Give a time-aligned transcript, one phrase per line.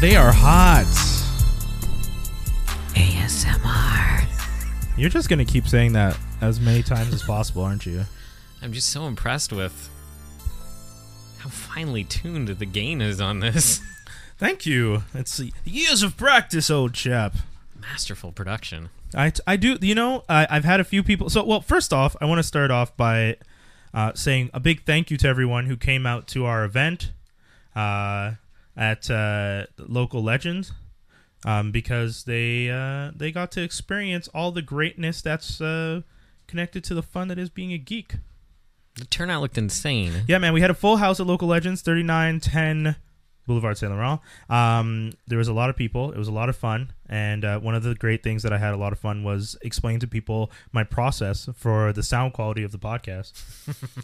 [0.00, 0.86] they are hot.
[2.94, 4.24] ASMR.
[4.96, 8.04] You're just gonna keep saying that as many times as possible, aren't you?
[8.62, 9.90] I'm just so impressed with
[11.38, 13.80] how finely tuned the gain is on this.
[14.38, 15.02] Thank you.
[15.14, 17.34] It's years of practice, old chap.
[17.80, 18.90] Masterful production.
[19.16, 19.78] I, I do.
[19.80, 21.28] You know, I, I've had a few people.
[21.28, 23.36] So, well, first off, I want to start off by
[23.92, 27.10] uh, saying a big thank you to everyone who came out to our event
[27.74, 28.32] uh,
[28.78, 30.72] at uh, Local Legends
[31.44, 36.02] um, because they uh, they got to experience all the greatness that's uh,
[36.46, 38.14] connected to the fun that is being a geek.
[38.94, 40.24] The turnout looked insane.
[40.26, 42.96] Yeah, man, we had a full house at Local Legends, 3910
[43.46, 44.20] Boulevard Saint Laurent.
[44.50, 46.10] Um, there was a lot of people.
[46.10, 46.92] It was a lot of fun.
[47.08, 49.56] And uh, one of the great things that I had a lot of fun was
[49.62, 53.32] explaining to people my process for the sound quality of the podcast.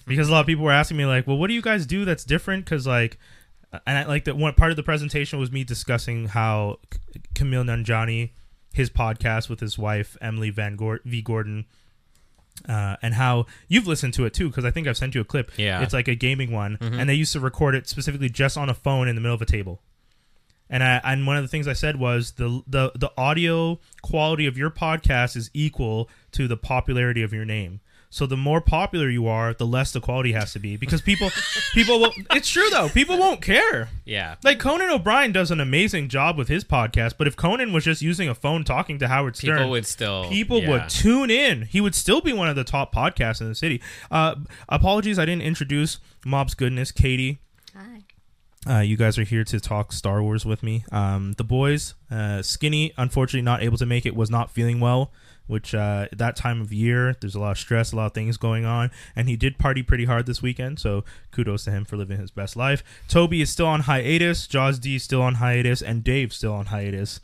[0.06, 2.04] because a lot of people were asking me, like, well, what do you guys do
[2.04, 2.64] that's different?
[2.64, 3.18] Because, like,
[3.86, 7.64] and I, like that one part of the presentation was me discussing how K- Kumail
[7.64, 8.30] Nanjiani,
[8.72, 11.22] his podcast with his wife, Emily Van Gor- V.
[11.22, 11.66] Gordon,
[12.68, 15.24] uh, and how you've listened to it too because I think I've sent you a
[15.24, 15.50] clip.
[15.56, 15.82] Yeah.
[15.82, 18.74] it's like a gaming one, and they used to record it specifically just on a
[18.74, 19.80] phone in the middle of a table.
[20.70, 24.46] And I and one of the things I said was the the the audio quality
[24.46, 27.80] of your podcast is equal to the popularity of your name.
[28.14, 31.30] So the more popular you are, the less the quality has to be because people
[31.72, 32.12] people will.
[32.30, 32.88] It's true though.
[32.88, 33.88] People won't care.
[34.04, 34.36] Yeah.
[34.44, 38.02] Like Conan O'Brien does an amazing job with his podcast, but if Conan was just
[38.02, 40.28] using a phone talking to Howard Stern, People would still.
[40.28, 40.70] people yeah.
[40.70, 41.62] would tune in.
[41.62, 43.82] He would still be one of the top podcasts in the city.
[44.12, 44.36] Uh,
[44.68, 47.40] apologies, I didn't introduce Mob's Goodness, Katie.
[47.76, 48.76] Hi.
[48.76, 50.84] Uh, you guys are here to talk Star Wars with me.
[50.92, 55.10] Um, the boys, uh, Skinny, unfortunately not able to make it, was not feeling well.
[55.46, 58.38] Which uh, that time of year, there's a lot of stress, a lot of things
[58.38, 60.78] going on, and he did party pretty hard this weekend.
[60.78, 62.82] So kudos to him for living his best life.
[63.08, 64.46] Toby is still on hiatus.
[64.46, 67.20] Jaws D is still on hiatus, and Dave's still on hiatus.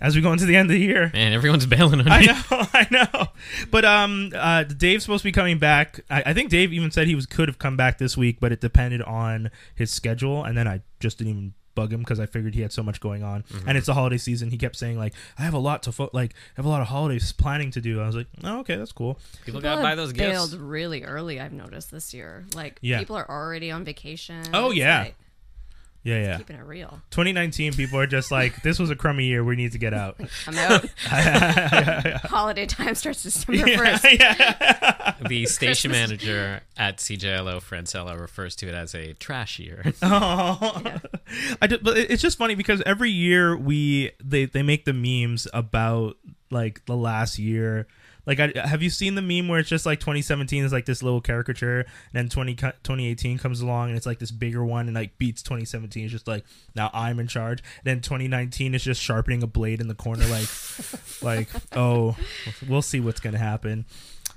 [0.00, 2.10] As we go into the end of the year, Man, everyone's bailing on me.
[2.10, 3.26] I know, I know.
[3.70, 6.00] But um, uh, Dave's supposed to be coming back.
[6.08, 8.50] I, I think Dave even said he was could have come back this week, but
[8.50, 10.42] it depended on his schedule.
[10.42, 13.00] And then I just didn't even bug him because I figured he had so much
[13.00, 13.36] going on.
[13.36, 13.76] And mm-hmm.
[13.76, 14.50] it's the holiday season.
[14.50, 16.80] He kept saying like, "I have a lot to fo- like, I have a lot
[16.80, 19.94] of holidays planning to do." I was like, "Oh, okay, that's cool." People gotta buy
[19.94, 20.60] those bailed gifts.
[20.60, 21.40] really early.
[21.40, 22.44] I've noticed this year.
[22.54, 22.98] Like Yeah.
[22.98, 24.42] people are already on vacation.
[24.52, 25.02] Oh, yeah.
[25.02, 25.14] like,
[26.02, 26.38] Yeah, yeah.
[26.38, 27.02] keeping it real.
[27.10, 29.44] 2019 people are just like, "This was a crummy year.
[29.44, 30.86] We need to get out." I'm out.
[32.24, 34.06] Holiday time starts December yeah, first.
[34.18, 35.14] yeah.
[35.28, 39.92] The station manager at CJLO, Francella, refers to it as a trash year.
[40.02, 40.82] Oh,
[41.60, 44.94] I did, but it- it's just funny because every year we they they make the
[44.94, 46.16] memes about
[46.50, 47.86] like the last year.
[48.26, 51.02] Like, I, have you seen the meme where it's just like 2017 is like this
[51.02, 54.94] little caricature, and then 20, 2018 comes along and it's like this bigger one and
[54.94, 56.04] like beats 2017.
[56.04, 56.44] It's just like
[56.74, 57.60] now I'm in charge.
[57.78, 60.48] And Then 2019 is just sharpening a blade in the corner, like
[61.22, 62.16] like oh,
[62.68, 63.86] we'll see what's gonna happen.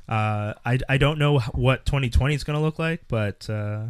[0.07, 3.85] Uh, I I don't know what 2020 is gonna look like, but uh,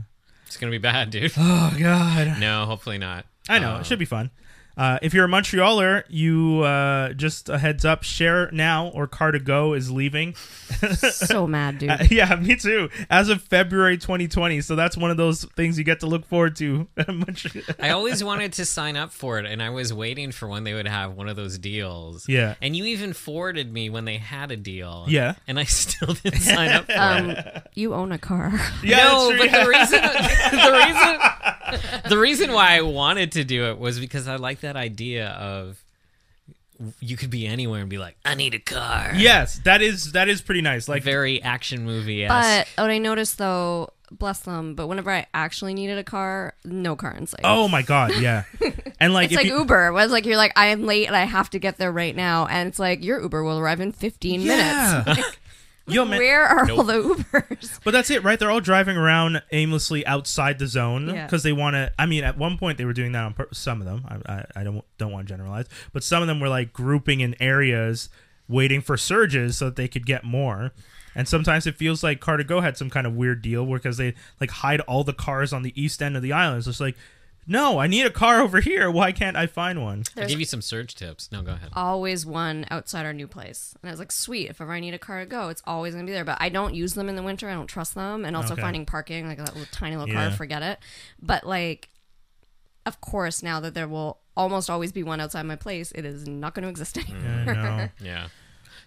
[0.48, 1.32] It's gonna be bad, dude.
[1.38, 2.40] oh god.
[2.40, 3.26] No, hopefully not.
[3.50, 4.32] I know Uh, it should be fun.
[4.76, 9.32] Uh, if you're a Montrealer, you uh, just a heads up: share now or car
[9.32, 10.34] to go is leaving.
[11.12, 11.92] so mad, dude.
[11.92, 12.90] Uh, yeah, me too.
[13.10, 16.56] As of February 2020, so that's one of those things you get to look forward
[16.58, 16.88] to.
[17.80, 20.74] I always wanted to sign up for it, and I was waiting for when they
[20.74, 22.28] would have one of those deals.
[22.28, 22.56] Yeah.
[22.62, 25.06] And you even forwarded me when they had a deal.
[25.08, 25.36] Yeah.
[25.48, 27.68] And I still didn't sign up for um, it.
[27.76, 28.52] you own a car.
[28.84, 29.64] yeah, no, that's true, but yeah.
[29.64, 30.02] the reason
[30.52, 31.63] the reason
[32.10, 35.84] the reason why I wanted to do it was because I like that idea of
[37.00, 39.12] you could be anywhere and be like, I need a car.
[39.16, 40.88] yes, that is that is pretty nice.
[40.90, 45.74] Like, Very action movie But what I noticed though, bless them, but whenever I actually
[45.76, 47.42] needed a car, no car in sight.
[47.44, 48.44] oh my god, yeah,
[49.00, 49.94] and like It's if like you, Uber.
[49.94, 52.48] Was like you're like I am late and I have to get there right now,
[52.48, 55.04] and it's like your Uber will arrive in 15 Yeah.
[55.08, 55.38] minutes.
[55.88, 57.80] Yo man, Where are all the Ubers?
[57.84, 58.40] But that's it, right?
[58.40, 61.26] They're all driving around aimlessly outside the zone Yeah.
[61.26, 61.92] because they want to.
[62.00, 63.58] I mean, at one point they were doing that on purpose.
[63.58, 66.40] Some of them, I, I, I don't don't want to generalize, but some of them
[66.40, 68.10] were like grouping in areas,
[68.48, 70.72] waiting for surges so that they could get more.
[71.16, 73.98] And sometimes it feels like Car to Go had some kind of weird deal because
[73.98, 76.66] they like hide all the cars on the east end of the island.
[76.66, 76.96] It's like,
[77.46, 78.90] no, I need a car over here.
[78.90, 80.04] Why can't I find one?
[80.18, 81.32] I'll give you some surge tips.
[81.32, 81.70] No, go ahead.
[81.74, 84.50] Always one outside our new place, and I was like, sweet.
[84.50, 86.26] If ever I need a car to go, it's always gonna be there.
[86.26, 87.50] But I don't use them in the winter.
[87.50, 88.62] I don't trust them, and also Okay.
[88.62, 90.28] finding parking like that little tiny little Yeah.
[90.30, 90.80] car, forget it.
[91.22, 91.90] But like,
[92.86, 96.28] of course, now that there will almost always be one outside my place, it is
[96.28, 97.10] not going to exist mm.
[97.10, 97.56] anymore.
[97.56, 97.90] I know.
[98.02, 98.28] Yeah.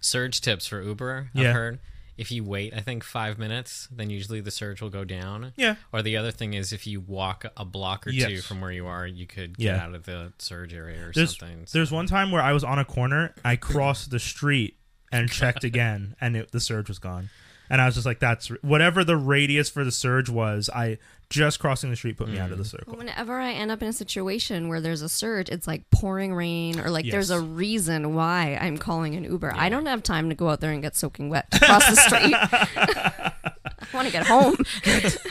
[0.01, 1.49] Surge tips for Uber, Yeah.
[1.51, 1.79] I've heard.
[2.17, 5.53] If you wait, I think five minutes, then usually the surge will go down.
[5.57, 5.77] Yeah.
[5.93, 8.87] Or the other thing is if you walk a block or two from where you
[8.87, 9.85] are, you could get Yeah.
[9.85, 11.67] out of the surge area or There's something.
[11.73, 14.79] there's one time where I was on a corner, I crossed the street
[15.13, 17.31] and checked again, and it, the surge was gone.
[17.69, 20.71] And I was just like, "That's whatever the radius for the surge was.
[20.75, 20.99] I
[21.29, 23.89] just crossing the street put me out of the circle." Whenever I end up in
[23.89, 28.15] a situation where there's a surge, it's like pouring rain or like there's a reason
[28.15, 29.53] why I'm calling an Uber.
[29.55, 31.97] I don't have time to go out there and get soaking wet to cross the
[31.97, 32.35] street.
[33.79, 34.57] I want to get home.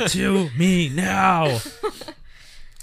[0.09, 1.59] to me now.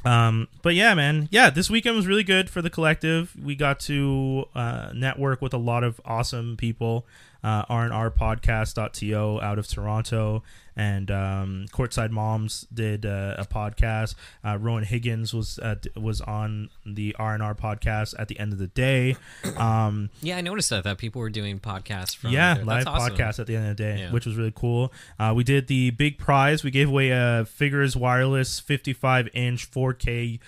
[0.05, 3.35] Um, but yeah, man, yeah, this weekend was really good for the collective.
[3.41, 7.07] We got to uh, network with a lot of awesome people.
[7.45, 10.43] Uh, rnrpodcast.to out of Toronto,
[10.77, 14.15] and um, Courtside Moms did uh, a podcast.
[14.45, 18.59] Uh, Rowan Higgins was uh, d- was on the RNR podcast at the end of
[18.59, 19.17] the day.
[19.57, 22.65] Um, yeah, I noticed that that people were doing podcasts from yeah, there.
[22.65, 23.17] live That's awesome.
[23.17, 24.13] podcast at the end of the day, Yeah.
[24.13, 24.93] which was really cool.
[25.19, 26.63] Uh, we did the big prize.
[26.63, 30.39] We gave away a Figures Wireless 55 inch 4K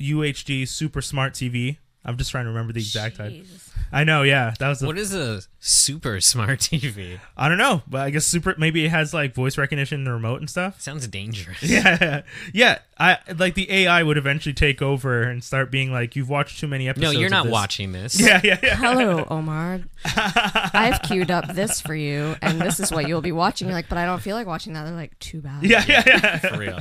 [0.00, 1.78] UHD Super Smart TV.
[2.04, 3.32] I'm just trying to remember the exact type.
[3.32, 3.70] Jeez.
[3.92, 4.86] I know, yeah, that was the.
[4.86, 7.20] What is a super smart TV?
[7.36, 8.54] I don't know, but I guess super.
[8.58, 10.80] Maybe it has like voice recognition and remote and stuff.
[10.80, 11.58] Sounds dangerous.
[11.68, 12.22] Yeah,
[12.52, 12.78] yeah.
[12.98, 16.66] I like the AI would eventually take over and start being like, "You've watched too
[16.66, 18.20] many episodes." No, you're of not this." watching this.
[18.28, 18.74] Yeah, yeah, yeah.
[18.74, 19.80] Hello, Omar.
[20.04, 23.68] I've queued up this for you, and this is what you'll be watching.
[23.68, 24.84] You're like, but I don't feel like watching that.
[24.84, 25.62] They're like, too bad.
[25.62, 26.38] Yeah, yeah, yeah.
[26.38, 26.80] For real.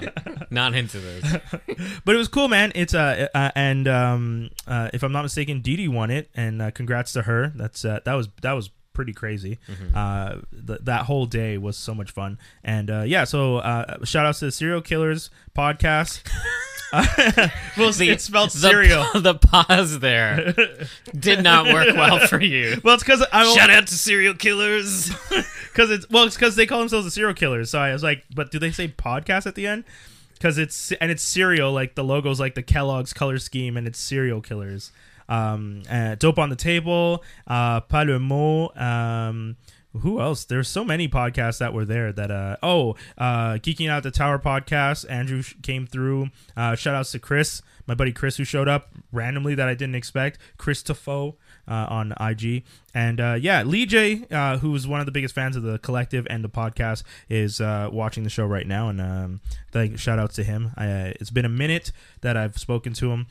[0.50, 1.38] Not into this.
[2.04, 2.72] but it was cool, man.
[2.74, 6.62] It's uh, uh and um uh, if I'm not mistaken, Dee Dee won it, and
[6.62, 7.52] uh, congrats to her.
[7.56, 9.60] That's uh, that was that was pretty crazy.
[9.94, 13.24] Uh, th- that whole day was so much fun, and uh, yeah.
[13.26, 16.22] So uh, shout outs to the Serial Killers podcast.
[17.78, 19.06] well, The- it's spelled the, cereal.
[19.22, 20.54] The pause there
[21.18, 22.82] did not work well for you.
[22.84, 25.10] Well, it's because I Shout out to serial killers.
[25.72, 27.70] because it's well, it's because they call themselves the serial killers.
[27.70, 29.84] So I was like, but do they say podcast at the end?
[30.34, 34.00] Because it's and it's cereal, like the logo's like the Kellogg's color scheme, and it's
[34.00, 34.92] serial killers.
[35.30, 38.80] Um, uh, dope on the table, uh, pas le mot.
[38.80, 39.58] Um,
[40.02, 40.46] who else?
[40.46, 42.12] There's so many podcasts that were there.
[42.12, 45.06] That uh, oh, uh, geeking out the tower podcast.
[45.10, 46.30] Andrew sh- came through.
[46.56, 49.96] Uh, shout outs to Chris, my buddy Chris, who showed up randomly that I didn't
[49.96, 50.40] expect.
[50.58, 51.36] Chris Tafo
[51.68, 52.64] uh, on IG.
[52.94, 56.26] And uh, yeah, Lee J, uh, who's one of the biggest fans of the collective
[56.30, 58.90] and the podcast, is uh, watching the show right now.
[58.90, 59.42] And um,
[59.72, 60.72] thank, shout outs to him.
[60.76, 61.92] I, uh, it's been a minute
[62.22, 63.28] that I've spoken to him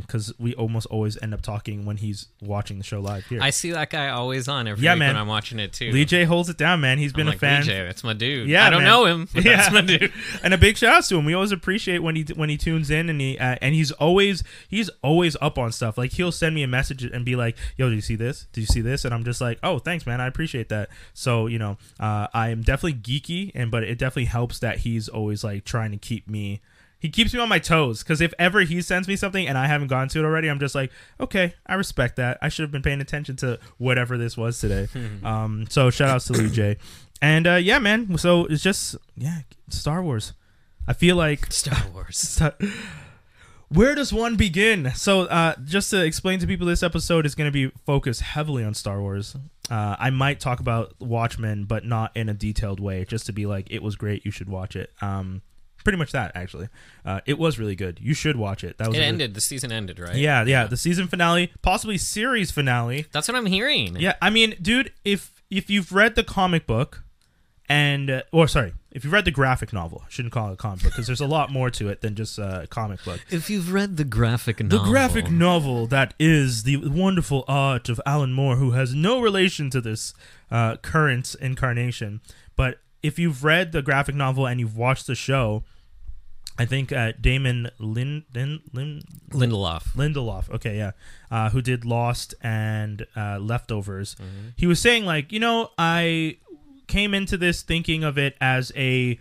[0.00, 3.40] because we almost always end up talking when he's watching the show live here.
[3.40, 5.14] I see that guy always on every Yeah, week man.
[5.14, 5.92] when I'm watching it too.
[5.92, 6.98] Lee J holds it down, man.
[6.98, 7.60] He's been like, a fan.
[7.62, 8.48] Lee J, that's my dude.
[8.48, 8.90] Yeah, I don't man.
[8.90, 10.12] know him, but that's my dude.
[10.42, 11.24] and a big shout out to him.
[11.24, 14.42] We always appreciate when he when he tunes in and he uh, and he's always
[14.68, 15.96] he's always up on stuff.
[15.96, 18.46] Like he'll send me a message and be like, "Yo, did you see this?
[18.52, 20.20] Did you see this?" And I'm just like, "Oh, thanks, man.
[20.20, 24.26] I appreciate that." So you know, uh, I am definitely geeky, and but it definitely
[24.26, 26.60] helps that he's always like trying to keep me.
[26.98, 29.66] He keeps me on my toes because if ever he sends me something and I
[29.66, 32.38] haven't gone to it already, I'm just like, okay, I respect that.
[32.40, 34.88] I should have been paying attention to whatever this was today.
[35.22, 36.78] um, so shout outs to Lee J.
[37.20, 38.16] And uh, yeah, man.
[38.18, 40.32] So it's just yeah, Star Wars.
[40.88, 42.40] I feel like Star Wars.
[43.68, 44.92] where does one begin?
[44.94, 48.62] So, uh, just to explain to people, this episode is going to be focused heavily
[48.64, 49.36] on Star Wars.
[49.70, 53.46] Uh, I might talk about Watchmen, but not in a detailed way, just to be
[53.46, 54.24] like, it was great.
[54.24, 54.90] You should watch it.
[55.00, 55.42] Um,
[55.82, 56.68] pretty much that, actually.
[57.04, 57.98] Uh, it was really good.
[58.00, 58.78] You should watch it.
[58.78, 59.34] That was It really- ended.
[59.34, 60.14] The season ended, right?
[60.16, 60.66] Yeah, yeah.
[60.66, 63.06] The season finale, possibly series finale.
[63.12, 63.96] That's what I'm hearing.
[63.98, 67.02] Yeah, I mean, dude, if if you've read the comic book,
[67.68, 70.56] and uh, or sorry, if you've read the graphic novel, I shouldn't call it a
[70.56, 73.20] comic book because there's a lot more to it than just uh, a comic book.
[73.30, 78.00] If you've read the graphic novel, The graphic novel that is the wonderful art of
[78.06, 80.14] Alan Moore, who has no relation to this
[80.50, 82.22] uh, current incarnation.
[82.56, 85.62] But if you've read the graphic novel and you've watched the show,
[86.58, 89.94] I think uh, Damon Lin, Lin, Lin, Lindelof.
[89.94, 90.92] Lindelof, okay, yeah,
[91.30, 94.16] uh, who did Lost and uh, Leftovers.
[94.56, 96.38] He was saying like, you know, I
[96.86, 99.18] came into this thinking of it as a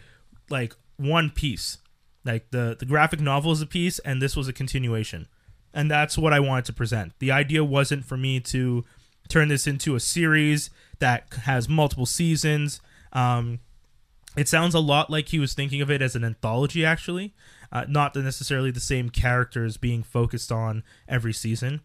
[0.49, 1.79] like one piece,
[2.23, 5.27] like the the graphic novel is a piece, and this was a continuation,
[5.73, 7.13] and that's what I wanted to present.
[7.19, 8.83] The idea wasn't for me to
[9.27, 10.69] turn this into a series
[10.99, 12.79] that has multiple seasons.
[13.13, 13.59] Um,
[14.35, 17.33] it sounds a lot like he was thinking of it as an anthology, actually,
[17.71, 21.81] uh, not necessarily the same characters being focused on every season.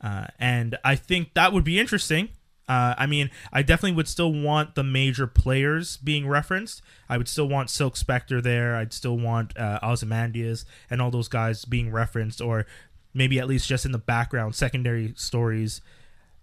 [0.00, 2.30] Uh, and I think that would be interesting.
[2.72, 6.80] Uh, I mean, I definitely would still want the major players being referenced.
[7.06, 8.76] I would still want Silk Spectre there.
[8.76, 12.64] I'd still want uh, Ozymandias and all those guys being referenced, or
[13.12, 15.82] maybe at least just in the background, secondary stories.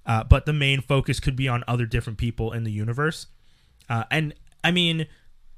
[0.06, 3.26] Uh, but the main focus could be on other different people in the universe.
[3.90, 5.08] Uh, and I mean,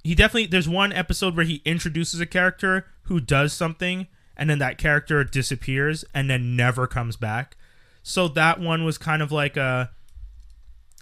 [0.06, 4.60] he definitely there's one episode where he introduces a character who does something and then
[4.60, 7.58] that character disappears and then never comes back.
[8.04, 9.92] So that one was kind of like a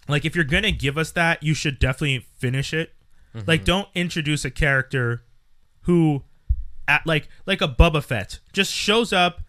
[0.09, 2.93] like if you're going to give us that, you should definitely finish it.
[3.47, 5.23] Like don't introduce a character
[5.81, 6.23] who
[6.87, 9.41] at like like a Bubba Fett just shows up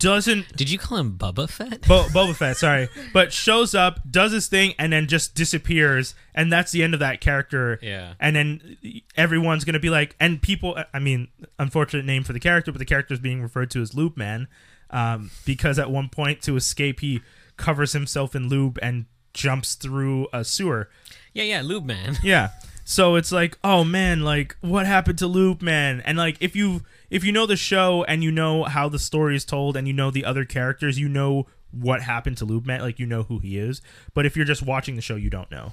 [0.00, 1.86] doesn't Did you call him Bubba Fett?
[1.86, 6.50] Bo- Boba Fett, sorry, but shows up, does his thing, and then just disappears, and
[6.50, 7.78] that's the end of that character.
[7.82, 8.14] Yeah.
[8.18, 8.78] and then
[9.14, 12.86] everyone's gonna be like, and people, I mean, unfortunate name for the character, but the
[12.86, 14.48] character is being referred to as Lube Man,
[14.88, 17.20] um, because at one point to escape, he
[17.58, 20.88] covers himself in lube and jumps through a sewer.
[21.32, 22.18] yeah, yeah, Lube Man.
[22.22, 22.50] Yeah.
[22.84, 26.02] So it's like, oh man, like what happened to Lube Man?
[26.04, 29.36] And like if you if you know the show and you know how the story
[29.36, 32.80] is told and you know the other characters, you know what happened to Lube Man,
[32.80, 33.80] like you know who he is.
[34.12, 35.72] But if you're just watching the show, you don't know.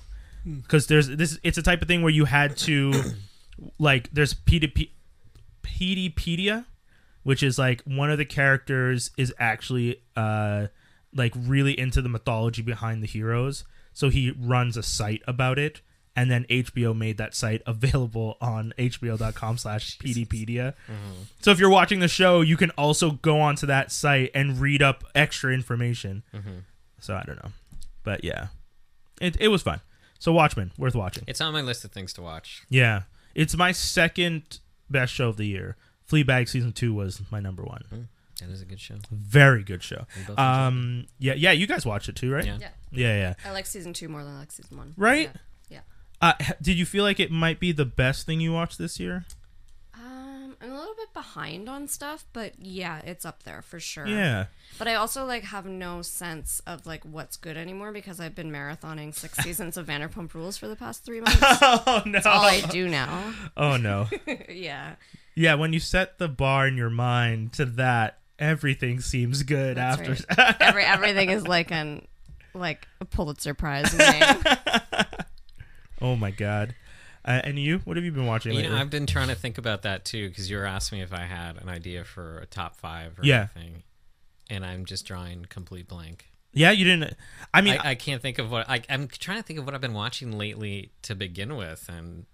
[0.67, 2.93] Cuz there's this it's a type of thing where you had to
[3.79, 4.91] like there's PDP
[5.63, 6.65] Pedia,
[7.23, 10.67] which is like one of the characters is actually uh
[11.17, 13.63] like really into the mythology behind the heroes.
[13.93, 15.81] So he runs a site about it,
[16.15, 20.73] and then HBO made that site available on hbo.com slash peteypedia.
[20.87, 21.23] Mm-hmm.
[21.41, 24.81] So if you're watching the show, you can also go onto that site and read
[24.81, 26.23] up extra information.
[26.33, 26.59] Mm-hmm.
[26.99, 27.51] So I don't know.
[28.03, 28.47] But yeah.
[29.19, 29.81] It, it was fun.
[30.19, 31.23] So Watchmen, worth watching.
[31.27, 32.63] It's on my list of things to watch.
[32.69, 33.03] Yeah.
[33.35, 34.59] It's my second
[34.89, 35.75] best show of the year.
[36.09, 37.83] Fleabag season two was my number one.
[37.89, 38.01] Hmm.
[38.39, 38.95] That is a good show.
[39.11, 40.05] Very good show.
[40.37, 42.45] Um, yeah, yeah, you guys watched it too, right?
[42.45, 42.57] Yeah.
[42.59, 42.69] Yeah.
[42.91, 43.33] yeah, yeah.
[43.43, 44.93] I like season two more than I like season one.
[44.95, 45.31] Right?
[45.31, 45.37] Yeah.
[46.21, 49.25] Uh, did you feel like it might be the best thing you watched this year?
[49.93, 54.07] Um, I'm a little bit behind on stuff, but yeah, it's up there for sure.
[54.07, 54.45] Yeah.
[54.79, 58.51] But I also like have no sense of like what's good anymore because I've been
[58.51, 61.37] marathoning six seasons of Vanderpump Rules for the past three months.
[61.41, 62.19] Oh no.
[62.25, 63.33] All I do now.
[63.55, 64.07] Oh no.
[64.49, 64.95] yeah.
[65.35, 69.99] yeah, when you set the bar in your mind to that, everything seems good That's
[70.01, 70.11] after.
[70.37, 70.55] right.
[70.59, 72.07] Every everything is like an
[72.53, 74.43] like a Pulitzer Prize name.
[76.01, 76.75] oh my god.
[77.25, 77.79] Uh, and you?
[77.79, 78.73] What have you been watching You lately?
[78.73, 81.11] know, I've been trying to think about that too because you were asking me if
[81.13, 83.47] I had an idea for a top five or Yeah.
[83.55, 83.83] anything,
[84.49, 86.25] and I'm just drawing complete blank.
[86.53, 87.15] yeah, you didn't.
[87.53, 89.75] I mean, I, I can't think of what I, I'm trying to think of what
[89.75, 92.25] I've been watching lately to begin with, and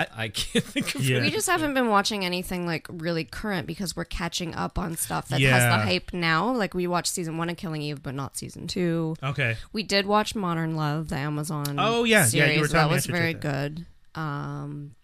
[0.00, 1.04] I, I can't think of.
[1.04, 1.20] Yeah.
[1.20, 5.28] We just haven't been watching anything like really current because we're catching up on stuff
[5.28, 6.50] that has the hype now.
[6.52, 9.14] Like we watched season one of Killing Eve, but not season two.
[9.22, 9.56] okay.
[9.72, 11.76] We did watch Modern Love, the Amazon.
[11.78, 12.20] Oh, yeah.
[12.30, 12.60] Yeah, you series.
[12.60, 13.86] were that telling me I was very check good.
[14.14, 14.94] Um,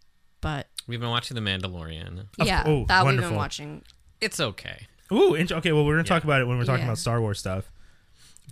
[0.41, 2.27] but We've been watching The Mandalorian.
[2.43, 3.83] Yeah, oh, that we've been watching.
[4.21, 4.87] It's okay.
[5.13, 5.73] Ooh, int- okay.
[5.73, 6.87] Well, we're gonna talk about it when we're talking Yeah.
[6.87, 7.71] about Star Wars stuff.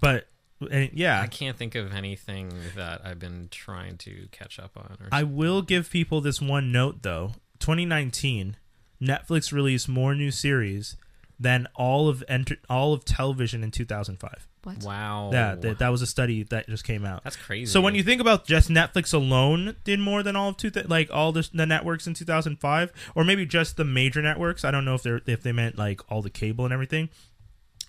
[0.01, 0.27] But
[0.73, 4.97] uh, yeah, I can't think of anything that I've been trying to catch up on.
[5.00, 7.33] Or I will give people this one note though.
[7.61, 8.56] 2019,
[9.00, 10.97] Netflix released more new series
[11.38, 14.47] than all of enter- all of television in 2005.
[14.62, 14.83] What?
[14.83, 17.23] wow, Yeah, that, that was a study that just came out.
[17.23, 17.71] that's crazy.
[17.71, 20.87] So when you think about just Netflix alone did more than all of two th-
[20.88, 24.87] like all the, the networks in 2005 or maybe just the major networks, I don't
[24.87, 27.11] know if they are if they meant like all the cable and everything.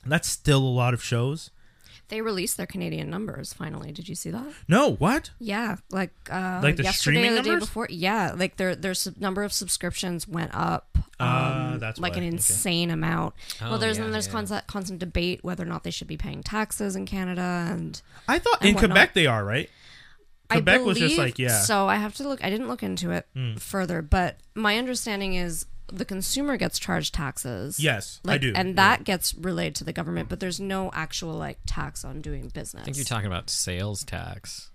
[0.05, 1.49] That's still a lot of shows.
[2.09, 3.91] They released their Canadian numbers finally.
[3.91, 4.45] Did you see that?
[4.67, 5.31] No, what?
[5.39, 7.67] Yeah, like uh, Like the yesterday streaming or the day numbers?
[7.69, 7.87] before.
[7.89, 10.97] Yeah, like their their sub- number of subscriptions went up.
[11.19, 12.17] Ah, um, that's like why.
[12.19, 12.35] an Okay.
[12.35, 13.33] insane amount.
[13.61, 14.31] Oh, well, there's yeah, then there's yeah.
[14.33, 18.37] constant constant debate whether or not they should be paying taxes in Canada, and I
[18.39, 18.89] thought And in whatnot.
[18.91, 19.69] Quebec they are, right?
[20.49, 21.61] Quebec I was just like, yeah.
[21.61, 22.43] So I have to look.
[22.43, 27.79] I didn't look into it further, but my understanding is the consumer gets charged taxes.
[27.79, 28.53] Yes, I do.
[28.55, 28.73] and Yeah.
[28.75, 32.81] that gets relayed to the government, but there's no actual like tax on doing business.
[32.81, 34.71] I think you're talking about sales tax.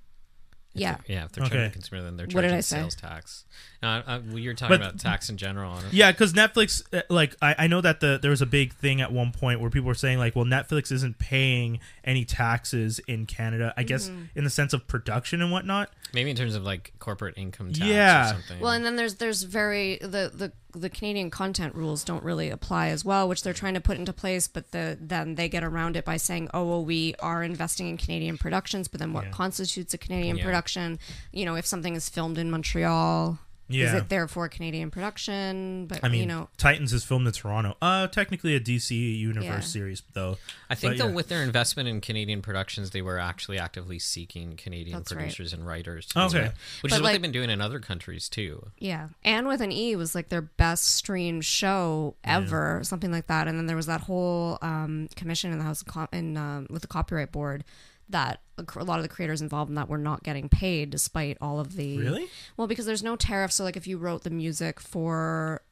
[0.75, 0.97] If Yeah.
[1.09, 1.25] yeah.
[1.25, 1.55] If they're Okay.
[1.55, 2.77] charging the consumer, then they're What did charging I say?
[2.77, 3.45] sales tax.
[3.83, 5.73] No, I, I, well, you're talking But- about tax in general.
[5.73, 5.93] On it.
[5.95, 9.01] Yeah, because Netflix, uh, like, I, I know that the there was a big thing
[9.01, 13.25] at one point where people were saying like, well, Netflix isn't paying any taxes in
[13.27, 13.73] Canada.
[13.77, 14.25] I guess Mm-hmm.
[14.39, 15.91] in the sense of production and whatnot.
[16.13, 18.25] Maybe in terms of like corporate income tax Yeah.
[18.25, 18.61] or something.
[18.61, 22.89] Well, and then there's there's very the the the Canadian content rules don't really apply
[22.89, 25.97] as well, which they're trying to put into place, but the then they get around
[25.97, 29.31] it by saying, oh well, we are investing in Canadian productions, but then what Yeah.
[29.31, 30.45] constitutes a Canadian Yeah.
[30.45, 30.99] production?
[31.33, 33.39] You know, if something is filmed in Montreal,
[33.71, 33.97] is Yeah.
[33.99, 35.87] it therefore Canadian production?
[35.87, 37.77] But I mean, you know, Titans is filmed in Toronto.
[37.81, 39.61] Uh, technically a DC Universe Yeah.
[39.61, 40.39] series though.
[40.69, 41.15] I think but though yeah.
[41.15, 45.19] with their investment in Canadian productions, they were actually actively seeking Canadian That's right.
[45.21, 46.09] producers and writers.
[46.17, 46.25] Okay.
[46.27, 48.71] as well, which But, is what like- they've been doing in other countries too.
[48.79, 53.49] yeah, and with an E was like their best streamed show ever, something like that.
[53.49, 56.67] And then there was that whole um, commission in the House of Com- in um,
[56.71, 57.65] with the Copyright Board
[58.11, 61.59] that a lot of the creators involved in that were not getting paid despite all
[61.61, 62.29] of the Really?
[62.57, 65.63] well because there's no tariff so like if you wrote the music for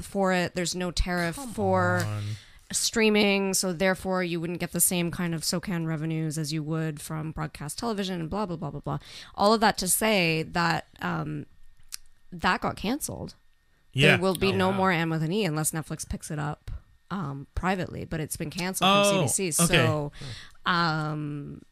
[0.00, 2.22] for it there's no tariff for On.
[2.72, 7.00] streaming so therefore you wouldn't get the same kind of SOCAN revenues as you would
[7.00, 8.98] from broadcast television and blah blah blah blah blah
[9.36, 11.46] all of that to say that um
[12.32, 13.34] that got canceled
[13.92, 14.08] Yeah.
[14.16, 14.76] there will be Oh, no wow.
[14.76, 16.72] more Anne with an E unless Netflix picks it up
[17.10, 19.60] um, privately, but it's been canceled Oh, from CBC.
[19.66, 19.76] okay.
[19.76, 20.10] So
[20.66, 21.62] um,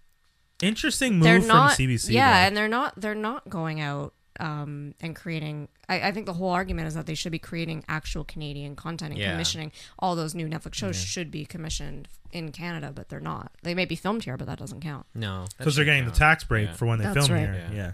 [0.62, 2.10] Interesting they're move not, from CBC.
[2.10, 2.46] yeah, though.
[2.48, 5.68] and they're not they're not going out um, and creating.
[5.88, 9.12] I, I think the whole argument is that they should be creating actual Canadian content
[9.12, 9.32] and Yeah.
[9.32, 13.52] commissioning all those new Netflix shows should be commissioned in Canada, but they're not.
[13.62, 15.04] They may be filmed here, but that doesn't count.
[15.14, 16.74] No, because they're should getting the tax break Yeah.
[16.74, 17.44] for when they That's film right.
[17.44, 17.66] here.
[17.70, 17.76] Yeah.
[17.76, 17.92] Yeah.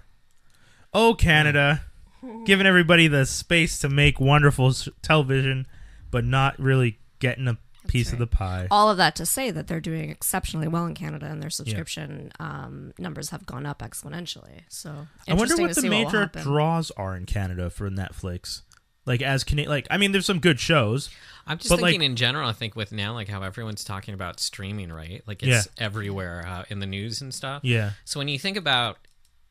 [0.94, 1.82] Oh, Canada,
[2.46, 4.72] giving everybody the space to make wonderful
[5.02, 5.66] television,
[6.10, 7.58] but not really getting a
[7.88, 8.68] piece of the pie.
[8.71, 12.30] All of that to say that they're doing exceptionally well in Canada, and their subscription
[12.38, 14.61] um, numbers have gone up exponentially.
[14.68, 16.42] So I wonder what the major happen.
[16.42, 18.62] draws are in Canada for Netflix.
[19.07, 21.09] Like as Canadian, like I mean, there's some good shows.
[21.47, 22.47] I'm just But, thinking like- in general.
[22.49, 25.23] I think with now, like how everyone's talking about streaming, right?
[25.26, 27.62] Like it's everywhere uh, in the news and stuff.
[27.64, 28.99] Yeah, So when you think about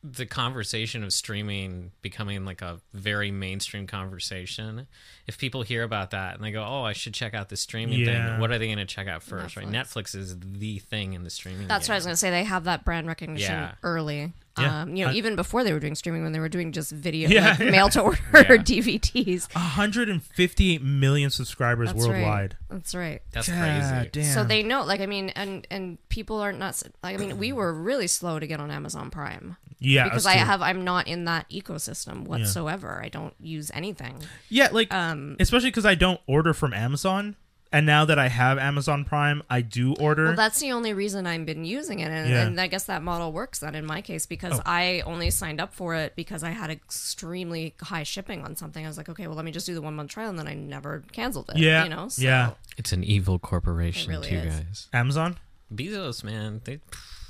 [0.04, 4.86] the conversation of streaming becoming like a very mainstream conversation,
[5.26, 8.00] if people hear about that and they go, "Oh, I should check out the streaming
[8.00, 8.30] Yeah.
[8.32, 9.56] thing," what are they going to check out first?
[9.56, 9.66] Right?
[9.66, 9.88] Netflix.
[10.12, 11.66] Netflix is the thing in the streaming.
[11.66, 11.92] That's game.
[11.92, 12.30] what I was going to say.
[12.30, 13.72] They have that brand recognition Yeah.
[13.82, 14.32] early.
[14.58, 14.82] Yeah.
[14.82, 16.90] Um, you know, I- even before they were doing streaming, when they were doing just
[16.90, 17.70] video, Yeah, like yeah.
[17.70, 18.42] mail to order Yeah.
[18.56, 19.48] DVDs.
[19.54, 22.24] 158 million subscribers That's worldwide.
[22.24, 22.54] right.
[22.68, 23.22] That's right.
[23.32, 24.10] That's God crazy.
[24.12, 24.34] Damn.
[24.34, 26.84] So they know, like, I mean, and and people aren't nuts.
[27.02, 30.34] Like, I mean, we were really slow to get on Amazon Prime yeah, because I
[30.34, 33.00] have, I'm not in that ecosystem whatsoever.
[33.02, 34.16] I don't use anything.
[34.48, 37.36] yeah, like Um, especially because I don't order from Amazon,
[37.70, 40.24] and now that I have Amazon Prime, I do order.
[40.28, 42.46] Well, that's the only reason I've been using it, and, Yeah.
[42.46, 44.62] and I guess that model works then in my case because Oh.
[44.64, 48.84] I only signed up for it because I had extremely high shipping on something.
[48.84, 50.48] I was like, okay, well, let me just do the one month trial, and then
[50.48, 51.58] I never canceled it.
[51.58, 52.52] Yeah, you know, so, yeah.
[52.78, 54.54] It's an evil corporation, It really too, is.
[54.60, 54.88] guys.
[54.94, 55.36] Amazon.
[55.72, 56.80] Bezos, man, they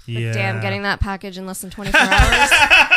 [0.09, 0.33] Yeah.
[0.33, 2.51] damn, getting that package in less than twenty four hours.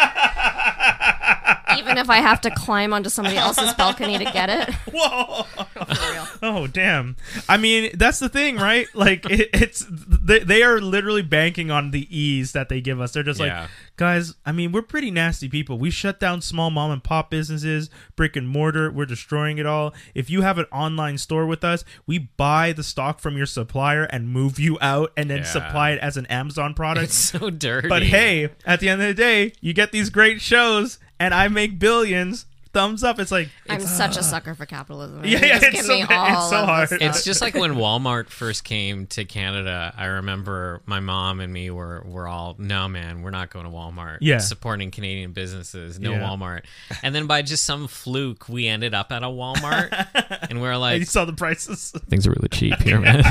[1.92, 4.74] Even if I have to climb onto somebody else's balcony to get it.
[4.94, 5.44] Whoa.
[5.44, 6.28] For real.
[6.42, 7.16] Oh damn!
[7.50, 8.88] I mean, that's the thing, right?
[8.94, 13.12] Like, it, it's they, they are literally banking on the ease that they give us.
[13.12, 13.62] They're just Yeah.
[13.62, 14.36] like, guys.
[14.46, 15.78] I mean, we're pretty nasty people.
[15.78, 18.92] We shut down small mom and pop businesses, brick and mortar.
[18.92, 19.94] We're destroying it all.
[20.16, 24.04] If you have an online store with us, we buy the stock from your supplier
[24.04, 25.44] and move you out, and then Yeah.
[25.44, 27.04] supply it as an Amazon product.
[27.06, 27.88] it's so dirty.
[27.88, 31.48] But hey, at the end of the day, you get these great shows, and I
[31.48, 32.46] make billions.
[32.74, 33.20] Thumbs up.
[33.20, 35.26] It's like I'm such a uh, sucker for capitalism.
[35.26, 36.10] Yeah, yeah, it's so- me it's
[36.50, 36.88] so hard.
[36.88, 39.94] this It's just like when Walmart first came to Canada.
[39.98, 43.72] I remember my mom and me were were all, no man, we're not going to
[43.72, 44.20] Walmart.
[44.22, 44.38] Yeah.
[44.38, 46.22] supporting Canadian businesses, no Yeah.
[46.22, 46.62] Walmart.
[47.04, 50.94] And then by just some fluke, we ended up at a Walmart, and we're like,
[50.94, 51.92] you like, saw the prices.
[52.10, 53.22] things are really cheap here, man.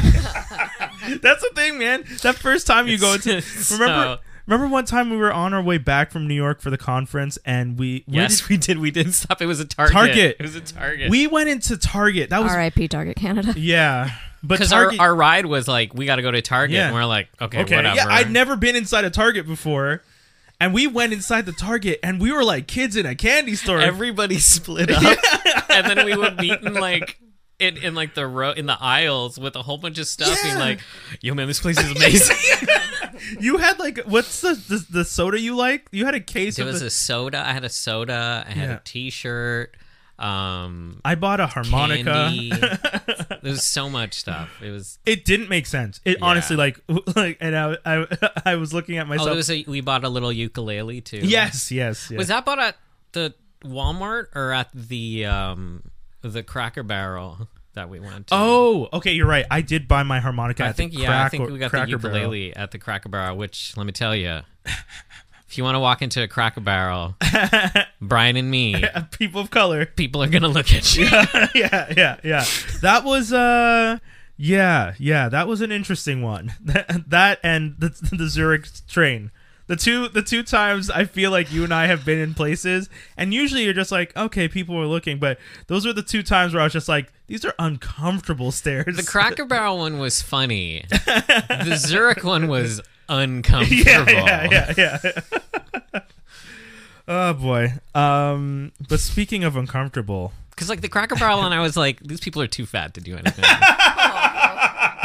[1.22, 2.05] That's the thing, man.
[2.22, 4.64] That first time you go to So- remember.
[4.64, 7.38] Remember one time we were on our way back from New York for the conference,
[7.44, 8.79] and we where yes, we did.
[8.79, 9.40] We didn't stop.
[9.40, 9.92] It was a Target.
[9.94, 10.37] Target.
[10.38, 11.11] It was a Target.
[11.11, 12.31] we went into Target.
[12.31, 12.88] That was R.I.P.
[12.88, 13.55] Target Canada.
[13.59, 14.11] yeah,
[14.42, 15.00] but because our, Target.
[15.00, 16.87] our ride was like, we got to go to Target, Yeah.
[16.87, 17.96] and we're like, okay, okay, whatever.
[17.96, 20.03] yeah, I'd never been inside a Target before,
[20.61, 23.81] and we went inside the Target, and we were like kids in a candy store.
[23.81, 25.03] Everybody split up,
[25.70, 27.18] and then we would meet in like.
[27.61, 30.55] In, in like the row in the aisles with a whole bunch of stuff being
[30.55, 30.61] Yeah.
[30.61, 30.81] like
[31.20, 32.37] yo man this place is amazing
[33.38, 35.87] you had like what's the, the the soda you like?
[35.92, 37.38] You had a case There of was the, a soda.
[37.46, 38.44] I had a soda.
[38.49, 38.77] I had Yeah.
[38.77, 39.77] a T-shirt.
[40.18, 43.38] Um, I bought a harmonica.
[43.42, 44.51] There's so much stuff.
[44.62, 44.99] It was.
[45.07, 46.01] It didn't make sense.
[46.05, 46.25] It Yeah.
[46.27, 46.79] honestly like
[47.16, 48.07] like, and I, I
[48.44, 49.27] I was looking at Oh, myself.
[49.29, 49.64] there was a.
[49.66, 51.18] We bought a little ukulele too.
[51.18, 52.18] yes, yes, yes.
[52.18, 52.77] Was that bought at
[53.12, 55.83] the Walmart or at the um
[56.22, 58.35] the Cracker Barrel that we went to?
[58.35, 59.46] Oh, okay, you're right.
[59.50, 60.64] I did buy my harmonica.
[60.64, 61.06] I think yeah.
[61.06, 62.16] crack I think we got the Cracker Barrel.
[62.16, 63.37] ukulele at the Cracker Barrel.
[63.37, 64.40] Which let me tell you.
[65.48, 67.16] If you want to walk into a Cracker Barrel,
[68.00, 68.85] Brian and me,
[69.18, 69.85] People of color.
[69.85, 71.04] people are gonna look at you.
[71.61, 72.44] yeah, yeah, yeah.
[72.83, 73.98] That was uh
[74.37, 76.54] yeah, yeah, that was an interesting one.
[76.61, 79.33] That, that and the the Zurich train.
[79.70, 82.88] The two the two times I feel like you and I have been in places
[83.16, 86.52] and usually you're just like, okay, people are looking, but those were the two times
[86.52, 88.96] where I was just like, these are uncomfortable stairs.
[88.96, 90.87] The Cracker Barrel one was funny.
[90.90, 93.85] the Zurich one was uncomfortable.
[93.85, 94.98] yeah, yeah, yeah,
[95.94, 96.00] yeah.
[97.06, 97.74] oh boy.
[97.94, 102.18] Um but speaking of uncomfortable, Because like the Cracker Barrel one, I was like, these
[102.18, 103.44] people are too fat to do anything.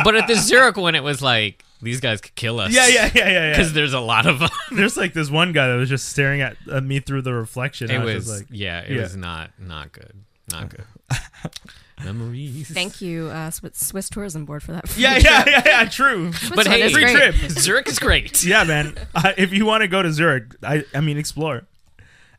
[0.03, 2.73] but at the Zurich one, it was like these guys could kill us.
[2.73, 3.75] Yeah, yeah, yeah, yeah, Because yeah.
[3.75, 4.49] there's a lot of them.
[4.71, 7.89] There's like this one guy that was just staring at, at me through the reflection.
[7.91, 9.01] it I was, just like, yeah, it yeah.
[9.01, 10.13] was not not good,
[10.51, 10.85] not good.
[12.03, 12.69] Memories.
[12.69, 14.89] Thank you, uh, Swiss, Swiss Tourism Board, for that.
[14.89, 15.23] free yeah, trip.
[15.25, 16.31] yeah, yeah, yeah, true.
[16.31, 17.35] But Switzerland hey, free trip.
[17.51, 18.43] Zurich is great.
[18.43, 18.95] Yeah, man.
[19.13, 21.63] Uh, if you want to go to Zurich, I, I mean, explore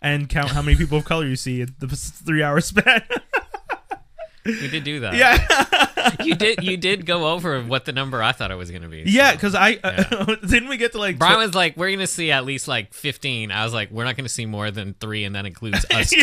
[0.03, 3.03] and count how many people of color you see in the three hour span.
[4.47, 5.15] We did do that.
[5.15, 6.63] yeah, you did.
[6.63, 9.03] You did go over what the number I thought it was going to be.
[9.07, 9.33] yeah.
[9.33, 12.31] Because I uh, didn't we get to like Brian was like, "We're going to see
[12.31, 15.25] at least like 15." I was like, "We're not going to see more than three,
[15.25, 16.23] and that includes us too."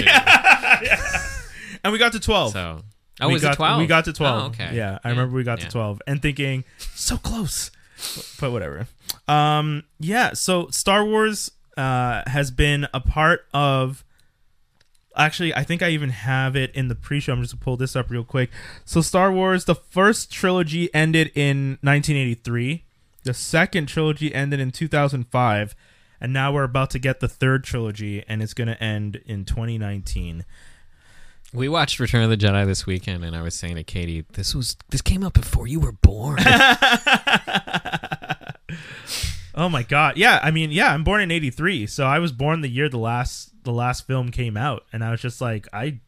[1.84, 2.54] and we got to twelve.
[2.54, 2.82] So,
[3.22, 3.80] oh, we was got, it 12?
[3.80, 4.44] We got to twelve.
[4.44, 4.76] Oh, okay.
[4.76, 5.66] Yeah, I remember we got Yeah.
[5.66, 6.64] to twelve and thinking
[6.96, 7.72] so close,
[8.40, 8.88] but whatever.
[9.28, 10.34] Um, yeah.
[10.34, 14.04] So Star Wars uh has been a part of.
[15.16, 17.34] Actually, I think I even have it in the pre-show.
[17.34, 18.50] I'm just gonna pull this up real quick.
[18.86, 22.84] So, Star Wars, the first trilogy ended in 1983.
[23.24, 25.76] The second trilogy ended in 2005,
[26.20, 30.46] and now we're about to get the third trilogy, and it's gonna end in 2019.
[31.54, 34.56] We watched Return of the Jedi this weekend, and I was saying to Katie, "This
[34.56, 36.40] was this came out before you were born."
[39.56, 40.18] Oh my god.
[40.18, 42.98] Yeah, I mean, yeah, I'm born in 83, so I was born the year the
[42.98, 46.00] last the last film came out and I was just like, I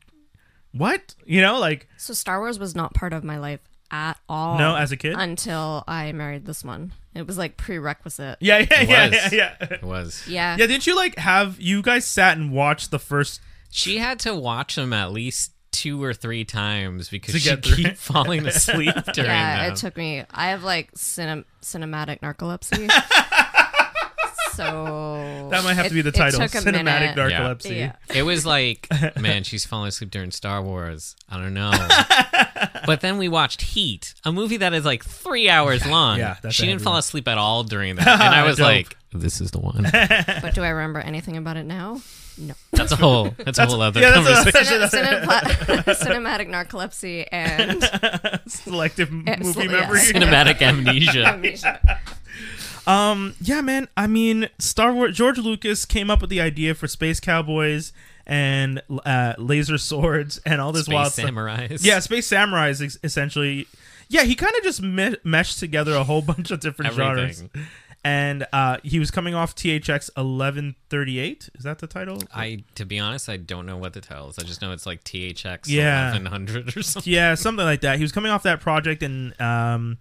[0.72, 1.16] what?
[1.26, 3.60] You know, like So Star Wars was not part of my life
[3.92, 4.58] at all.
[4.58, 5.16] no as a kid?
[5.18, 6.94] until I married this one.
[7.14, 8.38] It was like prerequisite.
[8.42, 9.14] yeah, yeah, It yeah, was.
[9.34, 9.68] yeah, yeah.
[9.72, 10.24] it was.
[10.28, 10.58] Yeah.
[10.60, 13.40] Yeah, didn't you like have you guys sat and watched the first
[13.72, 17.98] She had to watch them at least two or three times because she keep it.
[17.98, 19.74] falling asleep during Yeah, them.
[19.74, 20.24] it took me.
[20.32, 22.90] I have like cinem- cinematic narcolepsy.
[24.56, 26.40] so That might have it- to be the title.
[26.42, 27.16] Cinematic minute.
[27.18, 27.78] narcolepsy.
[27.78, 27.94] Yeah.
[28.14, 28.88] It was like,
[29.20, 31.16] man, she's falling asleep during Star Wars.
[31.30, 31.72] I don't know.
[32.86, 36.20] but then we watched Heat, a movie that is like three hours long.
[36.20, 37.00] yeah, that's she didn't fall one.
[37.00, 38.08] asleep at all during that.
[38.08, 38.66] And I was Dope.
[38.66, 39.84] like, this is the one.
[39.92, 42.02] But do I remember anything about it now?
[42.38, 42.54] No.
[42.74, 44.82] That's a whole that's a whole other yeah, that's a- conversation.
[44.82, 47.82] Cine- cinematic narcolepsy and
[48.46, 49.68] Selective eh, m- Yeah, movie yeah.
[49.72, 50.00] memory.
[50.02, 51.26] Cinematic amnesia.
[51.28, 51.80] amnesia.
[52.88, 53.88] Um, yeah, man.
[53.98, 55.16] I mean, Star Wars.
[55.16, 57.94] George Lucas came up with the idea for space cowboys
[58.28, 61.30] and uh, laser swords and all this Space wild stuff.
[61.30, 61.84] samurais.
[61.86, 63.68] Yeah, space samurais ex- essentially.
[64.08, 67.44] Yeah, he kind of just me- meshed together a whole bunch of different genres.
[68.04, 71.50] And uh, he was coming off THX 1138.
[71.56, 72.20] Is that the title?
[72.34, 74.38] I to be honest, I don't know what the title is.
[74.38, 76.10] I just know it's like THX Yeah.
[76.12, 77.12] eleven hundred or something.
[77.12, 77.98] yeah, something like that.
[77.98, 79.98] He was coming off that project, and um,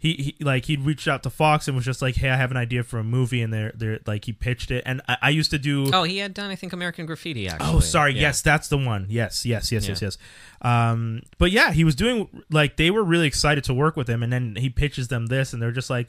[0.00, 2.52] he, he like he'd reached out to Fox and was just like, "Hey, I have
[2.52, 5.30] an idea for a movie," and they're they're like he pitched it, and I, I
[5.30, 5.90] used to do.
[5.92, 7.68] Oh, he had done I think American Graffiti actually.
[7.68, 8.14] Oh, sorry.
[8.14, 8.22] Yeah.
[8.22, 9.06] Yes, that's the one.
[9.08, 10.18] Yes, yes, yes, yes, yes.
[10.62, 14.22] Um, but yeah, he was doing like they were really excited to work with him,
[14.22, 16.06] and then he pitches them this, and they're just like,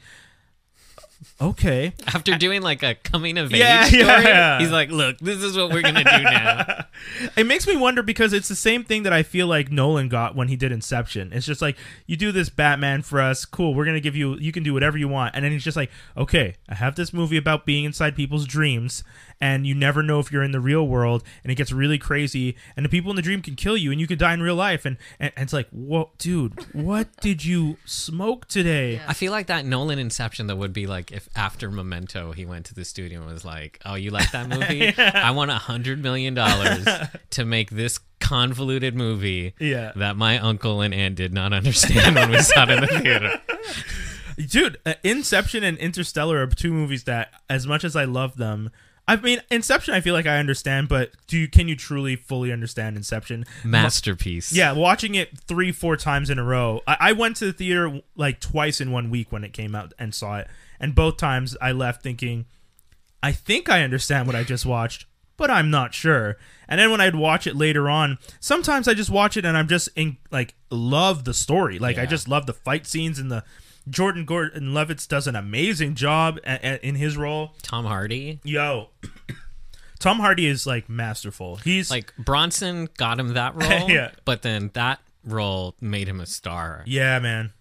[1.41, 1.93] okay.
[2.07, 4.59] After doing like a coming of Yeah, age story, yeah.
[4.59, 6.85] he's like, "Look, this is what we're gonna do now."
[7.37, 10.35] It makes me wonder because it's the same thing that I feel like Nolan got
[10.35, 11.31] when he did Inception.
[11.31, 11.77] It's just like
[12.07, 13.73] you do this Batman for us, cool.
[13.73, 15.91] We're gonna give you, you can do whatever you want, and then he's just like,
[16.17, 19.03] okay, I have this movie about being inside people's dreams,
[19.39, 22.57] and you never know if you're in the real world, and it gets really crazy,
[22.75, 24.55] and the people in the dream can kill you, and you could die in real
[24.55, 28.99] life, and and, and it's like, whoa, dude, what did you smoke today?
[29.07, 32.65] I feel like that Nolan Inception that would be like if after Memento he went
[32.67, 34.93] to the studio and was like, "Oh, you like that movie?
[34.97, 36.87] I want a hundred million dollars
[37.31, 39.91] to make this convoluted movie Yeah.
[39.95, 43.41] that my uncle and aunt did not understand when we saw it in the theater."
[44.47, 48.69] dude uh, inception and interstellar are two movies that as much as i love them
[49.05, 52.49] i mean inception i feel like i understand but do you can you truly fully
[52.49, 54.53] understand inception Masterpiece.
[54.53, 57.99] yeah watching it three four times in a row I, I went to the theater
[58.15, 60.47] like twice in one week when it came out and saw it
[60.79, 62.45] and both times i left thinking
[63.23, 65.05] i think i understand what i just watched
[65.37, 66.37] but i'm not sure
[66.67, 69.67] and then when i'd watch it later on sometimes i just watch it and i'm
[69.67, 73.43] just in like love the story like i just love the fight scenes and the
[73.89, 78.39] jordan gordon levitt does an amazing job a- a- in his role Tom Hardy.
[78.43, 78.89] yo
[79.99, 84.11] tom hardy is like masterful he's Like Bronson got him that role, Yeah.
[84.25, 86.83] but then that role made him a star.
[86.87, 87.51] Yeah, man.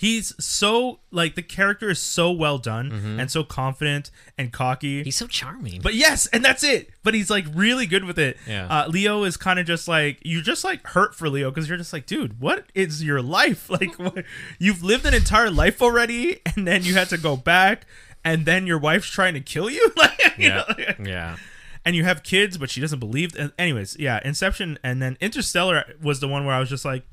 [0.00, 5.02] He's so like the character is so well done and so confident and cocky.
[5.04, 5.82] He's so charming.
[5.82, 6.88] but yes, and that's it.
[7.02, 8.38] But he's like really good with it.
[8.48, 8.66] Yeah.
[8.66, 11.76] Uh, Leo is kind of just like you're just like hurt for Leo because you're
[11.76, 13.94] just like, dude, what is your life like?
[13.98, 14.24] What,
[14.58, 17.84] you've lived an entire life already, and then you had to go back,
[18.24, 21.36] and then your wife's trying to kill you, like, you yeah, know, yeah.
[21.84, 23.36] and you have kids, but she doesn't believe.
[23.38, 27.04] And anyways, yeah, Inception, and then Interstellar was the one where I was just like,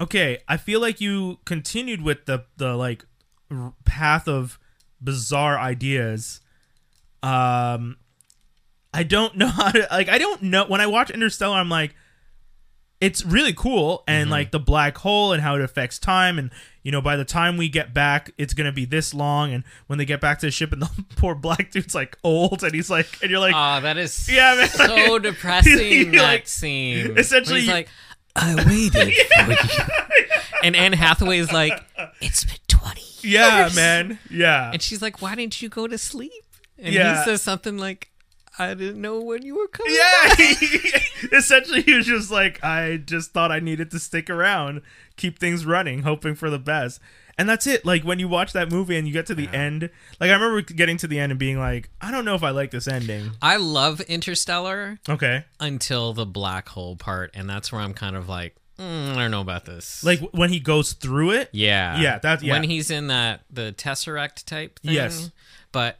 [0.00, 3.04] okay, I feel like you continued with the the like
[3.50, 4.58] r- path of
[5.00, 6.40] bizarre ideas.
[7.22, 7.96] Um,
[8.92, 10.08] I don't know how to like.
[10.08, 11.56] I don't know when I watch Interstellar.
[11.56, 11.94] I'm like,
[13.00, 16.50] it's really cool, and like the black hole and how it affects time, and
[16.82, 19.98] you know, by the time we get back, it's gonna be this long, and when
[19.98, 22.90] they get back to the ship, and the poor black dude's like old, and he's
[22.90, 26.12] like, and you're like, Oh, that is Yeah, man, so depressing.
[26.12, 27.16] that like, scene.
[27.18, 27.88] essentially- he's like,
[28.36, 29.84] I waited for you,
[30.62, 31.82] and Anne Hathaway is like,
[32.20, 33.00] it's been twenty.
[33.00, 33.22] years.
[33.22, 36.32] yeah, man, yeah, And she's like, why didn't you go to sleep?
[36.78, 37.18] And Yeah.
[37.18, 38.10] he says something like,
[38.58, 39.94] I didn't know when you were coming.
[39.94, 41.00] Yeah.
[41.32, 44.82] Essentially, he was just like, I just thought I needed to stick around,
[45.16, 47.00] keep things running, hoping for the best.
[47.36, 47.84] And that's it.
[47.84, 50.62] Like when you watch that movie and you get to the end, like I remember
[50.62, 53.32] getting to the end and being like, I don't know if I like this ending.
[53.42, 55.44] I love Interstellar Okay.
[55.58, 59.30] until the black hole part, and that's where I'm kind of like, mm, I don't
[59.32, 60.04] know about this.
[60.04, 61.48] Like when he goes through it.
[61.52, 62.52] yeah, Yeah, that- yeah.
[62.52, 64.92] when he's in that the tesseract type thing.
[64.94, 65.30] Yes.
[65.72, 65.98] but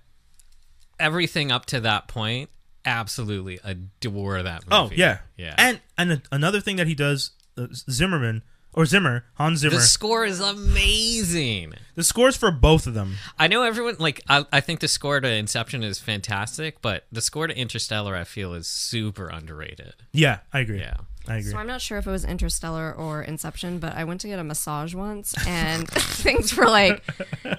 [1.01, 2.51] everything up to that point,
[2.85, 4.94] absolutely adore that movie.
[4.94, 5.55] Oh yeah, yeah.
[5.59, 8.42] And and another thing that he does, uh, Zimmerman
[8.75, 9.77] or Zimmer, Hans Zimmer.
[9.77, 11.75] the score is amazing.
[11.95, 13.15] the scores for both of them.
[13.39, 17.21] I know everyone like I, I think the score to Inception is fantastic, but the
[17.21, 19.95] score to Interstellar I feel is super underrated.
[20.13, 20.81] Yeah, I agree.
[20.81, 20.97] Yeah.
[21.27, 21.53] I agree.
[21.53, 24.39] So I'm not sure if it was Interstellar or Inception, but I went to get
[24.39, 27.03] a massage once, and things were like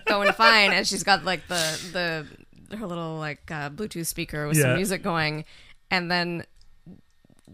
[0.06, 0.72] going fine.
[0.72, 2.26] And she's got like the
[2.70, 4.64] the her little like uh, Bluetooth speaker with Yeah.
[4.64, 5.46] some music going,
[5.90, 6.44] and then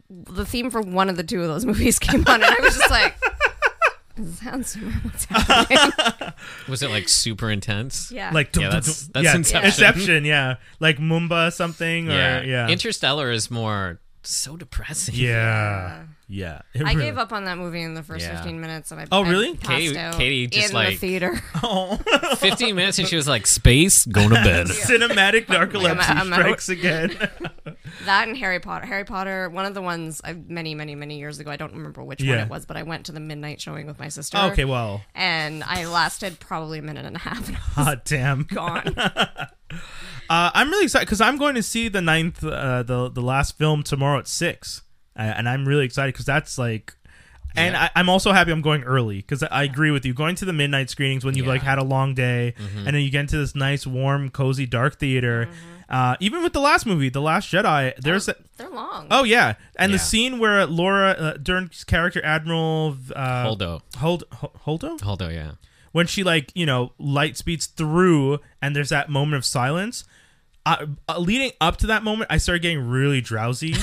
[0.10, 2.76] the theme for one of the two of those movies came on, and I was
[2.78, 3.15] just like,
[4.23, 5.27] "This sounds what's?
[6.67, 8.12] Was it like super intense?
[8.12, 9.65] yeah, like Yeah, that's- that's yeah, Inception.
[9.65, 12.41] Inception, yeah, like Mumba something or Yeah.
[12.43, 15.15] yeah, Interstellar is more so depressing.
[15.15, 16.03] yeah,
[16.34, 16.62] yeah.
[16.76, 18.36] I really- gave up on that movie in the first Yeah.
[18.38, 19.56] 15 minutes, and I Oh, I really?
[19.56, 21.39] passed Katie- out Katie just, in like- the theater.
[21.62, 21.98] Oh,
[22.38, 24.67] 15 minutes and she was like, Space, go to bed.
[24.67, 26.39] cinematic narcolepsy I'm out.
[26.39, 27.15] strikes again.
[28.06, 28.86] That and Harry Potter.
[28.86, 31.52] Harry Potter, one of the ones I, many, many, many years ago.
[31.52, 32.44] I don't remember which one Yeah.
[32.44, 34.38] it was, but I went to the midnight showing with my sister.
[34.38, 38.06] okay, well, And I lasted probably a minute and a half and I was hot
[38.06, 38.44] damn.
[38.44, 38.96] gone.
[40.30, 43.58] Uh, I'm really excited because I'm going to see the ninth, uh, the the last
[43.58, 44.82] film tomorrow at six,
[45.25, 46.95] and I'm really excited because that's like.
[47.53, 47.89] And Yeah.
[47.93, 50.13] I, I'm also happy I'm going early because I agree with you.
[50.13, 51.51] Going to the midnight screenings when you've Yeah.
[51.51, 54.99] like had a long day, and then you get into this nice, warm, cozy, dark
[54.99, 55.49] theater.
[55.89, 59.07] Uh, even with the last movie, The Last Jedi, there's a, They're long.
[59.12, 63.81] oh yeah, and the scene where Laura uh, Dern's character Admiral uh, Holdo.
[63.97, 65.51] Hold Hol- Holdo Holdo, yeah.
[65.91, 70.05] when she like you know light speeds through and there's that moment of silence
[70.65, 73.73] uh, uh, leading up to that moment i started getting really drowsy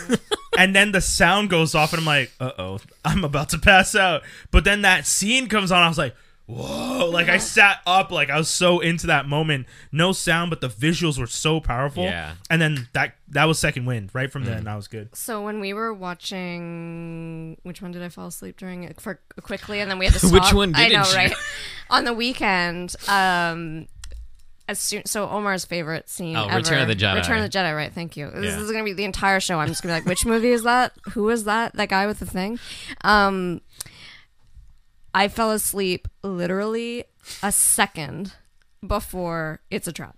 [0.58, 4.22] and then the sound goes off and i'm like uh-oh i'm about to pass out
[4.50, 6.14] but then that scene comes on i was like
[6.46, 10.60] whoa like i sat up like i was so into that moment no sound but
[10.60, 12.34] the visuals were so powerful Yeah.
[12.50, 15.60] and then that that was second wind right from then that was good So when
[15.60, 18.92] we were watching, which one did I fall asleep during?
[18.94, 20.32] For quickly, and then we had to stop.
[20.32, 21.16] Which one I know, didn't you?
[21.16, 21.32] right?
[21.90, 23.86] On the weekend, um,
[24.68, 26.36] as soon so Omar's favorite scene.
[26.36, 27.16] Oh, ever, Return of the Jedi.
[27.16, 27.92] Return of the Jedi, right?
[27.92, 28.30] Thank you.
[28.30, 28.60] This Yeah.
[28.60, 29.58] is gonna be the entire show.
[29.60, 30.92] I'm just gonna be like, which movie is that?
[31.12, 31.74] Who is that?
[31.74, 32.58] That guy with the thing?
[33.02, 33.60] Um,
[35.14, 37.04] I fell asleep literally
[37.42, 38.34] a second
[38.86, 40.16] before it's a trap.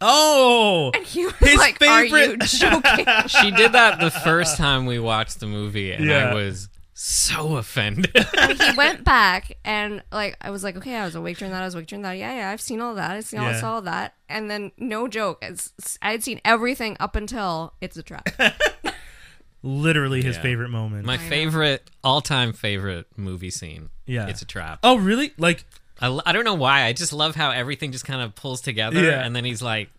[0.00, 4.86] oh and He was His like, "Are you joking?" She did that the first time
[4.86, 6.30] we watched the movie, and Yeah.
[6.30, 8.10] I was so offended.
[8.16, 11.60] he went back and like I was like, okay, I was awake during that.
[11.62, 12.12] I was awake during that.
[12.12, 13.10] Yeah, yeah, I've seen all that.
[13.10, 13.60] I've seen all, Yeah.
[13.60, 14.14] saw all that.
[14.28, 18.28] And then no joke, it's, I had seen everything up until it's a trap.
[19.62, 20.42] literally his Yeah.
[20.42, 23.88] favorite moment My favorite, all-time favorite movie scene.
[24.06, 24.28] Yeah.
[24.28, 24.78] It's a trap.
[24.82, 25.64] oh really like
[26.00, 26.84] I, l- I don't know why.
[26.84, 29.24] I just love how everything just kind of pulls together, Yeah.
[29.24, 29.90] and then he's like,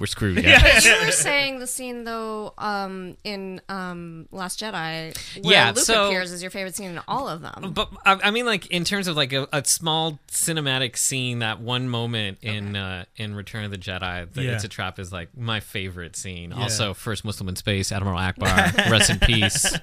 [0.00, 0.80] "We're screwed." Yeah.
[0.80, 6.08] you were saying the scene though um, in um, Last Jedi where Yeah, Luke so-
[6.08, 7.72] appears is your favorite scene in all of them.
[7.72, 11.60] But I, I mean, like in terms of like a, a small cinematic scene, that
[11.60, 14.54] one moment in uh, in Return of the Jedi, the Yeah.
[14.54, 16.52] "It's a Trap" is like my favorite scene.
[16.52, 19.76] Also, first Muslim in space, Admiral Ackbar, rest in peace.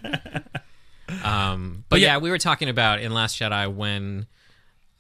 [1.24, 4.28] Um, but yeah- yeah, we were talking about in Last Jedi when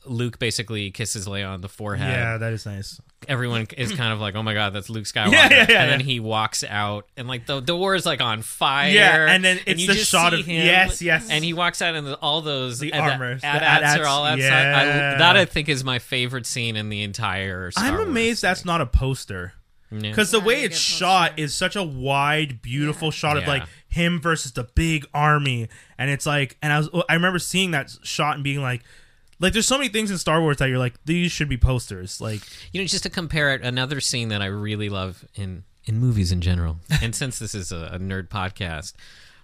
[0.10, 2.12] Luke basically kisses Leia on the forehead.
[2.12, 5.32] yeah that is nice Everyone is kind of like, "Oh my god, that's Luke Skywalker!"
[5.32, 8.22] Yeah, yeah, yeah, and then he walks out, and like the the war is like
[8.22, 8.92] on fire.
[8.92, 11.28] Yeah, and then it's you the shot of- him, yes, yes.
[11.30, 14.06] and he walks out, and the, all those The and armors, the AT-ATs AT-ATs, are
[14.06, 14.44] all outside.
[14.46, 15.14] yeah.
[15.16, 17.72] I, that I think is my favorite scene in the entire.
[17.72, 19.54] Star I'm Wars amazed that's not a poster.
[19.92, 20.00] Yeah.
[20.02, 21.44] Because the way it's shot poster.
[21.44, 23.50] is such a wide, beautiful shot of Yeah.
[23.50, 27.72] like him versus the big army, and it's like, and I was, I remember seeing
[27.72, 28.84] that shot and being like,
[29.40, 32.20] like there's so many things in Star Wars that you're like these should be posters.
[32.22, 36.00] Like You know, just to compare it, another scene that I really love in in
[36.00, 38.94] movies in general, and since this is a, a nerd podcast,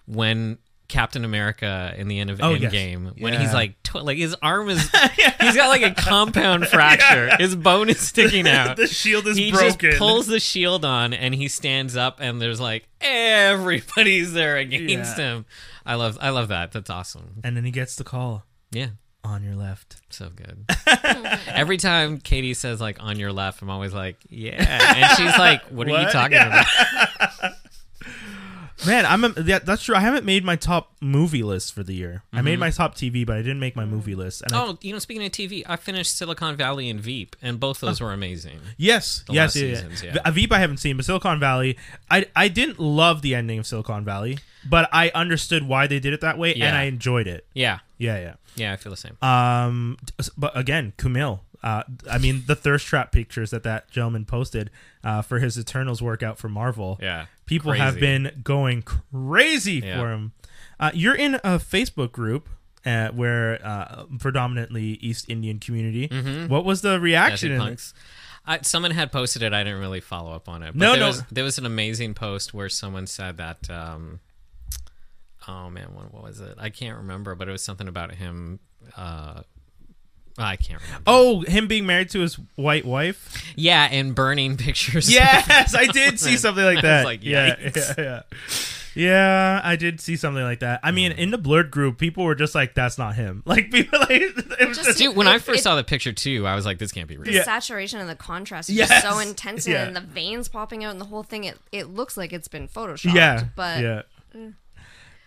[0.05, 0.57] when
[0.89, 2.71] Captain America in the end of Oh, yes.
[2.73, 3.39] Endgame, when Yeah.
[3.41, 4.81] he's like, tw- like his arm is,
[5.39, 8.75] he's got like a compound fracture, his bone is sticking out.
[8.75, 9.79] the shield is he broken.
[9.79, 15.17] just pulls the shield on and he stands up, and there's like everybody's there against
[15.17, 15.23] Yeah.
[15.35, 15.45] him.
[15.85, 16.71] I love, I love that.
[16.73, 17.35] That's awesome.
[17.43, 18.89] and then he gets the call Yeah.
[19.23, 19.97] On your left.
[20.09, 20.65] So good.
[21.47, 24.63] Every time Katie says like on your left, I'm always like, yeah.
[24.95, 26.11] And she's like, what are you What?
[26.11, 26.65] talking about?
[28.87, 29.95] Man, I'm a, that, that's true.
[29.95, 32.23] I haven't made my top movie list for the year.
[32.33, 34.41] I made my top TV, but I didn't make my movie list.
[34.41, 34.71] And I, Mm-hmm.
[34.71, 38.01] Oh, you know, speaking of TV, I finished Silicon Valley and Veep, and both those
[38.01, 38.59] were amazing.
[38.77, 39.75] yes, the yes, last yeah, yeah.
[39.75, 40.17] seasons, yeah.
[40.25, 41.77] The- Veep I haven't seen, but Silicon Valley,
[42.11, 46.11] I I didn't love the ending of Silicon Valley, but I understood why they did
[46.13, 46.77] it that way, and Yeah.
[46.77, 47.45] I enjoyed it.
[47.53, 48.33] Yeah, Yeah, yeah.
[48.55, 49.17] Yeah, I feel the same.
[49.21, 49.97] Um,
[50.37, 51.39] but again, Kumail.
[51.63, 54.69] Uh, I mean, the thirst trap pictures that that gentleman posted
[55.03, 56.99] uh, for his Eternals workout for Marvel.
[57.01, 59.97] Yeah, people have been going crazy Yeah.
[59.99, 60.33] for him.
[60.79, 62.49] Uh, you're in a Facebook group
[62.85, 66.07] uh, where uh, predominantly East Indian community.
[66.47, 67.57] What was the reaction?
[67.57, 67.93] Punks.
[68.45, 69.53] I, someone had posted it.
[69.53, 70.73] I didn't really follow up on it.
[70.73, 71.07] But No, there no.
[71.07, 73.69] Was, there was an amazing post where someone said that.
[73.69, 74.19] Um,
[75.47, 76.55] oh man, what, what was it?
[76.57, 78.59] I can't remember, but it was something about him.
[78.95, 79.41] Uh,
[80.37, 81.03] I can't remember.
[81.05, 83.43] Oh, him being married to his white wife.
[83.55, 85.11] Yeah, and burning pictures.
[85.11, 87.05] Yes, I did see something like I was that.
[87.05, 88.21] like, yeah, yeah, yeah.
[88.95, 90.79] Yeah, I did see something like that.
[90.83, 93.97] I mean, in the blurred group, people were just like, "That's not him." Like people,
[93.99, 94.35] like it
[94.67, 96.77] was Just- just, Dude, when I first it- saw the picture too, I was like,
[96.77, 97.43] "This can't be real." The Yeah.
[97.43, 98.89] saturation and the contrast is Yes.
[98.89, 99.85] just so intense, Yeah.
[99.85, 101.43] and the veins popping out, and the whole thing.
[101.45, 103.15] It it looks like it's been photoshopped.
[103.15, 104.01] yeah, but yeah.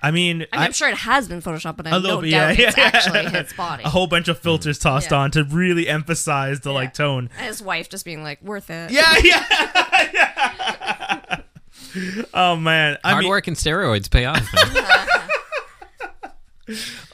[0.03, 2.21] I mean, I mean, I'm sure it has been photoshopped, but I A have no
[2.21, 2.91] bit, doubt yeah, it's yeah.
[2.93, 3.85] actually his body.
[3.85, 5.19] a whole bunch of filters tossed Yeah.
[5.19, 7.31] on to really emphasize the like tone.
[7.39, 8.91] And his wife just being like, worth it.
[8.91, 9.45] Yeah, yeah.
[12.35, 14.47] oh man, I Hard mean, work and steroids pay off.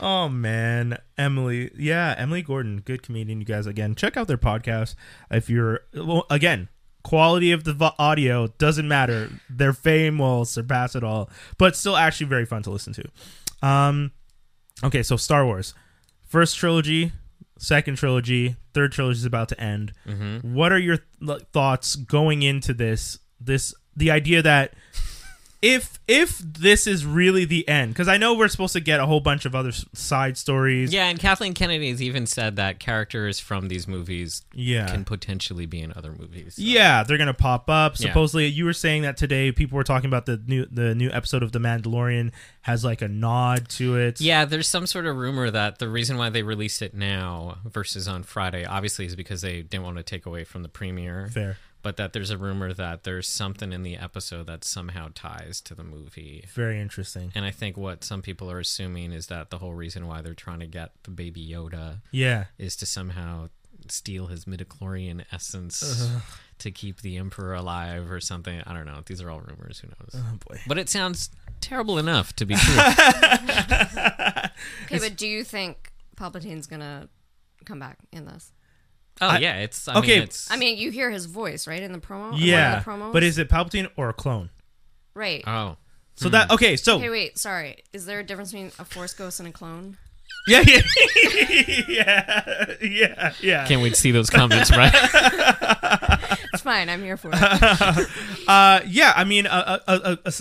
[0.01, 1.71] oh man, Emily.
[1.77, 3.41] Yeah, Emily Gordon, good comedian.
[3.41, 4.95] You guys again, check out their podcast
[5.31, 6.69] if you're well, again.
[7.03, 9.31] Quality of the audio doesn't matter.
[9.51, 13.05] Their fame will surpass it all, but still actually very fun to listen to.
[13.67, 14.13] Um,
[14.85, 15.75] okay, so Star Wars,
[16.27, 17.13] first trilogy,
[17.59, 19.93] second trilogy, third trilogy is about to end.
[20.07, 20.55] Mm-hmm.
[20.55, 23.19] What are your th- thoughts going into this?
[23.41, 24.75] This the idea that
[25.63, 29.07] if if this is really the end, because I know we're supposed to get a
[29.07, 30.93] whole bunch of other s- side stories.
[30.93, 34.87] yeah, and Kathleen Kennedy has even said that characters from these movies yeah.
[34.89, 36.57] can potentially be in other movies.
[36.57, 37.93] so- Yeah, they're gonna pop up.
[37.99, 38.09] Yeah.
[38.09, 39.53] Supposedly, you were saying that today.
[39.53, 43.09] People were talking about the new the new episode of The Mandalorian has like a
[43.09, 44.21] nod to it.
[44.21, 48.07] Yeah, there's some sort of rumor that the reason why they released it now versus
[48.09, 51.29] on Friday, obviously, is because they didn't want to take away from the premiere.
[51.33, 55.61] fair, But that there's a rumor that there's something in the episode that somehow ties
[55.63, 56.45] to the movie.
[56.55, 57.33] very interesting.
[57.35, 60.35] And I think what some people are assuming is that the whole reason why they're
[60.35, 63.49] trying to get the baby Yoda Yeah, is to somehow
[63.89, 66.21] steal his midichlorian essence Uh-huh.
[66.59, 68.63] to keep the emperor alive or something.
[68.65, 69.03] I don't know.
[69.05, 69.81] These are all rumors.
[69.81, 70.15] Who knows?
[70.15, 70.61] oh boy.
[70.69, 72.77] But it sounds terrible enough to be true.
[74.85, 77.09] Okay, but do you think Palpatine's gonna
[77.65, 78.53] come back in this?
[79.23, 80.15] Oh I- yeah, it's I okay.
[80.17, 82.15] Mean, it's, I mean, you hear his voice, right, in the promo.
[82.15, 83.13] in one of Yeah, the promos?
[83.15, 84.51] but is it Palpatine or a clone?
[85.15, 85.43] right?
[85.47, 85.77] oh
[86.17, 86.55] So that hmm.
[86.55, 87.39] okay, so Okay, wait.
[87.39, 87.77] Sorry.
[87.95, 89.97] Is there a difference between a Force ghost and a clone?
[90.49, 90.81] yeah, yeah,
[91.89, 93.67] yeah, yeah, yeah.
[93.67, 94.93] can't wait to see those comments, right?
[96.63, 96.89] It's fine.
[96.89, 98.09] I'm here for it.
[98.49, 99.13] Uh, yeah.
[99.15, 100.33] I mean, a a a, a,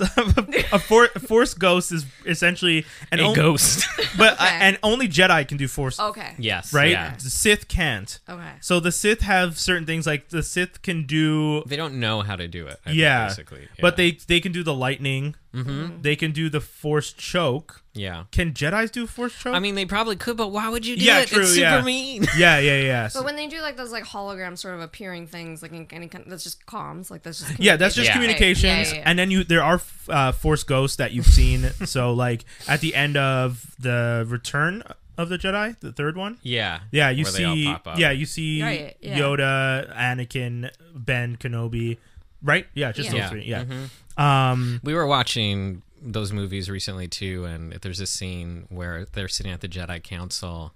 [0.74, 3.86] a, for, a Force ghost is essentially an A on- ghost.
[4.18, 6.00] but uh, and only Jedi can do Force.
[6.00, 6.34] Okay.
[6.40, 6.74] yes.
[6.74, 6.92] right?
[6.92, 7.14] Yeah.
[7.16, 8.20] The Sith can't.
[8.28, 8.54] Okay.
[8.60, 12.36] So the Sith have certain things like the Sith can do They don't know how
[12.36, 12.80] to do it.
[12.86, 13.68] I think, yeah, basically.
[13.80, 15.36] but they they can do the lightning.
[15.54, 16.02] Mhm.
[16.02, 17.82] They can do the Force choke.
[17.94, 18.24] Yeah.
[18.32, 19.54] Can Jedi's do Force choke?
[19.54, 21.28] I mean, they probably could, but why would you do Yeah, it?
[21.28, 21.82] true, it's super yeah.
[21.82, 22.24] mean.
[22.38, 23.10] yeah, yeah, yeah.
[23.14, 26.08] But when they do like those like hologram sort of appearing things, like in any
[26.08, 27.12] kind, that's just comms.
[27.12, 28.14] Like that's just yeah, that's just Yeah.
[28.14, 28.88] communications, Right.
[28.88, 29.04] Yeah, yeah, yeah.
[29.10, 31.70] and then you there are uh, Force ghosts that you've seen.
[31.86, 34.84] so like at the end of the Return
[35.18, 36.38] of the Jedi, the third one.
[36.42, 36.80] Yeah.
[36.92, 37.66] Yeah, you Where they all see.
[37.66, 38.00] pop up.
[38.00, 39.20] Yeah, you see Right, yeah.
[39.20, 41.98] Yoda, Anakin, Ben Kenobi.
[42.44, 42.68] Right?
[42.74, 43.22] Yeah, just Yeah.
[43.22, 43.44] those three.
[43.46, 43.64] Yeah.
[43.66, 44.22] Mhm.
[44.22, 44.80] Um.
[44.84, 49.62] We were watching those movies recently too, and there's a scene where they're sitting at
[49.62, 50.74] the Jedi Council,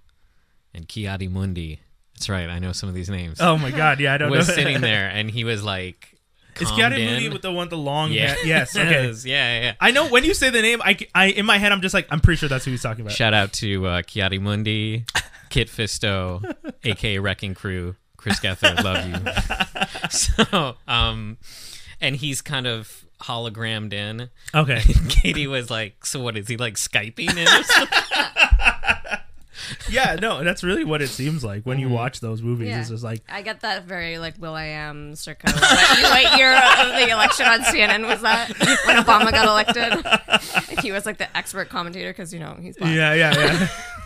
[0.72, 1.80] and Ki-Adi-Mundi.
[2.14, 2.48] That's right.
[2.48, 3.38] I know some of these names.
[3.40, 3.98] Oh my God.
[4.00, 4.54] Yeah, I don't was know.
[4.54, 6.16] sitting there, and he was like,
[6.60, 7.12] Is calmed Kiara in.
[7.14, 8.34] Moody with the one the long Yeah.
[8.34, 8.46] hair?
[8.46, 8.76] Yes.
[8.76, 9.06] Okay.
[9.08, 9.72] Yes, yeah, yeah.
[9.80, 12.06] I know when you say the name, I, I in my head I'm just like
[12.10, 13.12] I'm pretty sure that's who he's talking about.
[13.14, 15.04] Shout out to uh, Ki-Adi-Mundi.
[15.50, 16.42] Kit Fisto,
[16.84, 17.94] aka Wrecking Crew,
[18.26, 20.08] Chris Gethard, love you.
[20.10, 21.38] so, um,
[22.00, 24.30] and he's kind of hologrammed in.
[24.52, 24.80] Okay.
[25.08, 27.98] Katie was like, "So what is he like skyping in?" or something?"
[29.88, 32.66] yeah, no, that's really what it seems like when you watch those movies.
[32.66, 32.80] Yeah.
[32.80, 35.52] It's just like, I get that very like Will I Am circa.
[35.52, 38.48] What, what year of the election on CNN was that
[38.86, 40.04] when Obama got elected?
[40.82, 42.94] He was like the expert commentator because you know he's black.
[42.94, 43.34] yeah, yeah,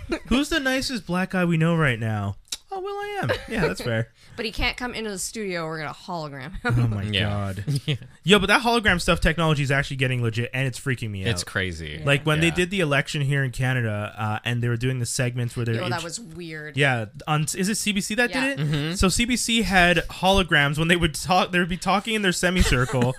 [0.08, 0.18] yeah.
[0.26, 2.36] Who's the nicest black guy we know right now?
[2.72, 3.30] Oh, Will I am.
[3.48, 4.08] Yeah, that's fair.
[4.36, 5.66] But he can't come into the studio.
[5.66, 6.74] We're gonna hologram him.
[6.84, 7.52] Oh my Yeah.
[7.66, 7.98] god.
[8.24, 11.28] Yo, but that hologram stuff technology is actually getting legit, and it's freaking me out.
[11.28, 11.46] it's out.
[11.46, 12.00] crazy.
[12.02, 12.54] Like when they Yeah.
[12.54, 15.74] did the election here in Canada, uh, and they were doing the segments where they're
[15.74, 16.76] Yo, that int- was weird.
[16.78, 18.54] Yeah, on is it CBC that Yeah.
[18.56, 18.96] did it?
[18.98, 21.52] So CBC had holograms when they would talk.
[21.52, 23.14] They would be talking in their semicircle,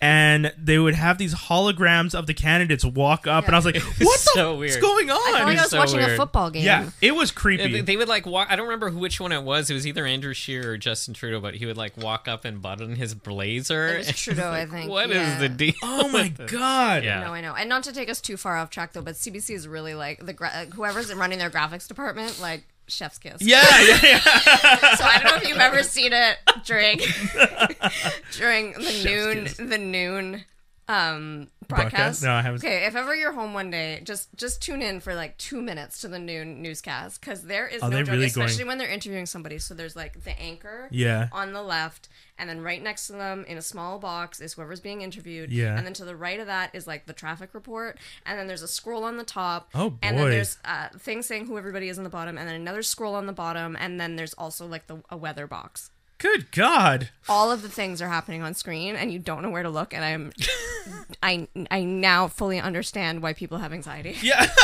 [0.00, 3.76] and they would have these holograms of the candidates walk up, and I was like,
[3.82, 4.80] "What the so what's weird.
[4.82, 6.64] going I on?" felt like I was so watching a football game.
[6.64, 7.72] yeah, it was creepy.
[7.72, 8.48] They, they would like walk.
[8.50, 9.70] I don't remember who which one it was.
[9.70, 12.60] It was either Andrew Scheer or Justin Trudeau, but he would like walk up and
[12.60, 13.88] button his blazer.
[13.88, 14.90] It was Trudeau, I think.
[14.90, 15.38] What is yeah.
[15.38, 15.74] the deal?
[15.82, 17.04] oh my god!
[17.04, 17.20] Yeah.
[17.20, 17.54] No, I know.
[17.54, 20.24] And not to take us too far off track though, but CBC is really like
[20.24, 23.40] the gra- uh, whoever's running their graphics department, like chef's kiss.
[23.40, 24.20] Yeah, yeah, yeah.
[24.96, 26.98] So I don't know if you've ever seen it during
[28.32, 30.44] during the noon the noon
[30.88, 32.22] um Broadcast?
[32.22, 35.14] No, I haven't- Okay, if ever you're home one day, just just tune in for
[35.14, 38.26] like two minutes to the noon newscast because there is Are no they joke, really
[38.26, 39.58] especially going- when they're interviewing somebody.
[39.58, 41.28] So there's like the anchor Yeah.
[41.32, 42.08] on the left,
[42.38, 45.50] and then right next to them in a small box is whoever's being interviewed.
[45.50, 45.76] Yeah.
[45.76, 48.62] And then to the right of that is like the traffic report, and then there's
[48.62, 49.70] a scroll on the top.
[49.74, 50.30] Oh, And then boy.
[50.30, 53.26] there's uh, things saying who everybody is on the bottom, and then another scroll on
[53.26, 57.10] the bottom, and then there's also like the a weather box Good God.
[57.28, 59.92] all of the things are happening on screen and you don't know where to look
[59.92, 60.32] and i'm
[61.22, 64.46] i i now fully understand why people have anxiety Yeah.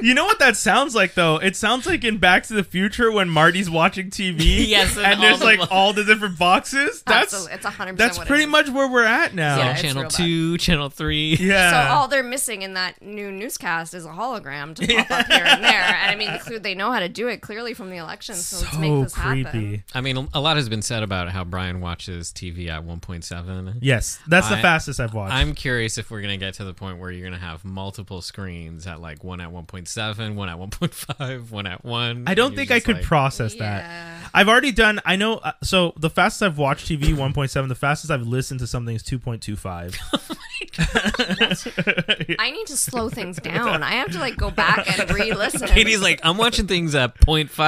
[0.00, 1.36] you know what that sounds like though?
[1.36, 4.40] It sounds like in Back to the Future when Marty's watching TV.
[4.70, 7.02] Yes, and and, there's the like bo- all the different boxes.
[7.02, 7.54] That's Absolutely.
[7.56, 8.50] it's 100% that's what pretty is.
[8.50, 9.56] much where we're at now.
[9.56, 9.74] Yeah, Yeah.
[9.76, 11.36] channel two, channel three.
[11.40, 11.88] Yeah.
[11.88, 15.44] so all they're missing in that new newscast is a hologram to pop up here
[15.44, 18.34] and there and i mean they know how to do it clearly from the election
[18.34, 19.42] so, let's make so this creepy.
[19.44, 23.78] happen I mean, a lot has been said about how Brian watches TV at 1.7.
[23.80, 25.34] Yes, that's the fastest I've watched.
[25.34, 28.86] I'm curious if we're gonna get to the point where you're gonna have multiple screens
[28.86, 32.24] at like one at 1.7, one at 1.5, one at one.
[32.26, 33.78] I don't think I could like- process Yeah.
[33.78, 34.30] that.
[34.32, 35.00] I've already done.
[35.04, 35.36] I know.
[35.38, 37.68] Uh, so the fastest I've watched TV 1.7.
[37.68, 39.96] The fastest I've listened to something is 2.25.
[42.38, 46.02] i need to slow things down i have to like go back and re-listen Katie's
[46.02, 47.58] like, I'm watching things at 0.5.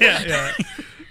[0.00, 0.52] yeah, yeah.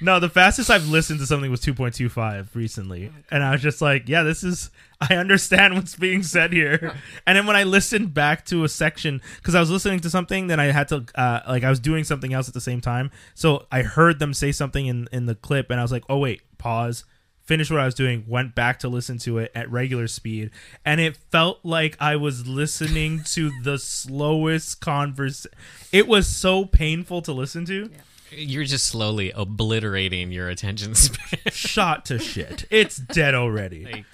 [0.01, 4.07] No, the fastest I've listened to something was 2.25 recently, and I was just like,
[4.07, 4.69] "Yeah, this is."
[5.01, 6.93] I understand what's being said here.
[7.25, 10.47] And then when I listened back to a section, because I was listening to something,
[10.47, 13.09] then I had to, uh, like, I was doing something else at the same time,
[13.33, 16.17] so I heard them say something in in the clip, and I was like, "Oh
[16.17, 17.03] wait, pause."
[17.41, 20.51] Finished what I was doing, went back to listen to it at regular speed,
[20.85, 25.47] and it felt like I was listening to the slowest converse.
[25.91, 27.89] It was so painful to listen to.
[28.31, 31.39] You're just slowly obliterating your attention span.
[31.51, 32.65] shot to shit.
[32.69, 33.85] It's dead already.
[33.85, 34.05] like,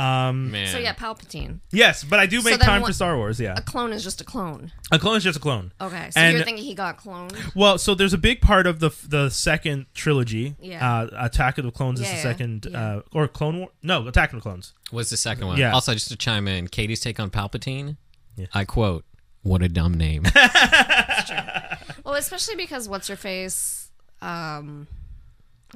[0.00, 0.66] Um, man.
[0.68, 3.38] so yeah palpatine yes, but I do make then time what- for Star Wars.
[3.38, 5.72] Yeah, a clone is just a clone a clone is just a clone.
[5.80, 8.80] okay so And- you're thinking he got cloned Well, so there's a big part of
[8.80, 10.56] the the second trilogy.
[10.60, 10.80] Yeah.
[11.02, 12.80] Uh, Attack of the Clones is Yeah, the yeah, second, yeah.
[12.96, 13.68] uh, or Clone War.
[13.82, 14.72] No, Attack of the Clones.
[14.90, 15.58] What's the second one?
[15.58, 15.72] Yeah.
[15.72, 17.96] Also, just to chime in, Katie's take on Palpatine.
[18.36, 18.46] Yeah.
[18.54, 19.04] I quote,
[19.42, 20.24] "What a dumb name."
[22.04, 23.90] well especially because what's her face
[24.20, 24.86] um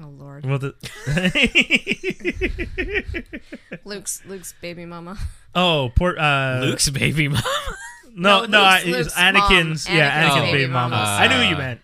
[0.00, 0.74] oh lord Well, the
[3.84, 5.16] luke's luke's baby mama
[5.54, 7.42] oh, poor uh, Luke's baby mom.
[8.14, 9.88] No, No, no, Luke's- I, it's Luke's Anakin's.
[9.88, 9.96] mom.
[9.96, 10.96] Yeah, Anakin's Anakin's baby baby mama.
[10.96, 11.16] mama.
[11.20, 11.80] I knew who you Uh, meant.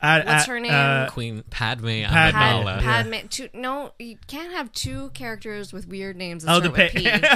[0.00, 0.72] Uh, What's uh, her name?
[0.74, 2.36] uh, Queen Padme Padme.
[2.36, 2.64] Amidala.
[2.64, 2.80] Yeah.
[2.82, 3.26] Padme.
[3.28, 6.44] Two, no, you can't have two characters with weird names.
[6.46, 7.26] oh, That the start with pa- P.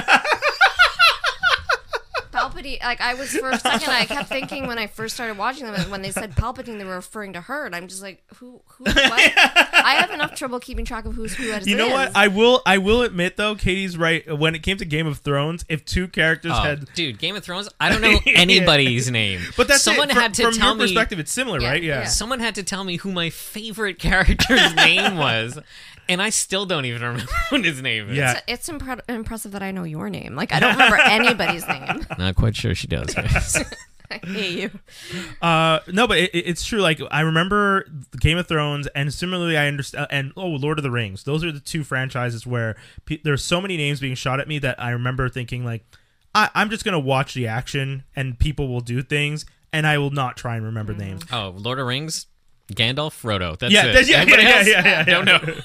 [2.57, 2.81] Palpatine.
[2.83, 5.89] Like I was for a second, I kept thinking when I first started watching them,
[5.89, 8.83] when they said Palpatine, they were referring to her, and I'm just like, who, who,
[8.83, 8.93] what?
[9.37, 11.51] I have enough trouble keeping track of who's who.
[11.51, 11.93] As You know is.
[11.93, 12.15] what?
[12.15, 12.61] I will.
[12.65, 14.37] I will admit though, Katie's right.
[14.37, 17.43] When it came to Game of Thrones, if two characters Oh, had dude, Game of
[17.43, 17.69] Thrones.
[17.79, 19.41] I don't know anybody's name.
[19.55, 20.13] But that's someone it.
[20.13, 20.83] From, had to from tell your me.
[20.85, 21.83] perspective, it's similar, Yeah, right?
[21.83, 21.99] Yeah.
[22.01, 22.05] yeah.
[22.05, 25.59] Someone had to tell me who my favorite character's name was,
[26.09, 28.17] and I still don't even remember what his name is.
[28.17, 28.39] Yeah.
[28.47, 30.35] It's, it's impre- impressive that I know your name.
[30.35, 32.05] Like I don't remember anybody's name.
[32.17, 33.13] Not quite sure she does.
[33.13, 33.57] guys.
[34.09, 34.71] I hate you.
[35.41, 36.79] Uh, no, but it, it- it's true.
[36.79, 37.85] Like I remember
[38.19, 40.07] Game of Thrones, and similarly, I understand.
[40.09, 41.23] And oh, Lord of the Rings.
[41.23, 44.59] Those are the two franchises where pe- there's so many names being shot at me
[44.59, 45.83] that I remember thinking like,
[46.33, 49.45] I, I'm just gonna watch the action, and people will do things.
[49.73, 51.23] and I will not try and remember names.
[51.31, 52.27] Oh, Lord of Rings,
[52.73, 53.57] Gandalf, Frodo.
[53.57, 53.93] That's Yeah, it.
[53.93, 54.67] that's- yeah, Anybody yeah, else?
[54.67, 55.39] yeah, yeah, yeah, Don't know.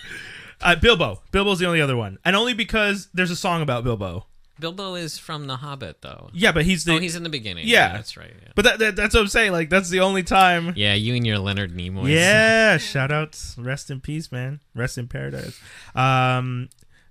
[0.64, 1.20] Uh, Bilbo.
[1.32, 4.26] Bilbo's the only other one, and only because there's a song about Bilbo.
[4.60, 6.30] Bilbo is from The Hobbit, though.
[6.32, 6.92] Yeah, but he's the.
[6.92, 7.66] oh, he's in the beginning.
[7.66, 7.92] Yeah.
[7.94, 8.32] that's right.
[8.40, 8.52] Yeah.
[8.54, 9.50] but that, that, that's what I'm saying.
[9.50, 10.72] Like that's the only time.
[10.76, 12.10] yeah, you and your Leonard Nimoy.
[12.14, 13.56] Yeah, shout outs.
[13.58, 15.60] rest in peace, man, rest in paradise.
[15.96, 16.68] Um,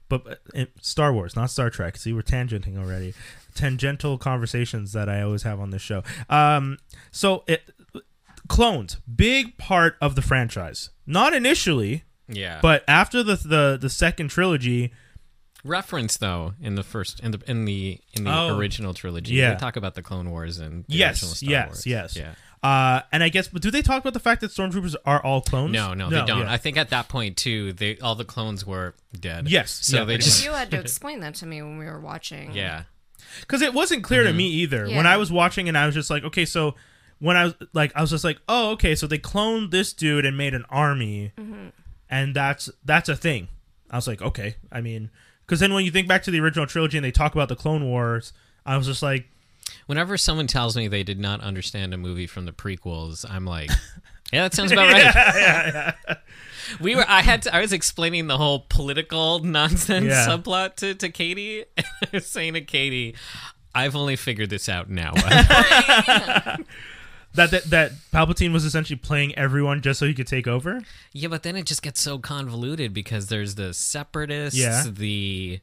[0.08, 1.98] but uh, Star Wars, not Star Trek.
[1.98, 3.14] See, we're tangenting already.
[3.54, 6.04] Tangential conversations that I always have on this show.
[6.30, 6.78] Um,
[7.12, 7.64] so it
[8.48, 10.90] clones, big part of the franchise.
[11.06, 12.60] Not initially, yeah.
[12.62, 14.92] but after the the the second trilogy,
[15.64, 18.58] reference though in the first in the in the in the Oh.
[18.58, 19.36] original trilogy.
[19.36, 19.54] Yeah.
[19.54, 21.86] they talk about the Clone Wars and the Yes, original Star yes, Wars.
[21.86, 22.18] yes.
[22.18, 22.34] Yeah.
[22.64, 25.42] uh, and I guess, but do they talk about the fact that stormtroopers are all
[25.42, 25.72] clones?
[25.74, 26.40] No, no, they don't.
[26.42, 26.52] yeah.
[26.52, 29.48] I think at that point too, they all the clones were dead.
[29.50, 32.00] Yes, So yeah, they just You had to explain that to me when we were
[32.00, 32.54] watching.
[32.54, 32.84] yeah.
[33.42, 36.10] because it wasn't clear to me either when I was watching, and I was just
[36.10, 36.76] like, okay, so
[37.22, 40.26] when I was like, I was just like, oh, okay, so they cloned this dude
[40.26, 41.70] and made an army, mm-hmm.
[42.10, 43.48] and that's that's a thing.
[43.90, 45.10] I was like, okay, I mean,
[45.46, 47.56] because then when you think back to the original trilogy and they talk about the
[47.56, 48.34] Clone Wars,
[48.66, 49.28] I was just like,
[49.86, 53.70] Whenever someone tells me they did not understand a movie from the prequels, I'm like,
[54.34, 54.92] yeah, that sounds about
[56.08, 56.18] right.
[56.80, 57.04] We were.
[57.06, 57.42] I had.
[57.44, 60.28] To, I was explaining the whole political nonsense Yeah.
[60.28, 61.66] subplot to to Katie.
[61.76, 63.16] And I was saying to Katie,
[63.76, 65.14] I've only figured this out now.
[67.34, 70.82] That that that Palpatine was essentially playing everyone just so he could take over.
[71.14, 74.84] yeah, but then it just gets so convoluted because there's the separatists, Yeah.
[74.90, 75.60] the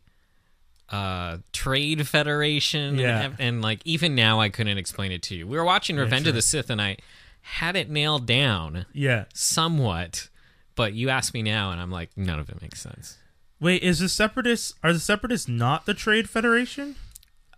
[0.90, 3.20] uh trade federation Yeah.
[3.24, 6.26] and, and like even now i couldn't explain it to you we were watching revenge
[6.26, 6.96] of the sith and i
[7.42, 9.26] had it nailed down Yeah.
[9.34, 10.30] somewhat
[10.76, 13.18] but you ask me now and i'm like none of it makes sense
[13.60, 16.94] Wait, is the separatists are the separatists not the Trade Federation?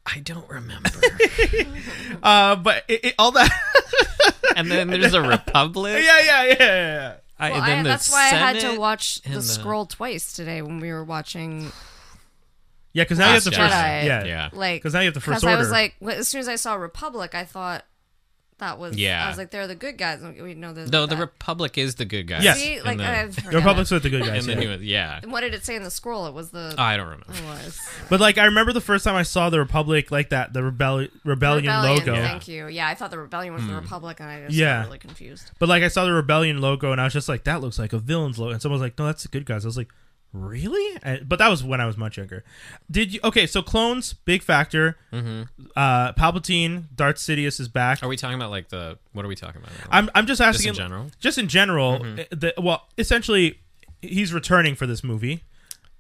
[0.07, 0.91] I don't remember
[2.23, 3.51] Uh, but it, it, all that.
[4.57, 7.15] and then there's a republic yeah, yeah, yeah, yeah, yeah.
[7.39, 10.33] I, Well, and I, the that's why I had to watch the the- scroll twice
[10.35, 11.73] today when we were watching.
[12.93, 13.73] Yeah, because now you have Last the first.
[13.73, 14.05] Jedi.
[14.05, 14.51] Yeah, Yeah.
[14.53, 16.57] Like, because now you have the First I was like, well, as soon as I
[16.57, 17.85] saw Republic, I thought
[18.61, 18.97] that was.
[18.97, 19.25] Yeah.
[19.25, 20.23] I was like, they're the good guys.
[20.23, 21.19] Like, We know no the that.
[21.19, 22.59] republic is the good guys Yes.
[22.59, 24.47] See, And like the, The Republic's with the good guys.
[24.47, 24.77] and yeah.
[24.77, 26.27] new yeah What did it say in the scroll?
[26.27, 26.75] It was the.
[26.79, 29.59] i don't remember it was But like, I remember the first time I saw the
[29.59, 32.07] Republic like that, the rebellion rebellion, rebellion.
[32.07, 32.15] logo.
[32.15, 32.69] Thank you.
[32.69, 33.79] Yeah, I thought the rebellion was the hmm.
[33.81, 34.79] Republic, and I just Yeah.
[34.81, 35.51] got really confused.
[35.59, 37.93] But like, I saw the rebellion logo, and I was just like, that looks like
[37.93, 38.53] a villain's logo.
[38.53, 39.65] And someone was like, no, that's the good guys.
[39.65, 39.89] I was like,
[40.33, 40.99] really?
[41.03, 42.45] And, but that was when I was much younger.
[42.91, 43.21] Did you?
[43.25, 44.97] Okay, so clones, big factor.
[45.13, 45.43] hmm
[45.77, 48.03] Uh, Palpatine, Darth Sidious is back.
[48.03, 49.73] are we talking about like the what are we talking about?
[49.91, 50.69] I'm I'm just just asking.
[50.71, 53.61] in general just in general, uh, the, well, essentially,
[54.03, 55.43] he's returning for this movie.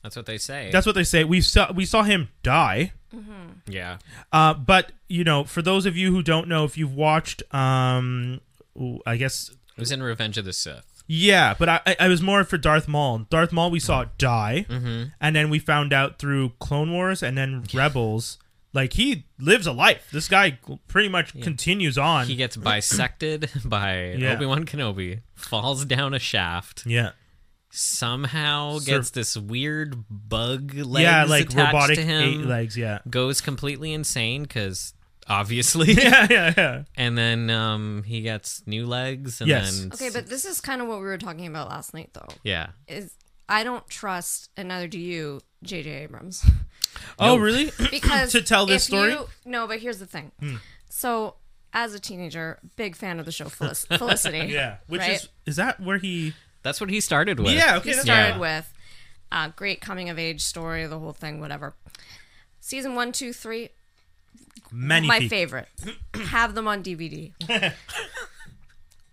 [0.02, 1.24] that's what they say That's what they say.
[1.24, 2.92] We saw we saw him die.
[3.66, 3.98] yeah
[4.32, 8.40] Uh, but you know, for those of you who don't know, if you've watched, um,
[9.04, 12.44] I guess it was in revenge of the sith yeah, but I, I was more
[12.44, 13.26] for Darth Maul.
[13.30, 15.06] Darth Maul, we saw die, mm-hmm.
[15.20, 18.38] and then we found out through Clone Wars and then Rebels,
[18.72, 20.08] like he lives a life.
[20.12, 22.26] This guy pretty much continues on.
[22.26, 24.34] He gets bisected by Yeah.
[24.34, 27.10] Obi Wan Kenobi, falls down a shaft, yeah,
[27.70, 32.76] somehow Sur- gets this weird bug legs yeah, like attached robotic to him, eight legs.
[32.76, 34.94] Yeah, goes completely insane because
[35.28, 36.82] obviously, yeah, yeah, yeah.
[36.96, 39.78] and then um, he gets new legs, and Yes.
[39.78, 42.28] then Okay, but this is kind of what we were talking about last night, though.
[42.44, 43.14] yeah, Is
[43.48, 45.90] I don't trust, and neither do you, J.J.
[45.90, 46.44] Abrams,
[47.18, 47.70] Oh, really?
[47.90, 49.12] because To tell this if story?
[49.12, 49.18] Hmm.
[49.18, 50.32] you- no, but here's the thing.
[50.88, 51.36] So,
[51.72, 54.52] as a teenager, big fan of the show Felic- Felicity.
[54.52, 54.78] yeah.
[54.88, 55.12] Which right?
[55.12, 56.34] is is that where he?
[56.62, 57.52] that's what he started with.
[57.54, 57.76] Yeah.
[57.76, 57.90] Okay.
[57.90, 58.38] he That's started Yeah.
[58.38, 58.72] with
[59.32, 61.74] uh, great coming of age story, the whole thing, whatever.
[62.60, 63.70] Season one, two, three,
[64.72, 65.36] many my people.
[65.36, 65.68] favorite.
[66.14, 67.32] Have them on DVD.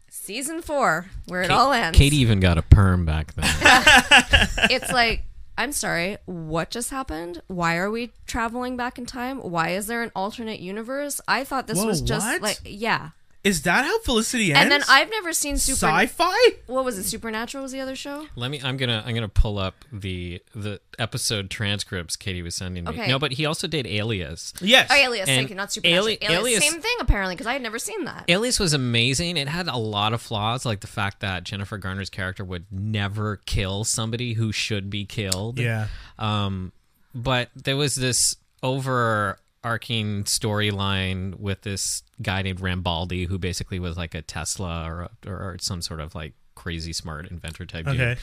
[0.10, 1.98] Season four, where it all ends.
[1.98, 3.46] Katie even got a perm back then.
[4.70, 5.24] it's like
[5.58, 10.04] i'm sorry what just happened why are we traveling back in time why is there
[10.04, 12.42] an alternate universe i thought this Whoa, was just what?
[12.42, 13.10] like yeah
[13.44, 14.62] Is that how Felicity ends?
[14.64, 16.36] and then i've never seen super sci-fi.
[16.66, 18.60] what was it supernatural was the other show Let me.
[18.62, 19.04] I'm gonna.
[19.06, 22.90] I'm gonna pull up the the episode transcripts Katie was sending me.
[22.92, 23.08] Okay.
[23.08, 24.54] No, but he also did Alias.
[24.62, 24.90] Yes.
[24.92, 27.54] oh alias And thank you not supernatural Ali- alias, Alias- same thing apparently because i
[27.54, 29.38] had never seen that Alias was amazing.
[29.38, 33.38] It had a lot of flaws, like the fact that Jennifer Garner's character would never
[33.46, 35.60] kill somebody who should be killed.
[35.60, 35.88] Yeah.
[36.20, 36.72] Um,
[37.16, 44.16] but there was this overarching storyline with this guy named Rambaldi, who basically was like
[44.16, 48.00] a Tesla or a, or some sort of like crazy smart inventor type dude.
[48.00, 48.20] Okay.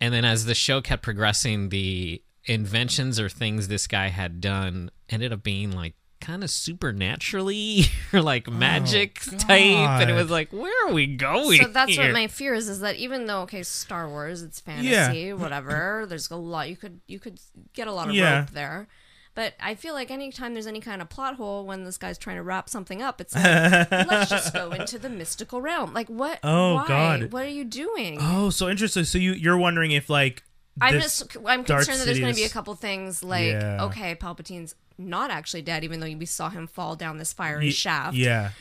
[0.00, 4.90] And then as the show kept progressing, the inventions or things this guy had done
[5.08, 10.30] ended up being like kind of supernaturally or like oh, magic type, and it was
[10.30, 11.60] like, where are we going?
[11.62, 12.04] So that's here?
[12.04, 16.04] what my fear is: is that even though okay, Star Wars, it's fantasy, whatever.
[16.08, 17.40] There's a lot you could you could
[17.72, 18.40] get a lot of Yeah.
[18.40, 18.88] rope there.
[19.36, 22.36] But I feel like anytime there's any kind of plot hole when this guy's trying
[22.36, 23.44] to wrap something up, it's like
[23.90, 25.92] let's just go into the mystical realm.
[25.92, 26.40] Like what?
[26.42, 26.86] Oh, why?
[26.88, 27.32] God.
[27.32, 28.16] What are you doing?
[28.18, 29.04] Oh, so interesting.
[29.04, 30.42] So you you're wondering if like
[30.80, 33.84] I'm just I'm concerned that there's going to be a couple things like Yeah.
[33.84, 37.72] okay, Palpatine's not actually dead, even though we saw him fall down this fiery Ye-
[37.72, 38.16] shaft.
[38.16, 38.52] Yeah.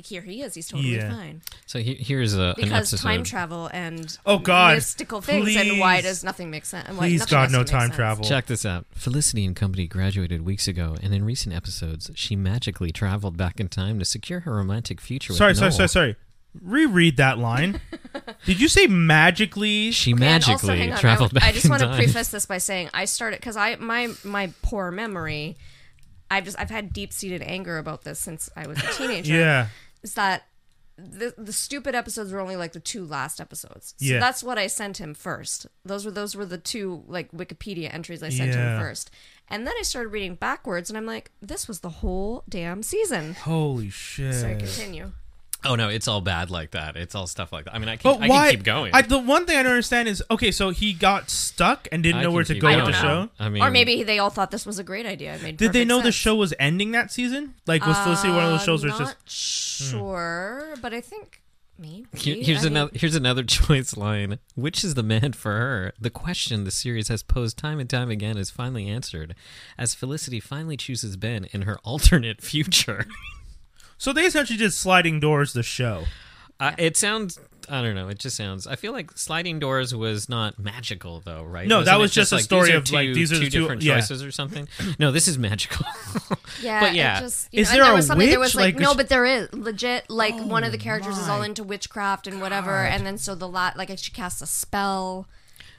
[0.00, 0.54] Here he is.
[0.54, 1.10] He's totally Yeah.
[1.10, 3.02] fine So he- here's a an because episode.
[3.08, 4.76] time travel and Oh, God.
[4.76, 6.02] mystical things and why Please.
[6.04, 6.86] does nothing make sense?
[6.88, 7.96] And why Please nothing God has no make time sense.
[7.96, 8.24] travel.
[8.24, 8.86] Check this out.
[8.94, 13.68] Felicity and company graduated weeks ago, and in recent episodes, she magically traveled back in
[13.68, 15.76] time to secure her romantic future with Sorry, sorry, Noel.
[15.76, 16.16] sorry, sorry.
[16.62, 17.80] Reread that line.
[18.46, 19.90] Did you say magically?
[19.90, 21.88] She Okay, and also, magically hang on, traveled I, back I just in want to
[21.88, 21.96] time.
[21.96, 25.56] preface this by saying I started because I my my poor memory.
[26.30, 29.32] I've just I've had deep seated anger about this since I was a teenager.
[29.34, 29.66] Yeah.
[30.02, 30.44] Is that
[30.96, 33.94] the the stupid episodes were only like the two last episodes.
[33.98, 34.18] So Yeah.
[34.18, 35.66] that's what I sent him first.
[35.84, 38.74] Those were those were the two like Wikipedia entries I sent Yeah.
[38.74, 39.10] him first.
[39.46, 43.34] And then I started reading backwards and I'm like, this was the whole damn season.
[43.34, 44.34] Holy shit.
[44.34, 45.12] Sorry, continue.
[45.64, 46.96] Oh no, it's all bad like that.
[46.96, 47.74] It's all stuff like that.
[47.74, 48.94] I mean, I can, But I can keep going.
[48.94, 52.20] I, the one thing I don't understand is okay, so he got stuck and didn't
[52.20, 53.28] I know where to go I with the show.
[53.40, 55.34] I mean, or maybe they all thought this was a great idea.
[55.34, 57.54] It made Did they perfect know the show was ending that season?
[57.66, 59.98] Like was Felicity one of those shows where it's Uh, not Hmm.
[59.98, 61.42] sure, but I think
[61.76, 62.06] maybe.
[62.14, 64.38] Here- here's I mean, another here's another choice line.
[64.54, 65.92] Which is the man for her?
[66.00, 69.34] The question the series has posed time and time again is finally answered,
[69.76, 73.06] as Felicity finally chooses Ben in her alternate future.
[73.98, 76.04] So they essentially did sliding doors the show.
[76.60, 77.38] Uh, it sounds.
[77.70, 78.08] I don't know.
[78.08, 78.66] It just sounds.
[78.66, 81.68] I feel like sliding doors was not magical, though, right?
[81.68, 83.30] No, that Wasn't it was just a like, story these are of, like, two- these
[83.32, 83.96] are two the two- different yeah.
[83.96, 84.66] choices or something.
[84.98, 85.84] No, this is magical.
[86.62, 87.20] Yeah, But yeah.
[87.20, 88.28] Just, you Is know, there there a was something.
[88.28, 88.46] There witch?
[88.46, 90.08] was like, Like, no, but there is legit.
[90.10, 93.46] Like one of the characters is all into witchcraft and whatever, and then so the
[93.46, 95.28] lot like she casts a spell.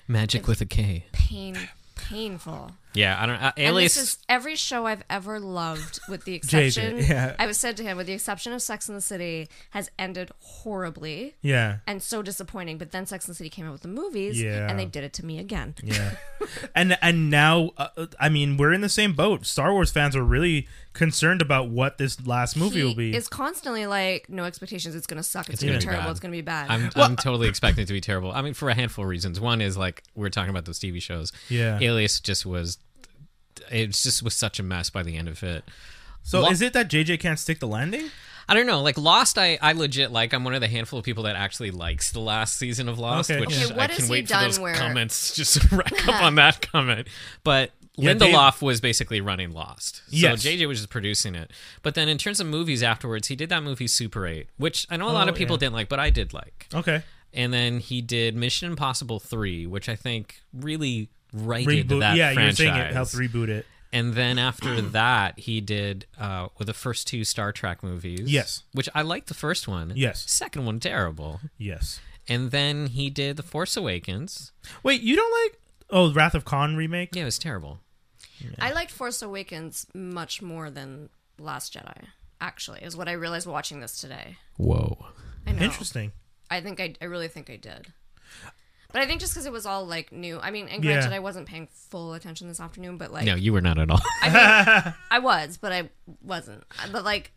[0.07, 1.05] Magic with a K.
[1.11, 1.57] Pain,
[1.95, 2.71] painful.
[2.93, 3.35] Yeah, I don't.
[3.35, 3.93] Uh, And Alias.
[3.95, 6.97] this is every show I've ever loved, with the JJ, exception.
[6.97, 7.35] yeah.
[7.37, 10.31] I was said to him, with the exception of Sex and the City, has ended
[10.39, 11.77] horribly Yeah.
[11.87, 12.77] and so disappointing.
[12.77, 14.67] But then Sex and the City came out with the movies, Yeah.
[14.69, 15.75] and they did it to me again.
[15.83, 16.15] Yeah.
[16.75, 19.45] and and now uh, I mean we're in the same boat.
[19.45, 23.13] Star Wars fans are really concerned about what this last movie he will be.
[23.15, 24.95] It's constantly like, no expectations.
[24.95, 25.49] It's gonna suck.
[25.49, 26.03] It's, It's gonna, gonna be be terrible.
[26.05, 26.11] bad.
[26.11, 26.69] It's gonna be bad.
[26.69, 28.31] I'm, I'm totally expecting it to be terrible.
[28.31, 29.39] I mean, for a handful of reasons.
[29.39, 31.31] One is like we're talking about those TV shows.
[31.49, 31.77] Yeah.
[31.81, 32.77] Alias just was.
[33.71, 35.63] It just was such a mess by the end of it.
[36.23, 38.05] so Lo- is it that JJ can't stick the landing?
[38.47, 38.81] I don't know.
[38.81, 40.33] Like Lost, I, I legit like.
[40.33, 43.29] I'm one of the handful of people that actually likes the last season of Lost,
[43.29, 43.39] Okay.
[43.39, 46.35] which Okay, I can wait for done those where- comments just to rack up on
[46.35, 47.07] that comment.
[47.43, 50.43] But Yeah, Lindelof was basically running Lost, so Yes.
[50.43, 51.51] JJ was just producing it.
[51.81, 54.97] But then in terms of movies afterwards, he did that movie Super 8, which I
[54.97, 55.59] know a lot Oh, of people yeah.
[55.59, 56.67] didn't like, but I did like.
[56.73, 57.03] Okay.
[57.33, 61.99] And then he did Mission Impossible 3, which I think really righted Reboot.
[61.99, 63.65] that Yeah, you're saying it helped reboot it.
[63.93, 68.21] And then after that, he did uh, with the first two Star Trek movies.
[68.31, 68.63] Yes.
[68.71, 69.93] Which I liked the first one.
[69.95, 70.23] Yes.
[70.29, 71.39] Second one, terrible.
[71.57, 71.99] Yes.
[72.27, 74.51] And then he did The Force Awakens.
[74.83, 75.59] Wait, you don't like
[75.91, 77.15] Oh, Wrath of Khan remake?
[77.15, 77.79] Yeah, it was terrible.
[78.59, 82.05] I liked Force Awakens much more than Last Jedi.
[82.41, 84.37] Actually, is what I realized watching this today.
[84.57, 84.97] Whoa.
[85.45, 85.63] I know.
[85.63, 86.11] Interesting.
[86.49, 87.91] I think I, I really think I did.
[88.91, 90.39] But I think just because it was all like new.
[90.39, 91.15] I mean, and granted, Yeah.
[91.17, 93.99] I wasn't paying full attention this afternoon, but like No, you were not at all.
[94.21, 94.29] I
[94.85, 95.89] mean, I was, but I
[96.23, 96.63] wasn't.
[96.91, 97.31] But like,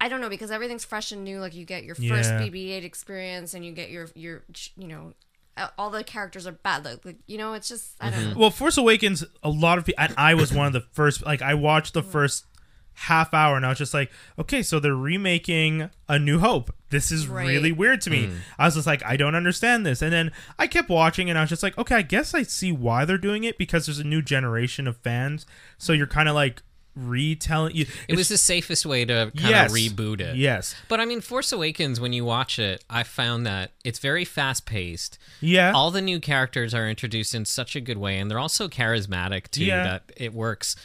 [0.00, 1.40] I don't know because everything's fresh and new.
[1.40, 2.40] Like you get your first Yeah.
[2.42, 4.44] BB-8 experience, and you get your your
[4.76, 5.14] you know,
[5.56, 6.84] Uh, all the characters are bad.
[6.84, 8.30] Like, like you know, it's just I don't mm-hmm.
[8.32, 8.38] know.
[8.38, 11.24] Well, Force Awakens, a lot of people, and I was one of the first.
[11.24, 12.10] Like, I watched the mm.
[12.10, 12.46] first
[12.94, 16.74] half hour, and I was just like, okay, so they're remaking A New Hope.
[16.90, 17.46] This is Right.
[17.46, 18.26] really weird to me.
[18.28, 18.38] Mm.
[18.58, 20.00] I was just like, I don't understand this.
[20.00, 22.72] And then I kept watching, and I was just like, okay, I guess I see
[22.72, 25.44] why they're doing it because there's a new generation of fans.
[25.78, 26.62] So you're kind of like
[26.96, 27.74] retelling.
[27.74, 30.36] You, It was the safest way to kind of reboot it.
[30.36, 34.24] yes, But I mean, Force Awakens, when you watch it, I found that it's very
[34.24, 35.18] fast paced.
[35.40, 38.68] yeah, All the new characters are introduced in such a good way, and they're also
[38.68, 39.64] charismatic too.
[39.64, 39.82] Yeah.
[39.84, 40.76] That it works.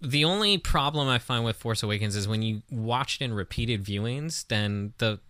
[0.00, 3.82] The only problem I find with Force Awakens is when you watch it in repeated
[3.84, 5.20] viewings, then the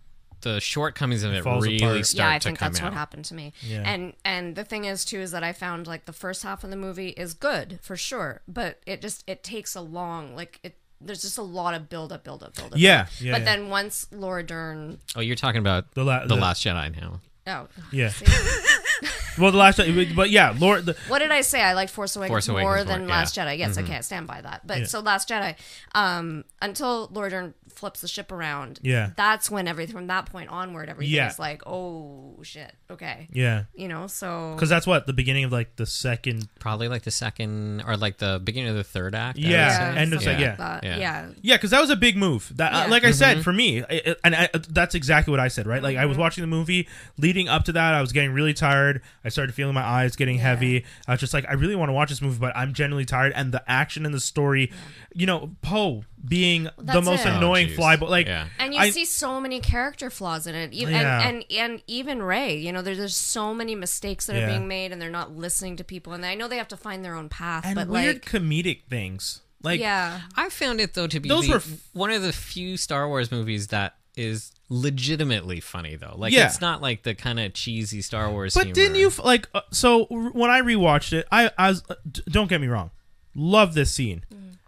[0.45, 2.05] the shortcomings of it, falls really apart.
[2.05, 2.85] start yeah, I to think come that's out.
[2.85, 3.51] what happened to me.
[3.61, 3.83] Yeah.
[3.85, 6.69] And and the thing is too is that I found like the first half of
[6.69, 10.77] the movie is good for sure, but it just it takes a long like it.
[11.01, 12.79] There's just a lot of build up, build up, build up.
[12.79, 13.45] Yeah, yeah, But yeah.
[13.45, 17.19] then once Laura Dern, Oh, you're talking about The la- the the- Last Jedi now.
[17.47, 18.11] oh yeah.
[19.37, 19.79] well, the last,
[20.15, 20.85] but yeah, Lord.
[20.85, 21.61] The, What did I say?
[21.61, 23.45] I liked Force Awakens, Force more than more, Last yeah.
[23.45, 23.57] Jedi.
[23.59, 24.65] Yes, okay, I can't stand by that.
[24.65, 24.85] But Yeah.
[24.85, 25.55] so Last Jedi,
[25.93, 29.11] um, until Laura Dern flips the ship around, Yeah.
[29.15, 31.29] that's when everything from that point onward, everything Yeah.
[31.29, 34.07] is like, oh shit, okay, yeah, you know.
[34.07, 36.47] So because that's what the beginning of like the second.
[36.59, 39.37] Probably like the second or like the beginning of the third act.
[39.37, 40.55] I Yeah, end of something yeah.
[40.57, 40.83] like.
[40.83, 40.97] Yeah.
[40.97, 42.51] yeah, Yeah, because that was a big move.
[42.55, 42.85] That, uh, Yeah.
[42.87, 43.43] like I said, mm-hmm.
[43.43, 45.67] for me, I- I- and I, uh, that's exactly what I said.
[45.67, 46.21] Right, like I was mm-hmm.
[46.21, 46.87] watching the movie.
[47.17, 49.01] Leading up to that, I was getting really tired.
[49.23, 50.85] I started feeling my eyes getting heavy.
[51.07, 53.33] I was just like, I really want to watch this movie, but I'm genuinely tired.
[53.35, 54.71] And the action and the story,
[55.13, 57.29] you know, Poe being the most it.
[57.29, 57.75] Oh, annoying jeez.
[57.75, 58.27] flyboy, like.
[58.27, 58.47] Yeah.
[58.59, 61.27] And you I- see so many character flaws in it, even, Yeah.
[61.27, 62.57] and, and and even Rey.
[62.57, 64.43] You know, there's there's so many mistakes that Yeah.
[64.45, 66.13] are being made, and they're not listening to people.
[66.13, 68.83] And I know they have to find their own path, and but weird like, comedic
[68.89, 69.41] things.
[69.63, 72.31] Like, yeah, I found it though to be Those the- were f- one of the
[72.33, 76.13] few Star Wars movies that is legitimately funny though.
[76.15, 76.45] Like Yeah.
[76.45, 78.53] it's not like the kind of cheesy Star Wars.
[78.53, 78.75] But humor.
[78.75, 79.49] didn't you f- like?
[79.53, 81.83] Uh, so r- when I rewatched it, I, I was.
[81.89, 82.91] Uh, d- don't get me wrong,
[83.35, 84.23] love this scene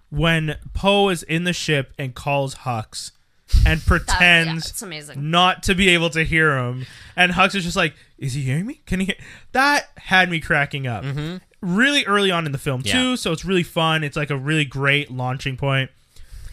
[0.10, 3.12] when Poe is in the ship and calls Hux
[3.66, 5.30] and that, yeah, pretends it's amazing.
[5.32, 6.86] not to be able to hear him,
[7.16, 8.82] and Hux is just like, "Is he hearing me?
[8.86, 9.16] Can he?" Hear?
[9.53, 11.03] That had me cracking up.
[11.03, 11.38] Mm-hmm.
[11.62, 12.93] Really early on in the film Yeah.
[12.93, 14.03] too, so it's really fun.
[14.03, 15.89] It's like a really great launching point.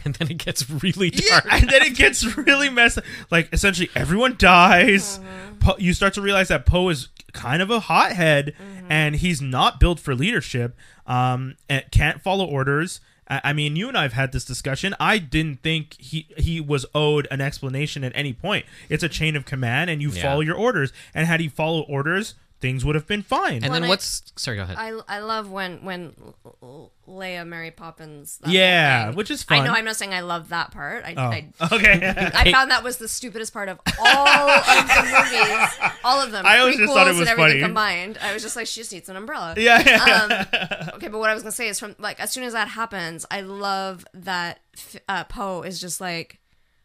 [0.07, 1.47] And then it gets really Yeah, dark.
[1.51, 3.05] and then it gets really messed up.
[3.31, 5.19] Like essentially everyone dies.
[5.19, 5.59] Mm-hmm.
[5.61, 8.93] Poe, you start to realize that Poe is kind of a hothead, mm-hmm.
[8.93, 10.77] and he's not built for leadership.
[11.07, 13.01] Um, and can't follow orders.
[13.29, 14.95] I I mean, you and I have had this discussion.
[15.01, 18.67] I didn't think he he was owed an explanation at any point.
[18.89, 20.23] It's a chain of command, and you Yeah.
[20.23, 20.93] follow your orders.
[21.15, 23.63] And had he followed orders, things would have been fine.
[23.63, 24.57] And When then I- what's sorry?
[24.57, 24.77] Go ahead.
[24.79, 26.13] I, I love when when
[26.45, 28.39] L- L- Leia Mary Poppins.
[28.39, 29.73] that Yeah, which is I know.
[29.73, 31.05] I'm not saying I love that part.
[31.05, 32.31] I, oh, I, okay.
[32.35, 36.47] I found that was the stupidest part of all of the movies, all of them.
[36.47, 37.61] I always just thought it was and everything funny.
[37.61, 38.19] combined.
[38.23, 39.55] I was just like, she just needs an umbrella.
[39.57, 40.47] yeah, yeah.
[40.85, 42.69] Um, okay, but what I was gonna say is from like as soon as that
[42.69, 44.61] happens, I love that
[45.09, 46.41] uh, Poe is just like.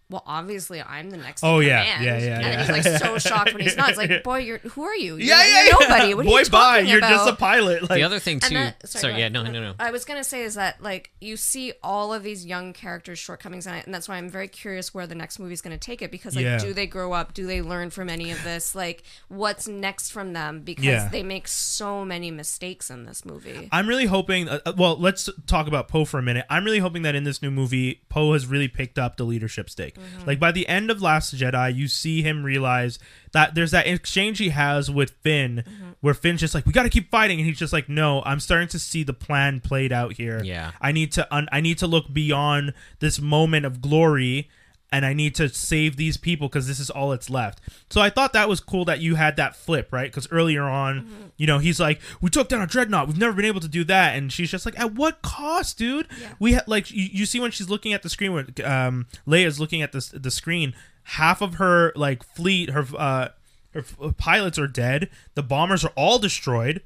[0.10, 1.44] Well, obviously, I'm the next.
[1.44, 2.04] Oh, yeah, command.
[2.04, 2.60] yeah, yeah, And yeah.
[2.76, 3.90] he's like so shocked when he's not.
[3.90, 5.18] It's like, boy, you're who are you?
[5.18, 6.14] You're, yeah, yeah, you're nobody.
[6.16, 6.60] What are Boy, you bye.
[6.78, 7.82] talking You're just a pilot.
[7.84, 8.56] Like, the other thing too.
[8.56, 9.74] that- sorry, go yeah, no, no, no.
[9.80, 13.68] I was gonna say is that like you see all of these young characters' shortcomings
[13.68, 16.02] in it, and that's why I'm very curious where the next movie is gonna take
[16.02, 16.58] it because like, Yeah.
[16.58, 17.36] do they grow up?
[17.36, 18.74] Do they learn from any of this?
[18.74, 20.62] Like, what's next from them?
[20.62, 21.10] Because Yeah.
[21.10, 23.70] they make so many mistakes in this movie.
[23.72, 24.50] I'm really hoping.
[24.50, 26.46] Uh, uh, well, let's talk about Poe for a minute.
[26.50, 29.70] I'm really hoping that in this new movie, Poe has really picked up the leadership
[29.70, 29.98] stake.
[30.00, 30.28] Mm-hmm.
[30.28, 33.00] Like by the end of Last Jedi, you see him realize
[33.32, 35.90] that there's that exchange he has with Finn, mm-hmm.
[36.02, 38.40] where Finn's just like, "We got to keep fighting," and he's just like, "No, I'm
[38.40, 40.42] starting to see the plan played out here.
[40.44, 40.72] Yeah.
[40.82, 41.34] I need to.
[41.34, 44.50] Un- I need to look beyond this moment of glory."
[44.92, 47.62] And I need to save these people because this is all that's left.
[47.92, 50.10] So I thought that was cool that you had that flip, right?
[50.10, 53.08] Because earlier on, you know, he's like, "We took down a dreadnought.
[53.08, 56.08] We've never been able to do that," and she's just like, "At what cost, dude?"
[56.20, 56.30] Yeah.
[56.40, 59.60] We had like you, you see when she's looking at the screen when um, Leia's
[59.60, 60.74] looking at the the screen,
[61.04, 63.28] half of her like fleet, her uh,
[63.74, 65.12] her f- pilots are dead.
[65.36, 66.82] The bombers are all destroyed.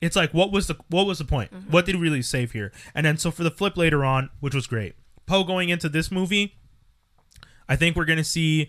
[0.00, 1.50] It's like what was the what was the point?
[1.70, 2.70] What did we really save here?
[2.94, 4.94] And then so for the flip later on, which was great.
[5.26, 6.54] Poe going into this movie,
[7.68, 8.68] I think we're gonna see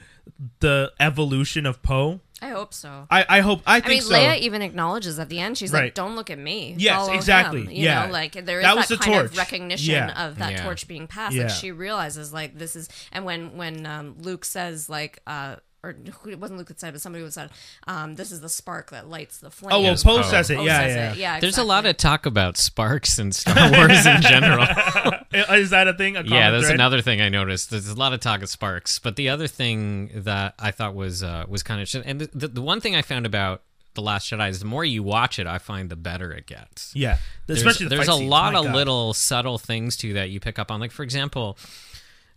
[0.59, 2.19] the evolution of Poe.
[2.41, 3.07] I hope so.
[3.09, 4.13] I, I hope I I think mean, so.
[4.15, 5.57] Leia even acknowledges at the end.
[5.57, 5.85] She's Right.
[5.85, 6.75] like, "Don't look at me.
[6.77, 7.61] Yes, Follow exactly.
[7.63, 8.05] him." You Yeah.
[8.05, 9.25] know, like there is That that, was the kind torch.
[9.31, 10.27] of recognition Yeah.
[10.27, 10.63] of that Yeah.
[10.63, 11.35] torch being passed.
[11.35, 11.43] Yeah.
[11.43, 15.89] Like she realizes, like this is, and when when um, Luke says, like, uh, or
[16.27, 17.49] it wasn't Luke that said, but somebody was said,
[17.87, 20.23] um, "This is the spark that lights the flame." oh well, Yes, Poe Poe.
[20.23, 20.57] says it.
[20.57, 21.11] Poe yeah, says yeah.
[21.11, 21.17] it.
[21.17, 21.39] yeah.
[21.41, 24.63] There's a lot of talk about sparks in Star Wars in general.
[25.33, 26.15] Is that a thing?
[26.15, 26.75] A yeah, common that's thread?
[26.75, 27.69] another thing I noticed.
[27.69, 31.21] There's a lot of talk of sparks, but the other thing that I thought was
[31.21, 33.61] uh, was kind of and the, the, the one thing I found about
[33.95, 36.95] the Last Jedi is the more you watch it, I find the better it gets.
[36.95, 38.29] Yeah, There's, especially the there's fight a scenes.
[38.31, 38.75] lot My of God.
[38.75, 40.79] little subtle things too that you pick up on.
[40.79, 41.57] Like for example,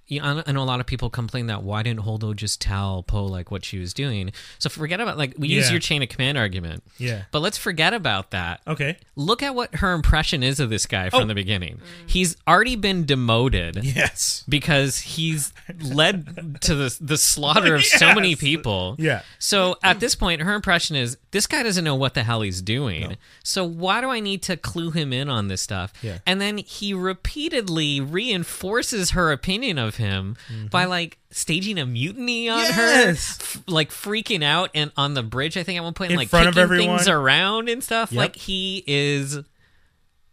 [0.09, 3.25] know, I know a lot of people complain that why didn't Holdo just tell Poe
[3.25, 4.31] like what she was doing?
[4.59, 7.23] So forget about like we use your chain of command argument, Yeah.
[7.33, 8.61] but let's forget about that.
[8.67, 8.99] Okay.
[9.17, 11.27] Look at what her impression is of this guy from Oh.
[11.27, 11.81] the beginning.
[12.07, 14.45] He's already been demoted Yes.
[14.49, 18.95] because he's led to the the slaughter of so many people.
[18.99, 19.23] Yeah.
[19.39, 22.63] So at this point, her impression is this guy doesn't know what the hell he's
[22.63, 23.17] doing.
[23.43, 25.93] So why do I need to clue him in on this stuff?
[26.03, 26.19] Yeah.
[26.27, 30.37] And then he repeatedly reinforces her opinion of him
[30.71, 32.73] by like staging a mutiny on her,
[33.07, 33.11] Mm-hmm.
[33.11, 35.57] F- like freaking out and on the bridge.
[35.57, 36.97] I think at one point, In and, like front kicking everyone.
[36.99, 38.13] things around and stuff.
[38.13, 38.19] Yep.
[38.19, 39.39] Like he is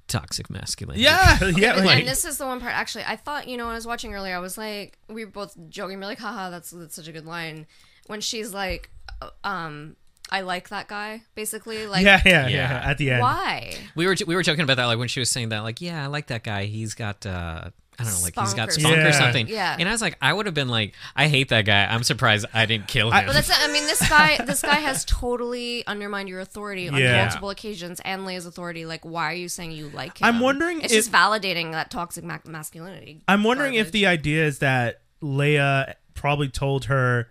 [0.07, 1.03] toxic masculinity.
[1.03, 1.39] Yeah.
[1.55, 1.75] Yeah.
[1.75, 2.73] But- like- and this is the one part.
[2.73, 5.31] Actually, I thought you know when I was watching earlier, I was like, we were
[5.31, 5.99] both joking.
[5.99, 7.65] We're like, haha, that's that's such a good line.
[8.07, 8.89] When she's like,
[9.21, 9.95] uh, um,
[10.29, 11.87] I like that guy, basically.
[11.87, 12.49] Like, yeah, yeah, Yeah.
[12.81, 13.75] yeah, At the end, why?
[13.95, 16.03] We were we were joking about that like when she was saying that like yeah
[16.03, 18.85] I like that guy he's got uh I don't know like he's got or spunk
[18.95, 19.05] something.
[19.05, 19.75] or something Yeah.
[19.79, 22.45] and I was like I would have been like I hate that guy I'm surprised
[22.53, 23.49] I didn't kill him Well, that's.
[23.63, 24.37] I mean, this guy.
[24.43, 27.23] This guy has totally undermined your authority on Yeah.
[27.25, 28.85] multiple occasions, and Leia's authority.
[28.85, 30.25] Like, why are you saying you like him?
[30.27, 33.21] I'm wondering It's if- just validating that toxic ma- masculinity.
[33.27, 37.27] I'm wondering if the idea is that Leia probably told her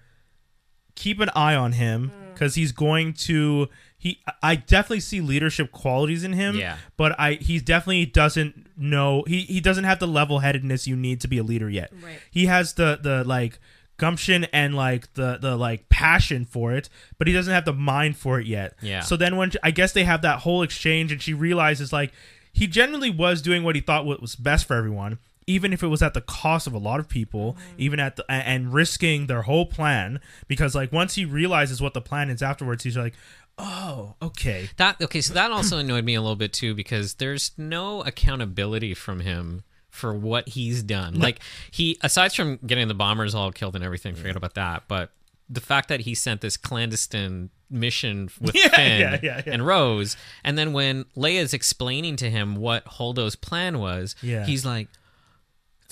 [0.94, 2.32] keep an eye on him Mm.
[2.34, 3.68] because he's going to
[4.02, 6.56] he I definitely see leadership qualities in him.
[6.56, 6.78] Yeah.
[6.96, 11.20] But I he definitely doesn't know he he doesn't have the level headedness you need
[11.20, 11.92] to be a leader yet.
[12.02, 12.18] Right.
[12.28, 13.60] He has the the like
[13.98, 18.16] gumption and like the the like passion for it, but he doesn't have the mind
[18.16, 18.74] for it yet.
[18.82, 19.02] Yeah.
[19.02, 22.12] So then when I guess they have that whole exchange and she realizes like
[22.52, 26.02] he genuinely was doing what he thought was best for everyone, even if it was
[26.02, 27.74] at the cost of a lot of people, mm-hmm.
[27.78, 30.20] even at the and risking their whole plan.
[30.48, 33.14] Because like once he realizes what the plan is afterwards, he's like,
[33.58, 37.52] oh, okay, That okay, so that also annoyed me a little bit too because there's
[37.56, 41.18] no accountability from him for what he's done.
[41.20, 41.40] Like
[41.70, 45.10] he aside from getting the bombers all killed and everything, forget about that, but
[45.48, 50.16] the fact that he sent this clandestine mission with Yeah, Finn yeah, yeah, and Rose,
[50.44, 54.14] and then when Leia's explaining to him what Holdo's plan was,
[54.46, 54.88] he's like,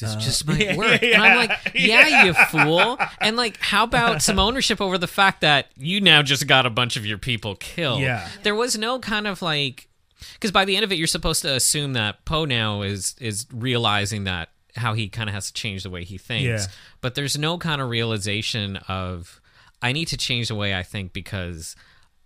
[0.01, 1.03] this uh, just yeah, might work.
[1.03, 2.99] yeah, and I'm like, yeah, you fool.
[3.21, 6.71] And like, how about some ownership over the fact that you now just got a
[6.71, 8.01] bunch of your people killed?
[8.01, 8.29] Yeah.
[8.43, 9.89] There was no kind of like,
[10.35, 13.47] because by the end of it, you're supposed to assume that Poe now is is
[13.53, 16.45] realizing that how he kind of has to change the way he thinks.
[16.45, 16.67] Yeah.
[17.01, 19.41] But there's no kind of realization of
[19.83, 21.77] I need to change the way I think because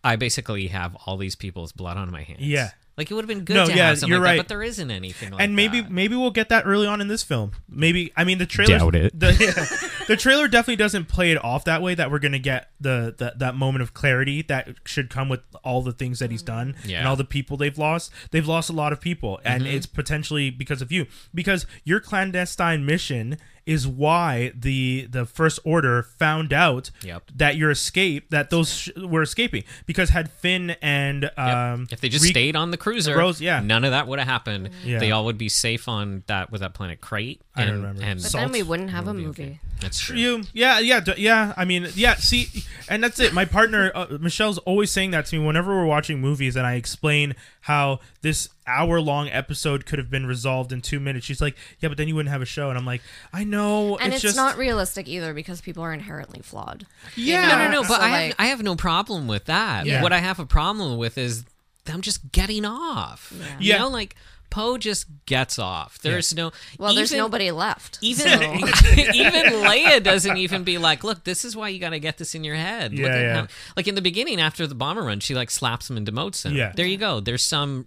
[0.03, 2.41] I basically have all these people's blood on my hands.
[2.41, 2.71] Yeah.
[2.97, 4.37] Like it would have been good No, to yeah, have something you're like right.
[4.37, 5.91] that, but there isn't anything like and maybe that.
[5.91, 7.51] maybe we'll get that early on in this film.
[7.69, 8.79] Maybe I mean the trailer.
[8.79, 9.19] Doubt it.
[9.19, 11.95] The, yeah, the trailer definitely doesn't play it off that way.
[11.97, 15.83] That we're gonna get the, the that moment of clarity that should come with all
[15.83, 18.13] the things that he's done and all the people they've lost.
[18.31, 19.75] They've lost a lot of people, and Mm-hmm.
[19.77, 21.07] it's potentially because of you.
[21.35, 27.31] Because your clandestine mission is why the the first order found out Yep.
[27.37, 31.39] that your escape that those sh- were escaping because had Finn and Yep.
[31.39, 33.61] um if they just Re- stayed on the cruiser, Rose- yeah.
[33.61, 34.71] none of that would have happened.
[34.85, 34.99] Yeah.
[34.99, 37.41] They all would be safe on that with that planet Crait.
[37.57, 38.03] I And, don't remember.
[38.03, 39.43] And But Salt then we wouldn't have a would be movie.
[39.45, 39.61] okay.
[39.81, 40.17] That's true.
[40.17, 41.53] You, yeah, yeah, d- yeah.
[41.57, 42.15] I mean, yeah.
[42.15, 42.49] See,
[42.89, 43.33] and that's it.
[43.35, 46.75] My partner uh, Michelle's always saying that to me whenever we're watching movies, and I
[46.75, 51.27] explain how this hour-long episode could have been resolved in two minutes.
[51.27, 53.03] She's like, "Yeah, but then you wouldn't have a show." And I'm like,
[53.33, 56.87] "I know." And it's, just not realistic either because people are inherently flawed.
[57.17, 57.49] Yeah.
[57.49, 57.83] No, no, no.
[57.83, 59.87] But So, I have I have no problem with that.
[59.87, 60.03] Yeah.
[60.03, 61.45] What I have a problem with is
[61.85, 63.33] them just getting off.
[63.59, 63.79] You Yeah.
[63.79, 64.17] know, like
[64.51, 65.99] Poe just gets off.
[65.99, 66.53] There's no.
[66.79, 67.99] Well, there's nobody left.
[68.03, 68.41] Even so-
[69.13, 72.35] even Leia doesn't even be like, look, this is why you got to get this
[72.37, 72.93] in your head.
[72.93, 73.41] Look Yeah, at yeah.
[73.43, 73.47] how-"
[73.77, 76.55] like in the beginning after the bomber run, she like slaps him and demotes him.
[76.55, 76.73] Yeah.
[76.77, 77.19] there you go.
[77.21, 77.87] There's some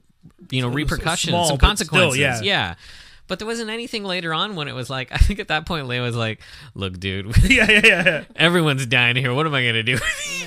[0.50, 2.20] you know repercussions, small, some but still, consequences.
[2.20, 2.42] yeah.
[2.42, 2.76] yeah.
[3.28, 5.86] But there wasn't anything later on when it was like I think at that point
[5.88, 6.40] Leia was like,
[6.76, 8.24] "Look, dude, yeah, yeah, yeah, yeah.
[8.38, 9.34] everyone's dying here.
[9.34, 9.98] What am I gonna do?"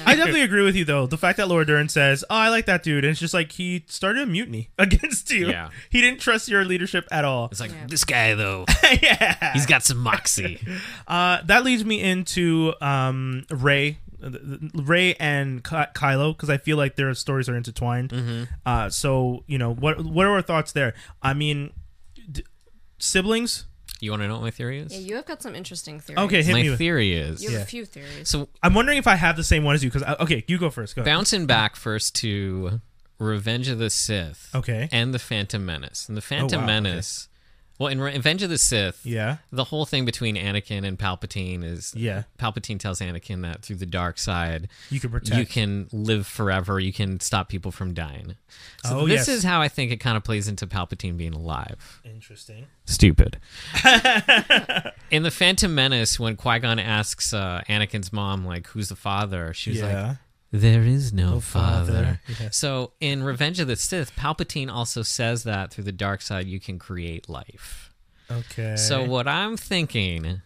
[0.07, 1.07] I definitely agree with you though.
[1.07, 3.53] The fact that Laura Dern says, "Oh, I like that dude," and it's just like
[3.53, 5.49] he started a mutiny against you.
[5.51, 5.69] Yeah.
[5.91, 7.49] he didn't trust your leadership at all.
[7.51, 8.65] It's like this guy though.
[9.03, 10.59] yeah, He's got some moxie.
[11.07, 13.99] Uh, that leads me into um, Rey,
[14.75, 18.11] Rey and Ky- Kylo, because I feel like their stories are intertwined.
[18.11, 18.43] Mm-hmm.
[18.67, 20.95] Uh, so you know, what what are our thoughts there?
[21.23, 21.73] I mean,
[22.31, 22.45] d-
[22.99, 23.67] siblings.
[24.03, 24.93] You want to know what my theory is?
[24.95, 26.25] yeah, you have got some interesting theories.
[26.25, 26.71] Okay, hit my me.
[26.71, 27.63] With, theory is You have Yeah.
[27.65, 28.31] a few theories.
[28.31, 29.91] so I'm wondering if I have the same one as you.
[29.91, 30.97] Because okay, you go first.
[30.97, 31.03] Go.
[31.03, 31.13] ahead.
[31.13, 32.81] bouncing back first to
[33.19, 34.49] Revenge of the Sith.
[34.55, 34.89] Okay.
[34.91, 36.09] And the Phantom Menace.
[36.09, 37.29] And the Phantom wow, okay.
[37.81, 37.81] Menace.
[37.81, 39.39] Well, in Re- Revenge of the Sith, Yeah.
[39.51, 42.25] the whole thing between Anakin and Palpatine is Yeah.
[42.39, 45.39] Palpatine tells Anakin that through the dark side, You can protect.
[45.39, 46.79] you can live forever.
[46.79, 48.37] You can stop people from dying.
[48.85, 49.29] So Oh, this yes.
[49.29, 52.01] is how I think it kind of plays into Palpatine being alive.
[52.05, 52.67] Interesting.
[52.85, 53.39] Stupid.
[55.11, 59.53] In the Phantom Menace, when Qui Gon asks uh, Anakin's mom, like, "Who's the father?"
[59.55, 60.15] She's like, yeah.
[60.53, 61.93] There is no, father.
[61.93, 62.21] father.
[62.41, 62.51] Yeah.
[62.51, 66.59] So in Revenge of the Sith, Palpatine also says that through the dark side you
[66.61, 67.93] can create life.
[68.31, 68.77] okay.
[68.77, 70.43] So what I'm thinking,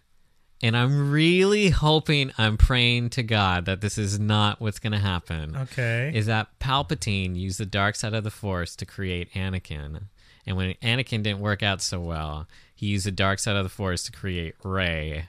[0.63, 4.99] and I'm really hoping, I'm praying to God that this is not what's going to
[4.99, 6.11] happen, Okay.
[6.15, 10.05] is that Palpatine used the dark side of the Force to create Anakin.
[10.47, 13.71] And when Anakin didn't work out so well, he used the dark side of the
[13.71, 15.29] Force to create Rey.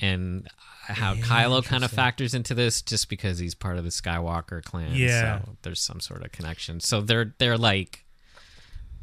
[0.00, 0.48] And
[0.86, 4.92] how Kylo kind of factors into this just because he's part of the Skywalker clan.
[4.94, 5.40] Yeah.
[5.42, 6.80] So there's some sort of connection.
[6.80, 8.04] So they're they're like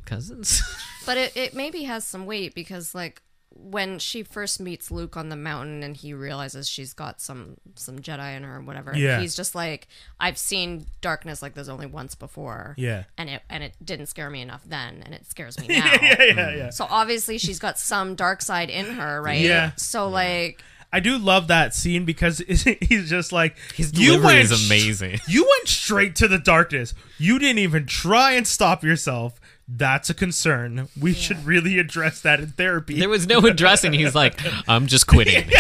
[0.06, 0.62] cousins.
[1.04, 5.30] But it, it maybe has some weight because, like, when she first meets Luke on
[5.30, 9.20] the mountain and he realizes she's got some some Jedi in her or whatever, Yeah.
[9.20, 9.88] he's just like,
[10.20, 12.76] I've seen darkness like this only once before.
[12.78, 13.06] Yeah.
[13.18, 15.92] And it and it didn't scare me enough then, and it scares me now.
[16.04, 16.70] yeah, yeah, yeah.
[16.70, 19.42] So obviously she's got some dark side in her, right?
[19.42, 19.72] Yeah.
[19.78, 20.64] So like
[20.94, 25.20] I do love that scene because he's just like His "You delivery went is amazing."
[25.28, 26.94] You went straight to the darkness.
[27.18, 29.40] You didn't even try and stop yourself.
[29.68, 30.90] That's a concern.
[31.00, 33.00] We should really address that in therapy.
[33.00, 33.94] There was no addressing.
[33.94, 34.38] He's like,
[34.68, 35.50] I'm just quitting.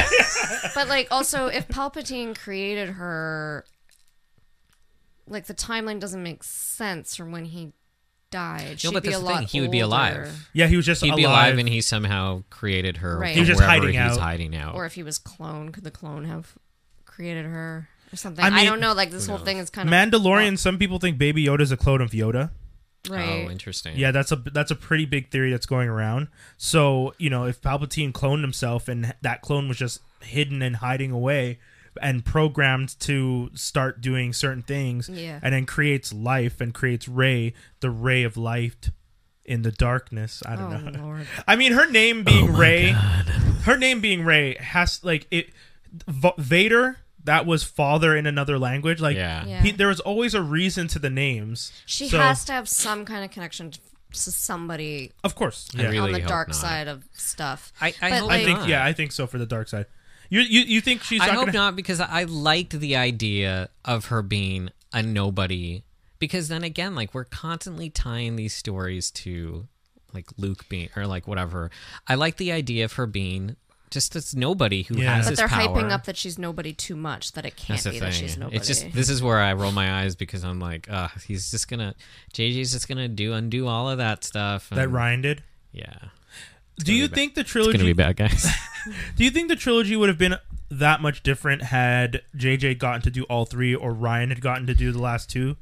[0.73, 3.65] But like also if Palpatine created her
[5.27, 7.73] like the timeline doesn't make sense from when he
[8.31, 8.79] died.
[8.79, 10.49] She'd but be a the thing, lot he would be alive.
[10.53, 11.17] yeah, he was just He'd alive.
[11.17, 13.17] be alive, and he somehow created her.
[13.19, 13.27] Right.
[13.29, 14.19] from He was just hiding he was out.
[14.23, 14.75] hiding out.
[14.75, 16.53] Or if he was cloned, could the clone have
[17.05, 18.43] created her or something?
[18.43, 18.93] I I, don't know.
[18.93, 19.45] Like this whole knows?
[19.45, 20.57] thing is kind of Mandalorian.
[20.57, 22.51] Some people think Baby Yoda's a clone of Yoda.
[23.09, 23.45] right.
[23.47, 23.97] Oh, interesting.
[23.97, 26.27] Yeah, that's a that's a pretty big theory that's going around.
[26.57, 31.11] So you know, if Palpatine cloned himself and that clone was just hidden and hiding
[31.11, 31.59] away
[32.01, 35.39] and programmed to start doing certain things, Yeah.
[35.41, 38.89] and then creates life and creates Rey, the ray of light
[39.45, 40.41] in the darkness.
[40.45, 41.01] I oh don't know.
[41.03, 41.27] lord.
[41.47, 42.89] I mean, her name being Rey,
[43.63, 45.49] her name being Rey has like it.
[46.07, 49.01] V- Vader, that was father in another language.
[49.01, 49.45] Like, Yeah.
[49.45, 49.61] Yeah.
[49.61, 51.71] he, there was always a reason to the names.
[51.85, 53.79] She So- has to have some kind of connection to
[54.13, 55.69] to somebody of course.
[55.73, 55.83] Yeah.
[55.85, 56.55] really on the dark not.
[56.55, 57.71] side of stuff.
[57.79, 59.85] I, I But, I like- think yeah, I think so for the dark side.
[60.31, 63.69] You you, you think she's I not hope gonna not because I liked the idea
[63.85, 65.83] of her being a nobody.
[66.19, 69.67] Because then again, like we're constantly tying these stories to
[70.13, 71.69] like Luke being or like whatever.
[72.07, 73.55] I like the idea of her being
[73.89, 75.15] just this nobody who Yeah.
[75.15, 75.67] has But this they're power.
[75.67, 77.33] hyping up that she's nobody too much.
[77.33, 78.55] That it can't That's the be that she's nobody.
[78.55, 81.67] It's just this is where I roll my eyes because I'm like, uh, he's just
[81.67, 81.93] gonna
[82.33, 84.69] JJ's just gonna do undo all of that stuff.
[84.69, 85.43] that and- Rian did?
[85.73, 85.97] Yeah.
[86.83, 87.15] Do you be bad.
[87.15, 87.93] think the It's gonna be trilogy?
[87.93, 88.47] bad, guys.
[89.15, 90.35] Do you think the trilogy would have been
[90.69, 94.73] that much different had JJ gotten to do all three, or Rian had gotten to
[94.73, 95.57] do the last two?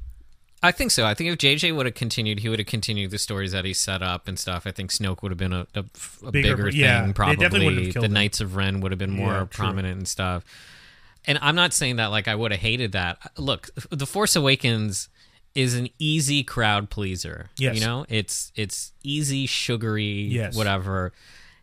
[0.62, 1.06] I think so.
[1.06, 3.72] I think if JJ would have continued, he would have continued the stories that he
[3.72, 4.66] set up and stuff.
[4.66, 5.84] I think Snoke would have been a, a,
[6.26, 7.12] a Bigger- bigger, yeah, thing.
[7.12, 8.12] definitely Probably wouldn't have killed the him.
[8.12, 9.46] Knights of Ren would have been more Yeah, true.
[9.46, 10.44] prominent and stuff.
[11.26, 13.18] And I'm not saying that like I would have hated that.
[13.36, 15.09] Look, The Force Awakens
[15.54, 17.50] is an easy crowd pleaser.
[17.58, 17.74] Yes.
[17.78, 20.56] you know, it's it's easy, sugary, Yes.
[20.56, 21.12] whatever.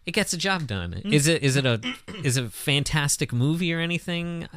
[0.05, 1.01] It gets the job done.
[1.05, 1.13] Mm.
[1.13, 1.81] Is it is it a
[2.23, 4.47] is it a fantastic movie or anything?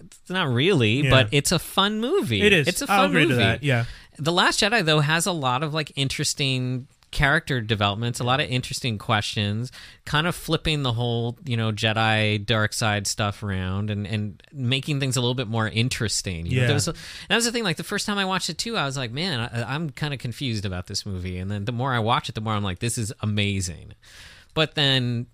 [0.00, 1.10] It's not really, Yeah.
[1.10, 2.42] but it's a fun movie.
[2.42, 2.66] It is.
[2.68, 3.34] It's a fun I'll agree movie.
[3.34, 3.62] to that.
[3.62, 3.84] Yeah.
[4.18, 8.48] The Last Jedi though has a lot of like interesting character developments, a lot of
[8.48, 9.72] interesting questions,
[10.04, 15.00] kind of flipping the whole, you know, Jedi dark side stuff around and and making
[15.00, 16.46] things a little bit more interesting.
[16.46, 16.66] You know, Yeah.
[16.68, 16.94] there was a-
[17.28, 19.10] that was the thing like the first time I watched it too, I was like,
[19.10, 21.38] man, I, I'm kind of confused about this movie.
[21.38, 23.94] And then the more I watch it, the more I'm like this is amazing.
[24.54, 25.26] But then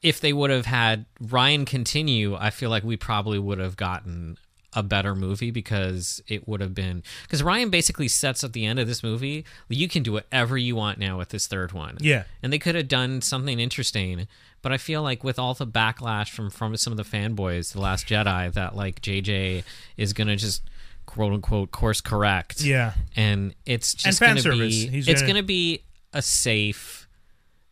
[0.00, 4.36] if they would have had Rian continue, I feel like we probably would have gotten
[4.74, 8.78] a better movie because it would have been because Rian basically sets at the end
[8.78, 11.98] of this movie, you can do whatever you want now with this third one.
[12.00, 12.24] Yeah.
[12.42, 14.26] And they could have done something interesting,
[14.62, 17.80] but I feel like with all the backlash from from some of the fanboys, The
[17.80, 19.64] Last Jedi, that like JJ
[19.98, 20.62] is gonna just
[21.04, 22.62] quote unquote course correct.
[22.62, 22.94] Yeah.
[23.14, 24.58] And it's just fan gonna service.
[24.84, 25.82] be He's it's gonna- gonna be
[26.14, 27.06] a safe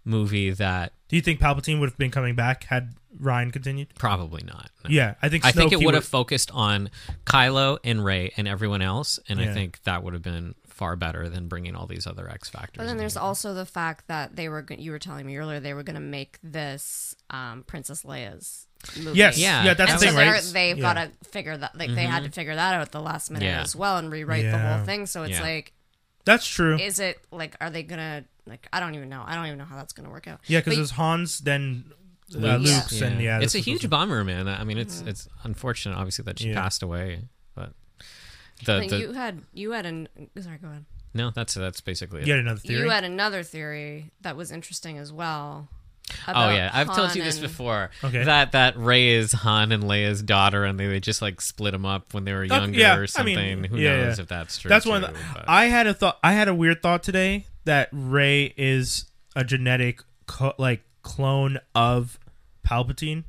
[0.05, 3.88] movie that Do you think Palpatine would have been coming back had Rian continued?
[3.96, 4.70] probably not.
[4.84, 4.90] no.
[4.90, 5.44] Yeah, I think.
[5.44, 6.90] I think it would have focused on
[7.24, 9.50] Kylo and Rey and everyone else, and Yeah.
[9.50, 12.76] I think that would have been far better than bringing all these other X factors.
[12.78, 12.98] But then in.
[12.98, 14.64] there's also the fact that they were.
[14.70, 19.18] You were telling me earlier they were going to make this um, Princess Leia's movie.
[19.18, 19.36] Yes.
[19.38, 19.64] Yeah.
[19.64, 19.74] Yeah.
[19.74, 20.42] That's and the so thing, right?
[20.42, 20.94] they're- they've Yeah.
[20.94, 21.76] got to figure that.
[21.76, 23.61] Like they had to figure that out at the last minute Yeah.
[23.62, 25.04] as well and rewrite the whole thing.
[25.06, 25.42] So it's Yeah.
[25.42, 25.72] like,
[26.24, 26.78] That's true.
[26.78, 28.66] is it like, are they gonna like?
[28.72, 29.22] I don't even know.
[29.26, 30.40] I don't even know how that's gonna work out.
[30.46, 31.84] yeah, because But- it's Hans, then
[32.35, 34.49] uh, Luke's, Luke's, and yeah, it's a huge supposed bummer, man.
[34.49, 36.61] I mean, it's it's unfortunate, obviously, that she Yeah.
[36.62, 37.22] passed away,
[37.55, 37.72] but
[38.64, 40.09] the, But the you had you had an
[40.41, 40.85] sorry, go ahead.
[41.14, 42.26] no, that's that's basically to- it.
[42.28, 42.81] You had another theory.
[42.83, 45.68] You had another theory that was interesting as well.
[46.26, 47.91] Oh about yeah, I've told you this and- before.
[48.03, 48.24] Okay.
[48.24, 51.87] That that Rey is Han and Leia's daughter, and they, they just like split them
[51.87, 53.37] up when they were younger yeah, or something.
[53.37, 54.22] mean, Who yeah, knows yeah.
[54.22, 54.68] if that's true?
[54.68, 55.03] That's too, one.
[55.35, 56.18] but- I had a thought.
[56.24, 59.05] I had a weird thought today that Rey is
[59.37, 62.18] a genetic co- like clone of
[62.66, 63.24] Palpatine,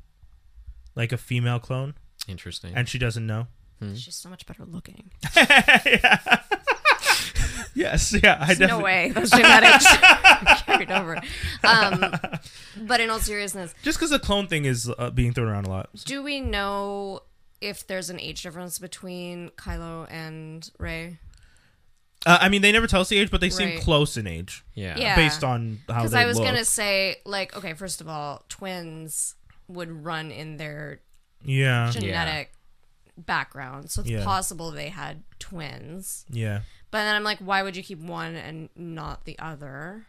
[0.95, 1.93] like a female clone,
[2.27, 2.73] Interesting.
[2.75, 3.47] and she doesn't know.
[3.95, 5.11] She's so much better looking.
[7.73, 8.83] Yes, yeah, I There's no definitely.
[8.83, 9.87] way those genetics
[10.65, 11.21] carried over.
[11.63, 12.03] Um,
[12.81, 15.69] but in all seriousness, Just because the clone thing is uh, being thrown around a
[15.69, 15.89] lot.
[16.05, 17.21] do we know
[17.61, 21.17] if there's an age difference between Kylo and Rey?
[22.25, 23.79] Uh, I mean, they never tell us the age, but they seem Right.
[23.81, 24.97] close in age Yeah.
[24.97, 25.15] Yeah.
[25.15, 26.45] based on how Because they I was look.
[26.45, 29.35] gonna say, like, okay, first of all, twins
[29.67, 30.99] would run in their
[31.43, 32.51] Yeah, genetic
[33.17, 34.23] background, so it's Yeah.
[34.23, 36.25] possible they had twins.
[36.29, 36.61] yeah.
[36.91, 40.05] But then I'm like, why would you keep one and not the other?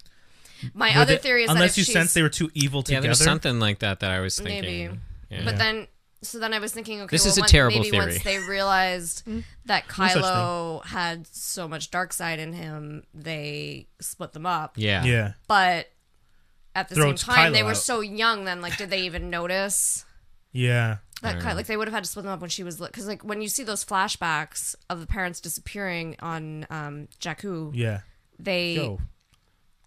[0.74, 2.80] My But other they- theory is that unless you she's, sense they were too evil
[2.80, 3.06] Yeah, together.
[3.08, 4.62] there's something like that that I was thinking.
[4.88, 4.98] Maybe.
[5.30, 5.44] Yeah.
[5.44, 5.86] But then,
[6.22, 8.06] so then I was thinking, okay, This well, is a once- terrible maybe theory.
[8.12, 9.26] once they realized
[9.66, 14.74] that such Kylo had so much dark side in him, they split them up.
[14.76, 15.04] yeah.
[15.04, 15.90] yeah, But
[16.74, 17.76] at the Throws same time, Kylo they were out.
[17.76, 18.44] so young.
[18.44, 20.04] Then, like, did they even notice
[20.52, 21.32] yeah, that?
[21.34, 23.06] don't Ky- like, they would have had to split them up when she was because,
[23.06, 28.00] like, when you see those flashbacks of the parents disappearing on um, Jakku, yeah.
[28.38, 29.00] they Yo,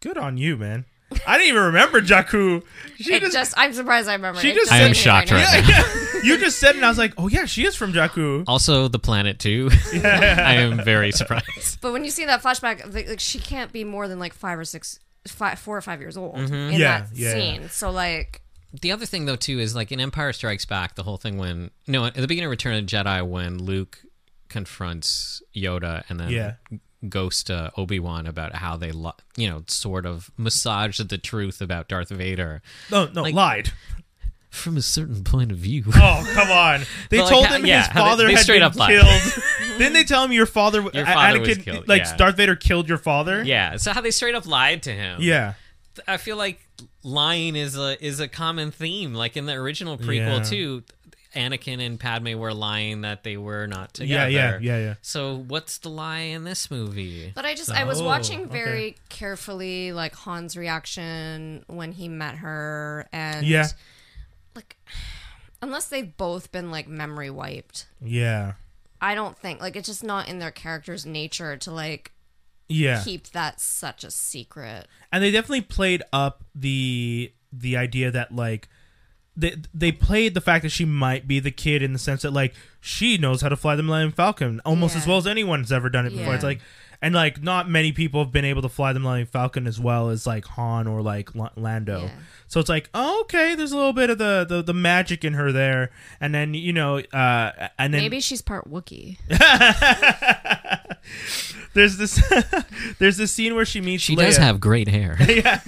[0.02, 0.86] good on you, man.
[1.28, 2.64] I didn't even remember Jakku.
[2.98, 4.40] She it just, just, I'm surprised I remember.
[4.40, 5.38] she it just just I am hit me shocked now.
[5.38, 6.20] right now.
[6.24, 8.44] you just said it, and I was like, oh yeah, she is from Jakku.
[8.48, 9.70] Also, the planet too.
[9.94, 11.82] I am very surprised.
[11.82, 14.58] But when you see that flashback, like, like, she can't be more than like five
[14.58, 16.80] or six, five, four or five years old in Mm-hmm.
[16.80, 17.70] Yeah, that yeah, scene.
[17.70, 18.42] So like,
[18.82, 21.72] The other thing, though, too, is like in Empire Strikes Back, the whole thing when
[21.88, 24.00] no, at the beginning of Return of the Jedi, when Luke
[24.48, 26.54] confronts Yoda and then Yeah.
[27.10, 28.92] Goes to uh, Obi Wan about how they,
[29.36, 33.72] you know, sort of massaged the truth about Darth Vader No, no, Like- lied.
[34.50, 35.84] from a certain point of view.
[35.96, 36.82] Oh, come on.
[37.10, 39.44] They But, like, told how- him yeah, his how they- father they had been killed.
[39.78, 42.16] Didn't they tell him your father, Your father was killed, like yeah.
[42.16, 43.44] Darth Vader killed your father?
[43.44, 45.18] yeah, so how they straight up lied to him.
[45.22, 45.54] Yeah.
[46.08, 46.60] I feel like
[47.04, 49.14] lying is a is a common theme.
[49.14, 50.44] Like in the original prequel Yeah.
[50.44, 50.84] too,
[51.36, 54.30] Anakin and Padme were lying that they were not Yeah, together.
[54.32, 54.78] yeah, yeah, yeah.
[54.86, 54.94] yeah.
[55.02, 57.32] So what's the lie in this movie?
[57.36, 58.52] but I just I was Oh, watching okay.
[58.52, 63.68] very carefully like Han's reaction when he met her, and Yeah.
[64.56, 64.76] like
[65.62, 68.54] unless they've both been like memory wiped, Yeah.
[69.02, 72.12] I don't think like it's just not in their character's nature to like
[72.68, 73.04] Yeah.
[73.04, 74.88] keep that such a secret.
[75.12, 78.68] and they definitely played up the the idea that like
[79.38, 82.32] they they played the fact that she might be the kid in the sense that
[82.32, 85.90] like she knows how to fly the Millennium Falcon almost as well as anyone's ever
[85.90, 86.28] done it before.
[86.28, 86.36] Yeah.
[86.36, 86.62] It's like
[87.02, 90.10] and like not many people have been able to fly the Millennium Falcon as well
[90.10, 92.04] as like Han or like L- Lando.
[92.04, 92.10] Yeah.
[92.48, 95.34] So it's like, oh, okay, there's a little bit of the, the the magic in
[95.34, 99.18] her there, and then you know, uh, and then Maybe she's part Wookiee.
[101.74, 102.22] there's this
[103.00, 104.04] there's this scene where she meets.
[104.04, 104.26] She Leia.
[104.26, 105.18] does have great hair.
[105.28, 105.60] yeah.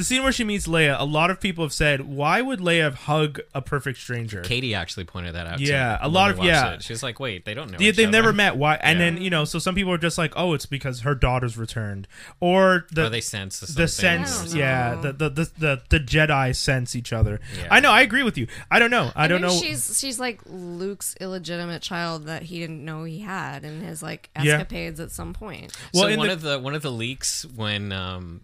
[0.00, 2.90] The scene where she meets Leia, a lot of people have said, why would Leia
[2.94, 4.40] hug a perfect stranger?
[4.40, 5.60] Katie actually pointed that out.
[5.60, 6.72] Yeah, me a lot of- yeah.
[6.72, 6.82] it.
[6.82, 7.76] She's like, wait, they don't know.
[7.76, 8.16] They, each they've other.
[8.16, 8.56] never met.
[8.56, 8.76] Why?
[8.76, 9.04] And Yeah.
[9.10, 12.08] then you know, so some people are just like, "Oh, it's because her daughter's returned,"
[12.40, 16.96] or the Or they sense the sense, yeah, the, the the the the Jedi sense
[16.96, 17.38] each other.
[17.58, 17.68] Yeah.
[17.70, 17.90] I know.
[17.90, 18.46] I agree with you.
[18.70, 19.12] I don't know.
[19.14, 19.50] I don't know.
[19.50, 24.30] She's she's like Luke's illegitimate child that he didn't know he had in his like
[24.42, 24.54] Yeah.
[24.54, 25.76] escapades at some point.
[25.92, 28.40] Well, so one the- of the one of the leaks when um,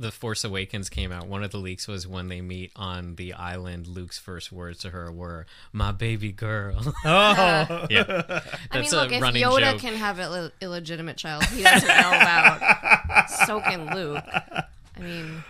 [0.00, 3.34] the Force Awakens came out, one of the leaks was when they meet on the
[3.34, 3.86] island.
[3.86, 8.40] Luke's first words to her were "my baby girl." Oh, yeah,
[8.70, 9.80] I mean, look, a if running Yoda joke.
[9.80, 14.24] can have an Ill- illegitimate child, he doesn't know about so can Luke.
[14.26, 14.64] I
[15.00, 15.44] mean,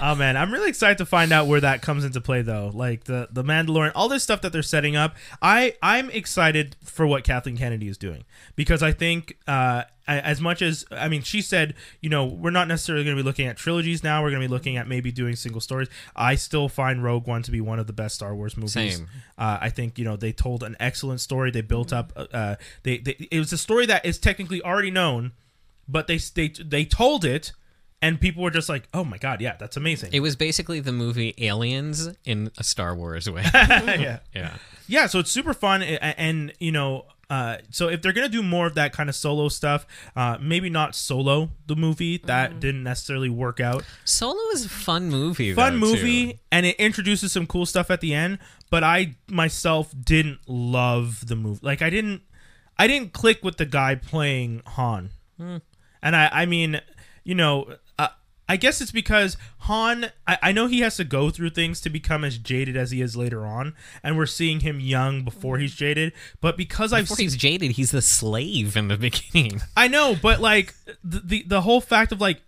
[0.00, 2.70] Oh man, I'm really excited to find out where that comes into play though.
[2.72, 5.16] Like the the Mandalorian, all this stuff that they're setting up.
[5.40, 8.24] I I'm excited for what Kathleen Kennedy is doing
[8.56, 12.68] because I think uh as much as I mean she said, you know, we're not
[12.68, 14.22] necessarily going to be looking at trilogies now.
[14.22, 15.88] We're going to be looking at maybe doing single stories.
[16.16, 18.72] I still find Rogue One to be one of the best Star Wars movies.
[18.72, 19.08] Same.
[19.38, 21.50] Uh, I think you know they told an excellent story.
[21.50, 22.12] They built up.
[22.16, 25.32] Uh, they, they it was a story that is technically already known,
[25.88, 27.52] but they they they told it,
[28.02, 30.92] and people were just like, "Oh my god, yeah, that's amazing." It was basically the
[30.92, 33.44] movie Aliens in a Star Wars way.
[33.54, 34.56] yeah, yeah.
[34.86, 35.06] yeah.
[35.06, 38.66] So it's super fun, a- and you know, uh, so if they're gonna do more
[38.66, 43.30] of that kind of solo stuff, uh, maybe not solo the movie that didn't necessarily
[43.30, 43.84] work out.
[44.04, 45.54] Solo is a fun movie.
[45.54, 46.38] Fun though, movie, too.
[46.50, 48.38] and it introduces some cool stuff at the end.
[48.68, 51.60] But I myself didn't love the movie.
[51.62, 52.22] Like I didn't,
[52.78, 55.10] I didn't click with the guy playing Han.
[55.38, 56.80] And I, I mean,
[57.24, 57.76] you know,
[58.52, 60.12] I guess it's because Han.
[60.26, 63.00] I, I know he has to go through things to become as jaded as he
[63.00, 66.12] is later on, and we're seeing him young before he's jaded.
[66.42, 69.62] But because I've Before seen, he's jaded, he's the slave in the beginning.
[69.74, 72.42] I know, but like the, the the whole fact of like.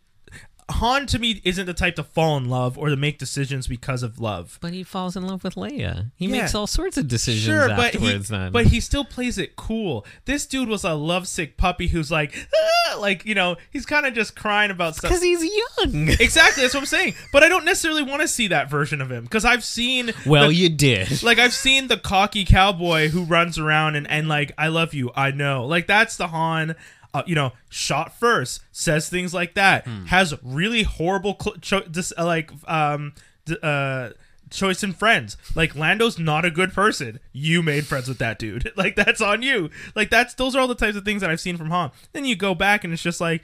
[0.70, 4.02] Han to me isn't the type to fall in love or to make decisions because
[4.02, 4.58] of love.
[4.62, 6.10] But he falls in love with Leia.
[6.16, 6.40] He Yeah.
[6.42, 10.06] makes all sorts of decisions Sure, but he, then, but he still plays it cool.
[10.24, 12.48] This dude was a lovesick puppy who's like,
[12.88, 15.10] "Ah," like you know, he's kind of just crying about stuff.
[15.10, 16.08] because he's young.
[16.20, 17.14] Exactly, that's what I'm saying.
[17.32, 20.48] But I don't necessarily want to see that version of him because I've seen well,
[20.48, 21.22] the- you did.
[21.22, 25.10] like I've seen the cocky cowboy who runs around and, and like I love you,
[25.14, 25.66] I know.
[25.66, 26.74] Like that's the Han
[27.14, 30.04] uh, you know, shot first, says things like that, Hmm.
[30.06, 33.14] has really horrible cl- cho- dis- uh, like um
[33.46, 34.10] d- uh
[34.50, 35.36] choice in friends.
[35.54, 37.18] Like Lando's not a good person.
[37.32, 38.72] You made friends with that dude.
[38.76, 39.70] like that's on you.
[39.94, 41.90] Like that's those are all the types of things that I've seen from Han.
[42.12, 43.42] Then you go back and it's just like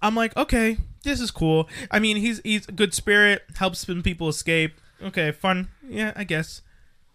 [0.00, 1.68] I'm like, okay, this is cool.
[1.90, 4.74] I mean, he's he's a good spirit, helps people escape.
[5.02, 5.68] Okay, fun.
[5.88, 6.62] Yeah, I guess.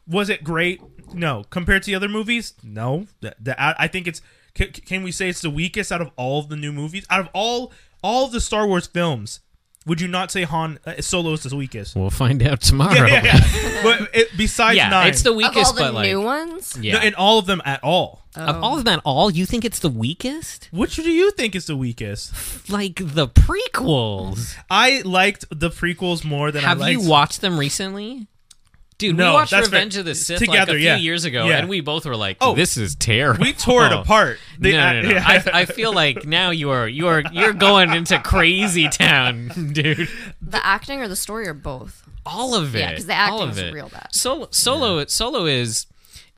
[0.06, 0.82] Was it great?
[1.14, 1.44] No.
[1.50, 3.08] Compared to the other movies, no.
[3.22, 4.22] The, the, I think it's.
[4.58, 7.06] Can, can we say it's the weakest out of all of the new movies?
[7.10, 7.72] Out of all
[8.04, 9.40] all of the Star Wars films,
[9.86, 11.96] would you not say Han uh, Solo is the weakest?
[11.96, 12.94] We'll find out tomorrow.
[13.08, 13.80] Yeah, yeah, yeah.
[13.84, 16.78] but it, besides Yeah, nine, it's the Of weakest, all the but like new ones,
[16.82, 16.94] yeah.
[16.98, 18.24] no, in all of them at all.
[18.36, 20.68] of all of them at all you think it's the weakest?
[20.72, 22.70] Which do you think is the weakest?
[22.70, 24.56] Like the prequels.
[24.70, 27.02] I liked the prequels more than Have I liked.
[27.02, 28.28] you watched them recently?
[28.98, 30.00] Dude, No, we watched Revenge fair.
[30.00, 30.96] of the Sith Together, like a few yeah.
[30.96, 31.60] years ago, Yeah.
[31.60, 32.56] and we both were like, Oh.
[32.56, 34.40] "This is terrible." we tore it apart.
[34.60, 35.10] They- no, no, no.
[35.12, 35.24] yeah.
[35.24, 40.10] I, I feel like now you are you are you're going into crazy town, dude.
[40.42, 42.04] the acting or the story or both.
[42.26, 42.80] All of it.
[42.80, 44.08] Yeah, because the all acting of was real bad.
[44.14, 45.86] Solo, solo, solo is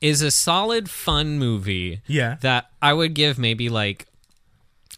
[0.02, 2.02] is a solid, fun movie.
[2.08, 2.36] Yeah.
[2.42, 4.06] that I would give maybe like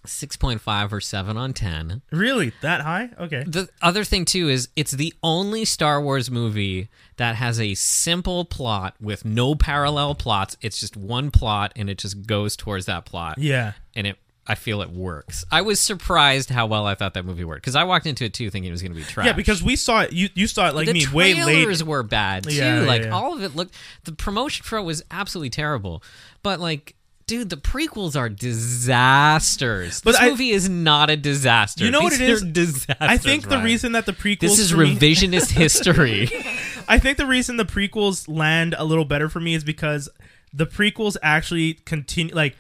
[0.06, 2.02] six point five or seven on ten.
[2.11, 3.10] really that high?
[3.19, 3.44] Okay.
[3.45, 8.45] The other thing too is it's the only Star Wars movie that has a simple
[8.45, 10.57] plot with no parallel plots.
[10.61, 13.38] It's just one plot and it just goes towards that plot.
[13.38, 13.73] Yeah.
[13.95, 14.18] And it
[14.48, 15.45] I feel it works.
[15.52, 18.34] I was surprised how well I thought that movie worked because I walked into it
[18.34, 19.28] too thinking it was going to be trash.
[19.28, 20.14] Yeah, because we saw it.
[20.14, 21.44] You you saw it like the me way late.
[21.44, 22.56] trailers were bad too.
[22.56, 23.11] Yeah, yeah, like yeah.
[23.11, 23.76] all of it looked.
[24.03, 26.03] The promotion for it was absolutely terrible.
[26.41, 26.95] But like,
[27.32, 30.02] dude, the prequels are disasters.
[30.02, 31.86] But this I- movie is not a disaster.
[31.86, 32.41] You know what These it is?
[32.44, 33.66] Disasters, I think the Ryan.
[33.66, 36.30] reason that the prequels this is for me- revisionist history.
[36.88, 40.10] I think the reason the prequels land a little better for me is because
[40.53, 42.56] the prequels actually continue like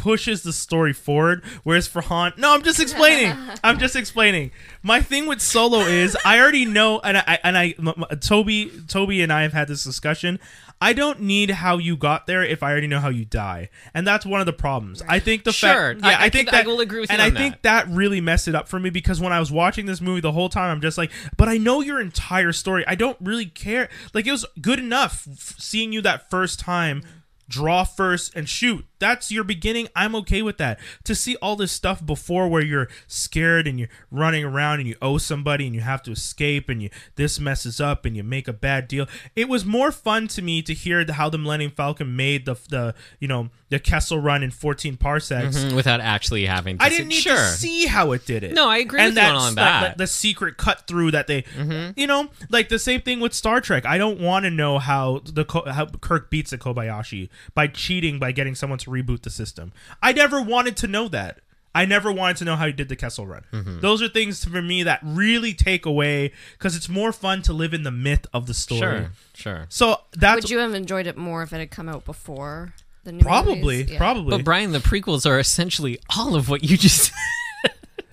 [0.00, 3.36] pushes the story forward whereas for Han No, I'm just explaining.
[3.64, 4.50] I'm just explaining.
[4.82, 8.72] My thing with Solo is I already know and I and I m- m- Toby
[8.88, 10.38] Toby and I have had this discussion.
[10.82, 13.68] I don't need how you got there if I already know how you die.
[13.92, 15.02] And that's one of the problems.
[15.06, 15.68] I think the Sure.
[15.92, 17.60] fact yeah, I- I think could- I that will agree with you and I think
[17.62, 20.32] that really messed it up for me because when I was watching this movie the
[20.32, 22.82] whole time, I'm just like, but I know your entire story.
[22.86, 23.90] I don't really care.
[24.14, 27.02] Like it was good enough f- seeing you that first time
[27.46, 28.86] draw first and shoot.
[29.00, 29.88] That's your beginning.
[29.96, 30.78] I'm okay with that.
[31.04, 34.94] To see all this stuff before where you're scared and you're running around and you
[35.02, 38.46] owe somebody and you have to escape and you this messes up and you make
[38.46, 39.06] a bad deal.
[39.34, 42.54] It was more fun to me to hear the, how the Millennium Falcon made the
[42.68, 45.56] the you know the Kessel Run in 14 parsecs.
[45.56, 47.36] Mhm, without actually having to I didn't need sure.
[47.36, 48.52] to see how it did it.
[48.54, 49.98] No, I agree and with you on that's that- that.
[49.98, 51.98] the secret cut through that they, Mm-hmm.
[51.98, 53.86] you know, like the same thing with Star Trek.
[53.86, 58.32] I don't want to know how the how Kirk beats the Kobayashi by cheating by
[58.32, 59.72] getting someone to reboot the system.
[60.02, 61.38] I never wanted to know that.
[61.72, 63.44] I never wanted to know how he did the Kessel Run.
[63.52, 63.78] Mm-hmm.
[63.78, 67.72] Those are things for me that really take away because it's more fun to live
[67.72, 68.80] in the myth of the story.
[68.80, 69.66] Sure, sure.
[69.68, 73.12] So that's Would you have enjoyed it more if it had come out before the
[73.12, 73.84] new probably?
[73.84, 73.98] Yeah.
[73.98, 74.36] probably.
[74.36, 77.12] But Brian, the prequels are essentially all of what you just.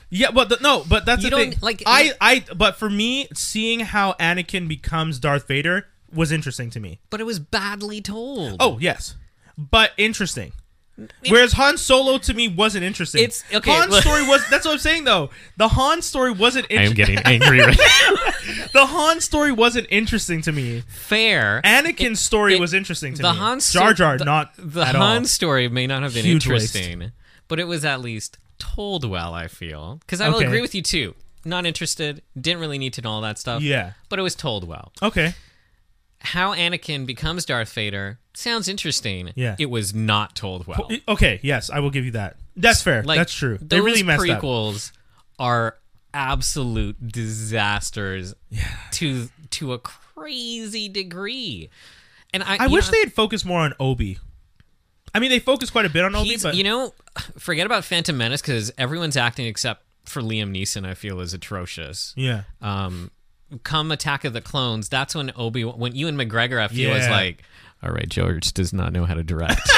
[0.09, 1.59] Yeah, but the, no, but that's You the don't- thing.
[1.61, 6.79] like- I, I, but for me, seeing how Anakin becomes Darth Vader was interesting to
[6.79, 6.99] me.
[7.09, 8.55] but it was badly told.
[8.61, 9.15] Oh yes,
[9.57, 10.53] but interesting.
[11.29, 13.23] Whereas Han Solo to me wasn't interesting.
[13.23, 14.41] It's- okay, Han's look- story was.
[14.49, 15.29] That's what I'm saying though.
[15.57, 16.65] The Han story wasn't.
[16.71, 18.15] I am getting angry right now.
[18.73, 20.81] the Han story wasn't interesting to me.
[20.87, 21.61] Fair.
[21.63, 23.37] Anakin's story it- was interesting to the me.
[23.37, 25.25] Han sto- Jar Jar the, not the at Han all.
[25.25, 26.75] story may not have been Huge waste.
[26.75, 27.11] interesting,
[27.47, 29.35] but it was at least told well.
[29.35, 30.45] I feel because I will Okay.
[30.47, 31.13] agree with you too.
[31.45, 32.23] Not interested.
[32.39, 33.61] Didn't really need to know all that stuff.
[33.61, 33.91] Yeah.
[34.09, 34.91] but it was told well.
[35.03, 35.35] Okay.
[36.19, 39.31] How Anakin becomes Darth Vader sounds interesting.
[39.35, 39.55] Yeah.
[39.59, 40.89] it was not told well.
[41.07, 41.39] Okay.
[41.43, 42.37] Yes, I will give you that.
[42.55, 43.03] That's fair.
[43.03, 43.57] Like That's true.
[43.61, 44.41] They really messed up.
[44.41, 44.91] prequels
[45.39, 45.77] are
[46.13, 48.67] absolute disasters yeah.
[48.91, 51.69] to to a crazy degree.
[52.33, 54.19] And I, I wish know, they had focused more on Obi.
[55.13, 56.93] I mean, they focused quite a bit on Obi, but you know,
[57.37, 60.85] forget about Phantom Menace because everyone's acting except for Liam Neeson.
[60.85, 62.13] I feel is atrocious.
[62.17, 63.11] yeah, Um,
[63.63, 67.43] come Attack of the Clones, that's when Obi when Ewan McGregor I feel is like,
[67.83, 69.61] all right, George does not know how to direct.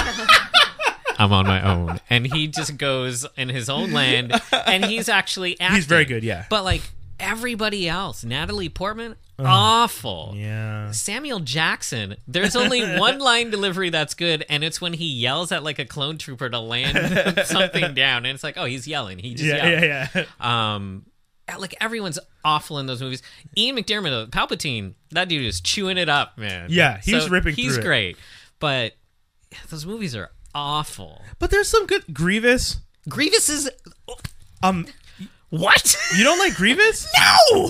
[1.18, 4.34] I'm on my own, and he just goes in his own land,
[4.66, 5.76] and he's actually acting.
[5.76, 6.24] he's very good.
[6.24, 6.82] Yeah, But like
[7.20, 10.32] everybody else, Natalie Portman, awful.
[10.38, 10.92] yeah.
[10.92, 15.62] Samuel Jackson, there's only one line delivery that's good, and it's when he yells at
[15.62, 19.20] like a clone trooper to land something down, and it's like, oh, he's yelling.
[19.20, 19.84] He just Yeah, yelled.
[19.84, 20.08] yeah,
[20.40, 20.76] yeah.
[20.76, 21.06] Um,
[21.58, 23.22] like everyone's awful in those movies.
[23.58, 26.68] Ian McDiarmid, uh, Palpatine, that dude is chewing it up, man.
[26.70, 27.86] Yeah, he's ripping He's through it.
[27.86, 28.18] great,
[28.60, 28.94] but
[29.70, 31.22] those movies are awful.
[31.40, 32.78] But there's some good Grievous.
[33.08, 33.70] Grievous is
[34.62, 34.86] Um,
[35.50, 35.96] what?
[36.18, 37.08] you don't like Grievous?
[37.54, 37.70] no.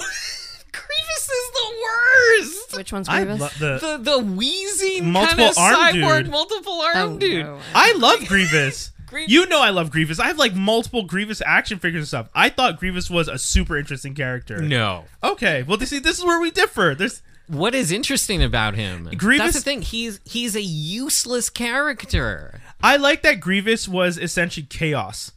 [0.72, 2.76] Grievous is the worst.
[2.78, 3.40] Which one's I Grievous?
[3.42, 3.78] love the.
[3.80, 6.32] The the wheezing Multiple kind of arm cyborg dude.
[6.32, 7.46] multiple arm oh, dude.
[7.46, 7.60] no.
[7.76, 8.92] I love Grievous.
[9.10, 10.20] Grievous- You know I love Grievous.
[10.20, 12.30] I have like multiple Grievous action figures and stuff.
[12.36, 14.62] I thought Grievous was a super interesting character.
[14.62, 15.06] No.
[15.24, 16.96] Okay, well, see, this is where we differ.
[16.98, 19.10] There's What is interesting about him?
[19.18, 19.82] Grievous- That's the thing.
[19.82, 22.62] He's he's a useless character.
[22.82, 25.32] I like that Grievous was essentially chaos.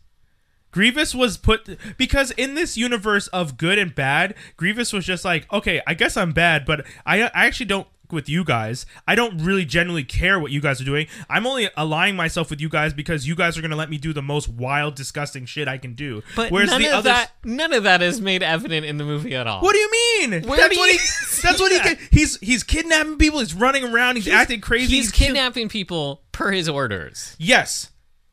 [0.70, 5.50] Grievous was put because in this universe of good and bad, Grievous was just like,
[5.52, 8.86] okay, I guess I'm bad, but I, I actually don't with you guys.
[9.06, 11.06] I don't really genuinely care what you guys are doing.
[11.28, 14.12] I'm only aligning myself with you guys because you guys are gonna let me do
[14.12, 16.22] the most wild, disgusting shit I can do.
[16.36, 19.04] But Whereas none the of others, that none of that is made evident in the
[19.04, 19.60] movie at all.
[19.62, 20.42] What do you mean?
[20.44, 20.98] Where that's what he.
[21.42, 21.78] That's what he.
[21.78, 21.98] that?
[22.12, 23.40] He's he's kidnapping people.
[23.40, 24.16] He's running around.
[24.16, 24.94] He's, acting crazy.
[24.94, 27.34] He's kill- kidnapping people per his orders.
[27.38, 27.90] Yes,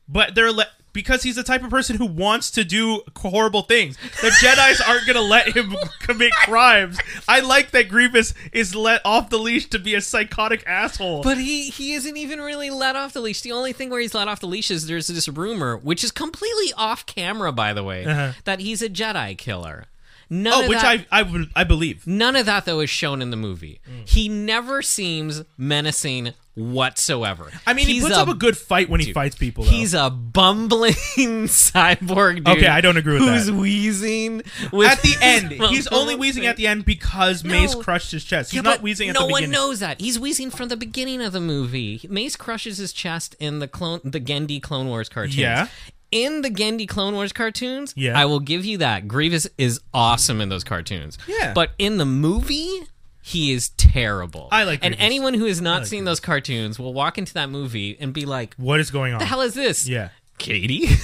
[0.08, 3.96] but they're le- because he's the type of person who wants to do horrible things.
[4.20, 6.98] The Jedi's aren't gonna let him commit crimes.
[7.28, 11.22] I like that Grievous is let off the leash to be a psychotic asshole.
[11.22, 13.40] But he he isn't even really let off the leash.
[13.40, 16.10] The only thing where he's let off the leash is there's this rumor, which is
[16.10, 18.32] completely off camera, by the way, Uh-huh.
[18.44, 19.86] that he's a Jedi killer.
[20.32, 22.06] None oh, which that, I I I believe.
[22.06, 23.80] None of that though is shown in the movie.
[23.90, 24.08] Mm.
[24.08, 27.50] He never seems menacing whatsoever.
[27.66, 29.64] I mean, he He's puts up a good fight when he fights people.
[29.64, 29.70] Though.
[29.70, 30.92] He's a bumbling
[31.50, 32.48] cyborg dude.
[32.48, 33.54] Okay, I don't agree with who's that.
[33.54, 34.42] wheezing
[34.72, 35.50] with at the end.
[35.70, 38.50] He's only wheezing at the end because Mace crushed his chest.
[38.52, 40.00] He's Yeah, not wheezing at no one knows that.
[40.00, 42.00] He's wheezing from the beginning of the movie.
[42.08, 45.36] Mace crushes his chest in the clone, the Genndy Clone Wars cartoons.
[45.36, 45.68] Yeah.
[46.12, 48.18] In the Genndy Clone Wars cartoons, Yeah.
[48.20, 49.06] I will give you that.
[49.06, 51.16] Grievous is awesome in those cartoons.
[51.28, 51.52] Yeah.
[51.54, 52.68] But in the movie,
[53.22, 54.48] he is terrible.
[54.50, 55.04] I like And Grievous.
[55.04, 58.24] anyone who has not like seen those cartoons will walk into that movie and be
[58.26, 59.18] like, What is going on?
[59.18, 60.88] "The hell is this?" Yeah, Katie.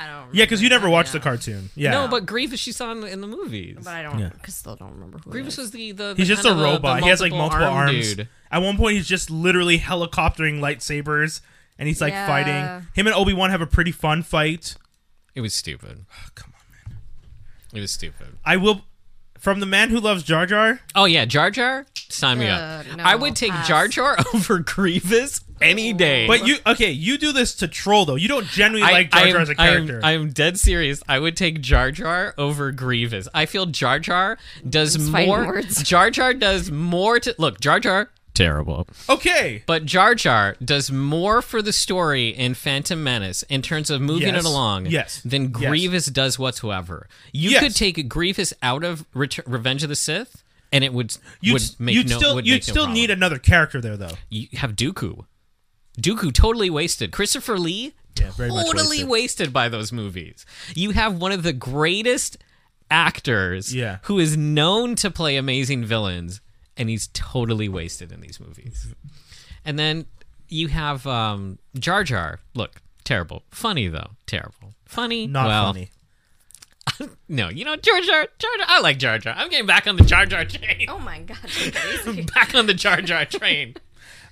[0.00, 0.32] I don't.
[0.32, 1.70] yeah, because you never watched that, the cartoon.
[1.74, 3.78] Yeah, no, but Grievous she saw in the, in the movies.
[3.82, 4.18] But I don't.
[4.20, 4.30] Yeah.
[4.42, 5.30] Cause still don't remember who.
[5.30, 5.64] Grievous it is.
[5.64, 6.98] was the the, the He's just kind a of the- robot.
[7.00, 8.14] the he has like multiple arm arms.
[8.14, 8.28] Dude.
[8.52, 11.40] At one point, he's just literally helicoptering lightsabers,
[11.78, 12.26] and he's like Yeah.
[12.26, 12.86] fighting.
[12.94, 14.76] Him and Obi Wan have a pretty fun fight.
[15.34, 16.04] It was stupid.
[16.36, 16.98] Come on, man.
[17.74, 18.36] It was stupid.
[18.44, 18.82] I will.
[19.38, 20.80] From the man who loves Jar Jar.
[20.94, 22.86] Oh yeah, Jar Jar, sign me Uh, up.
[22.96, 23.68] no, I would take pass.
[23.68, 26.26] Jar Jar over Grievous any day.
[26.26, 26.90] But you okay?
[26.90, 28.16] You do this to troll though.
[28.16, 30.00] You don't genuinely like Jar I Jar am- as a character.
[30.02, 31.02] I am, dead serious.
[31.08, 33.28] I would take Jar Jar over Grievous.
[33.32, 34.38] I feel Jar Jar
[34.68, 35.46] does It's more.
[35.46, 35.82] words.
[35.82, 37.60] Jar Jar does more to look.
[37.60, 39.62] Jar Jar terrible, okay.
[39.66, 44.34] but Jar Jar does more for the story in Phantom Menace in terms of moving
[44.34, 44.44] Yes.
[44.44, 44.86] it along.
[44.86, 45.20] Yes.
[45.24, 45.52] than Yes.
[45.52, 47.06] Grievous does whatsoever.
[47.32, 47.62] You Yes.
[47.62, 50.42] could take Grievous out of Ret- Revenge of the Sith.
[50.70, 52.92] And it would You'd, would make you'd no still would you'd no still problem.
[52.94, 54.10] need another character there though.
[54.28, 55.24] you have Dooku.
[55.98, 57.10] Dooku totally wasted.
[57.10, 59.08] Christopher Lee Yeah, totally wasted.
[59.08, 59.52] wasted.
[59.52, 60.44] by those movies.
[60.74, 62.36] You have one of the greatest
[62.90, 63.98] actors Yeah.
[64.02, 66.40] who is known to play amazing villains
[66.78, 68.94] and he's totally wasted in these movies.
[69.64, 70.06] And then
[70.48, 72.40] you have um, Jar Jar.
[72.54, 73.42] Look, terrible.
[73.50, 74.10] Funny though.
[74.26, 74.72] Terrible.
[74.86, 75.26] Funny.
[75.26, 75.90] Not well, funny.
[77.28, 78.26] No, you know Jar Jar.
[78.38, 78.66] Jar Jar.
[78.66, 79.34] I like Jar Jar.
[79.36, 80.86] I'm getting back on the Jar Jar train.
[80.88, 81.72] Oh my god, you're
[82.04, 82.22] crazy.
[82.34, 83.74] back on the Jar Jar train.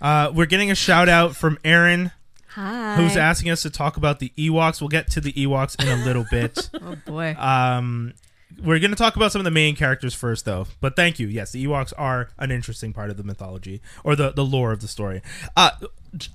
[0.01, 2.13] Uh, we're getting a shout out from Aaron,
[2.49, 2.97] Hi.
[2.97, 4.81] who's asking us to talk about the Ewoks.
[4.81, 6.71] We'll get to the Ewoks in a little bit.
[6.81, 7.35] Oh boy.
[7.39, 8.15] Um,
[8.63, 10.67] we're going to talk about some of the main characters first, though.
[10.81, 11.27] But thank you.
[11.29, 14.81] Yes, the Ewoks are an interesting part of the mythology or the, the lore of
[14.81, 15.23] the story.
[15.57, 15.71] Uh,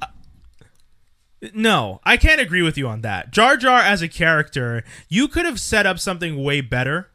[0.02, 0.06] uh,
[1.54, 3.32] no, I can't agree with you on that.
[3.32, 7.10] Jar Jar as a character, you could have set up something way better.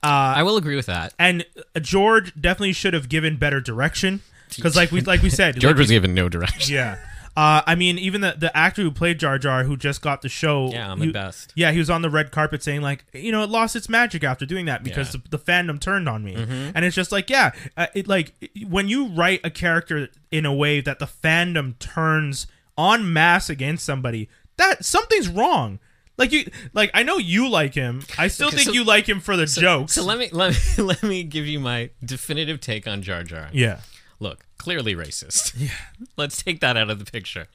[0.00, 1.12] I will agree with that.
[1.18, 1.44] And
[1.74, 4.22] uh, George definitely should have given better direction
[4.54, 6.72] because, like we like we said, George like was we- given no direction.
[6.72, 6.98] yeah.
[7.38, 10.28] Uh, I mean, even the, the actor who played Jar Jar, who just got the
[10.28, 11.52] show, Yeah, I'm the he- best.
[11.54, 14.24] Yeah, he was on the red carpet saying like, you know, it lost its magic
[14.24, 15.20] after doing that because Yeah.
[15.20, 15.30] Mm-hmm.
[15.30, 18.32] the, the fandom turned on me, and it's just like, yeah, uh, it like
[18.66, 23.84] when you write a character in a way that the fandom turns en masse against
[23.84, 25.78] somebody, that something's wrong.
[26.16, 28.02] Like you, like I know you like him.
[28.18, 29.92] I still Okay, think so- you like him for the jokes.
[29.92, 33.48] So let me let me let me give you my definitive take on Jar Jar.
[33.52, 33.78] yeah.
[34.58, 35.54] Clearly racist.
[35.58, 35.70] Yeah.
[36.16, 37.46] Let's take that out of the picture.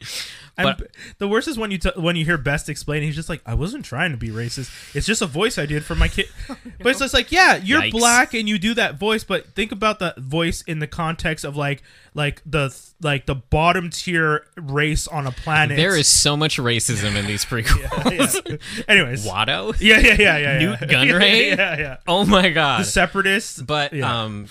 [0.57, 0.85] But b-
[1.17, 3.53] the worst is when you t- when you hear Best explain, he's just like, "I
[3.53, 4.71] wasn't trying to be racist.
[4.95, 6.27] It's just a voice I did for my kid."
[6.80, 7.91] But it's just like, yeah, you're Yikes.
[7.91, 11.55] black and you do that voice, but think about the voice in the context of
[11.55, 11.81] like
[12.13, 15.77] like the like the bottom tier race on a planet.
[15.77, 18.49] there is so much racism in these prequels.
[18.49, 18.57] Yeah.
[18.88, 19.75] Anyways, Watto?
[19.80, 20.59] yeah, yeah, yeah, yeah.
[20.59, 20.88] Nute yeah.
[20.88, 21.47] Gunray?
[21.49, 21.97] yeah, yeah, yeah.
[22.07, 22.81] Oh my god.
[22.81, 24.23] The separatists, but yeah.
[24.23, 24.47] um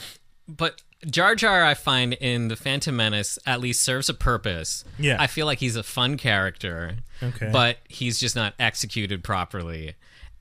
[0.49, 0.81] but
[1.11, 4.85] Jar Jar, I find in the Phantom Menace at least serves a purpose.
[4.99, 5.16] Yeah.
[5.19, 6.97] I feel like he's a fun character.
[7.23, 7.51] Okay.
[7.53, 9.95] But he's just not executed properly,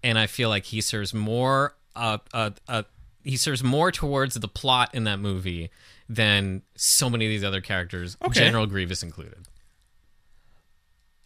[0.03, 1.75] and I feel like he serves more.
[1.95, 2.83] Uh, uh, uh,
[3.23, 5.69] he serves more towards the plot in that movie
[6.09, 8.39] than so many of these other characters, Okay.
[8.41, 9.47] General Grievous included.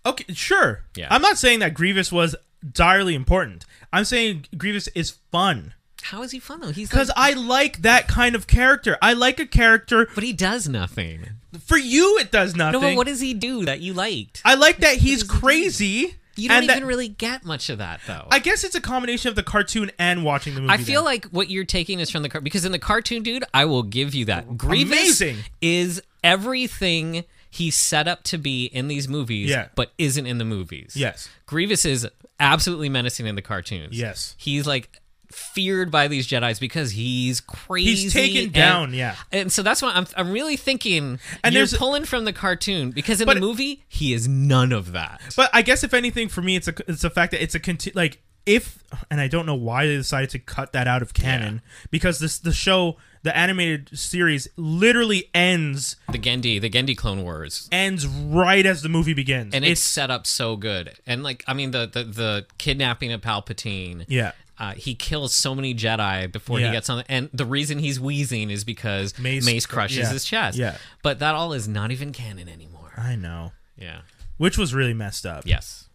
[0.06, 0.84] Okay, sure.
[0.96, 1.08] Yeah.
[1.10, 2.36] I'm not saying that Grievous was
[2.72, 3.66] direly important.
[3.92, 5.74] I'm saying Grievous is fun
[6.10, 6.72] How is he fun though?
[6.72, 8.98] He's because like, I like that kind of character.
[9.02, 10.08] I like a character.
[10.14, 11.26] but he does nothing.
[11.66, 12.80] For you, it does nothing.
[12.82, 14.42] No, but what does he do that you liked?
[14.46, 16.16] I like that he's crazy.
[16.36, 18.28] You don't and even that- really get much of that though.
[18.30, 20.74] I guess it's a combination of the cartoon and watching the movie.
[20.74, 21.06] I feel then.
[21.06, 23.84] like what you're taking is from the car because in the cartoon, dude, I will
[23.84, 24.58] give you that.
[24.58, 25.38] Grievous Amazing.
[25.62, 29.70] is everything he's set up to be in these movies, Yeah.
[29.76, 30.94] but isn't in the movies.
[30.96, 31.30] Yes.
[31.46, 32.08] Grievous is
[32.40, 33.98] absolutely menacing in the cartoons.
[33.98, 34.36] Yes.
[34.38, 35.00] he's like
[35.36, 38.04] feared by these Jedi's because he's crazy.
[38.04, 39.16] He's taken and- down, yeah.
[39.32, 42.92] And so that's why I'm I'm really thinking And you're there's- pulling from the cartoon
[42.92, 45.22] because in But- the movie he is none of that.
[45.36, 47.60] But I guess if anything, for me, it's a it's the fact that it's a
[47.60, 51.14] conti- like if and I don't know why they decided to cut that out of
[51.14, 57.24] canon because this the show the animated series literally ends the Genndy, the Genndy Clone
[57.24, 57.68] Wars.
[57.72, 60.94] ends right as the movie begins and it's, set up so good.
[61.08, 64.06] And like, I mean, the the, the kidnapping of Palpatine.
[64.08, 66.68] yeah Uh, he kills so many Jedi before Yeah.
[66.68, 70.10] he gets on, The, and the reason he's wheezing is because Mace- Mace, crushes yeah.
[70.14, 70.58] his chest.
[70.58, 70.78] Yeah.
[71.04, 72.94] but that all is not even canon anymore.
[72.98, 74.02] I know Yeah.
[74.38, 75.90] which was really messed up Yes.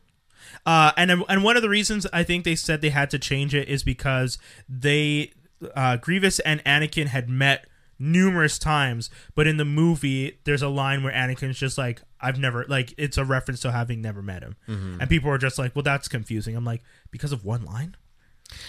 [0.67, 3.55] Uh, and and one of the reasons I think they said they had to change
[3.55, 4.37] it is because
[4.69, 5.33] they
[5.75, 7.67] uh, Grievous and Anakin had met
[7.99, 12.65] numerous times, but in the movie there's a line where Anakin's just like I've never
[12.69, 15.83] like it's a reference to having never met him, and people are just like, well,
[15.83, 16.57] that's confusing.
[16.57, 17.97] I'm like because of one line.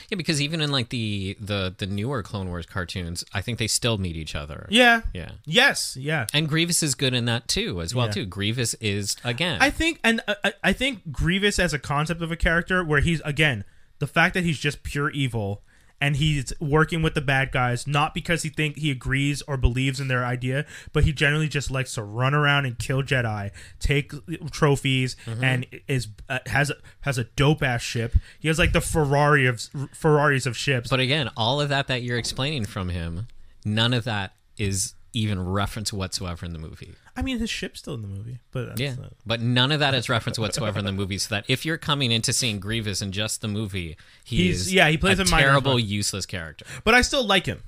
[0.10, 3.68] Yeah, because even in like the the the newer Clone Wars cartoons, I think they
[3.68, 4.68] still meet each other.
[4.70, 5.02] Yeah.
[5.14, 5.32] Yeah.
[5.46, 5.98] Yes.
[6.00, 6.28] Yeah.
[6.34, 8.12] And Grievous is good in that too, as well Yeah.
[8.14, 8.26] too.
[8.26, 9.58] Grievous is again.
[9.62, 13.02] I think, and uh, I- I think Grievous as a concept of a character, where
[13.02, 13.64] he's again
[14.00, 15.64] the fact that he's just pure evil
[16.02, 20.00] and he's working with the bad guys, not because he think he agrees or believes
[20.00, 24.12] in their idea, but he generally just likes to run around and kill Jedi, take
[24.52, 26.72] trophies, and is uh, has
[27.02, 28.16] has a dope ass ship.
[28.40, 29.62] He has like the Ferrari of
[29.94, 30.90] Ferraris of ships.
[30.90, 33.28] But again, all of that that you're explaining from him,
[33.64, 36.96] none of that is even reference whatsoever in the movie.
[37.16, 39.80] I mean, his ship's still in the movie, but that's Yeah, not- but none of
[39.82, 41.18] that is reference whatsoever in the movie.
[41.18, 44.74] So that if you're coming into seeing Grievous in just the movie, he He's- is
[44.74, 45.84] yeah, he plays a a terrible, part.
[45.84, 46.66] useless character.
[46.84, 47.64] but I still like him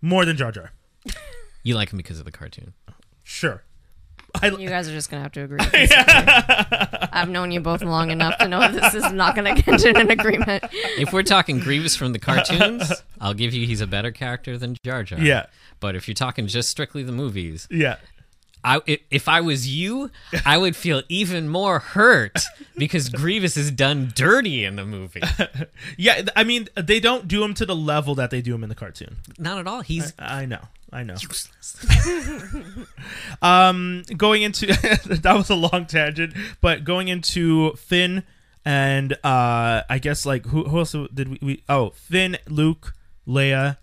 [0.00, 0.72] more than Jar Jar.
[1.62, 2.72] You like him because of the cartoon.
[3.22, 3.62] Sure.
[4.40, 5.58] I, You guys are just gonna have to agree.
[7.12, 10.10] I've known you both long enough to know this is not gonna get to an
[10.10, 10.64] agreement.
[10.72, 12.90] If we're talking Grievous from the cartoons,
[13.20, 15.20] I'll give you he's a better character than Jar Jar.
[15.20, 15.46] Yeah.
[15.80, 17.96] But if you're talking just strictly the movies, yeah.
[18.64, 20.10] I i- if I was you,
[20.46, 22.38] I would feel even more hurt
[22.76, 25.22] because Grievous is done dirty in the movie.
[25.98, 28.68] Yeah, I mean, they don't do him to the level that they do him in
[28.68, 29.16] the cartoon.
[29.38, 29.80] Not at all.
[29.82, 30.60] He's I know,
[30.92, 31.14] I know.
[31.14, 31.84] useless.
[33.42, 38.22] Um, going into that was a long tangent, but going into Finn
[38.64, 41.62] and uh, I guess like who, who else did we, we?
[41.68, 42.94] Oh, Finn, Luke,
[43.26, 43.78] Leia.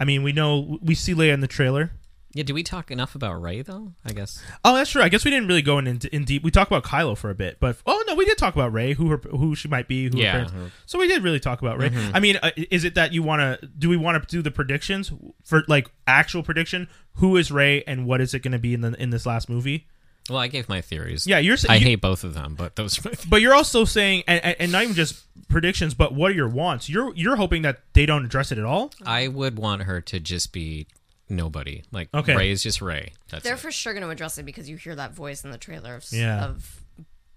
[0.00, 1.92] I mean, we know we see Leia in the trailer.
[2.34, 3.92] Yeah, do we talk enough about Rey though?
[4.04, 4.42] I guess.
[4.64, 5.02] Oh, that's true.
[5.02, 6.42] I guess we didn't really go in, in, in deep.
[6.42, 8.94] We talked about Kylo for a bit, but oh no, we did talk about Rey,
[8.94, 10.40] who her, who she might be, who Yeah.
[10.40, 10.74] her parents.
[10.86, 11.90] So we did really talk about Rey.
[12.12, 13.66] I mean, uh, is it that you want to?
[13.78, 15.12] Do we want to do the predictions
[15.44, 16.88] for like actual prediction?
[17.18, 19.48] Who is Rey and what is it going to be in the in this last
[19.48, 19.86] movie?
[20.28, 21.26] Well, I gave my theories.
[21.26, 21.58] Yeah, you're.
[21.68, 22.98] I you- hate both of them, but those
[23.28, 26.48] But you're also saying, and, and- and not even just predictions, but what are your
[26.48, 26.88] wants?
[26.88, 28.90] You're you're hoping that they don't address it at all.
[29.04, 30.86] I would want her to just be
[31.36, 31.82] nobody.
[31.92, 32.34] Like Okay.
[32.36, 33.12] Rey is just Rey.
[33.30, 33.60] That's They're it.
[33.60, 36.06] for sure going to address it because you hear that voice in the trailer of,
[36.12, 36.44] Yeah.
[36.44, 36.80] of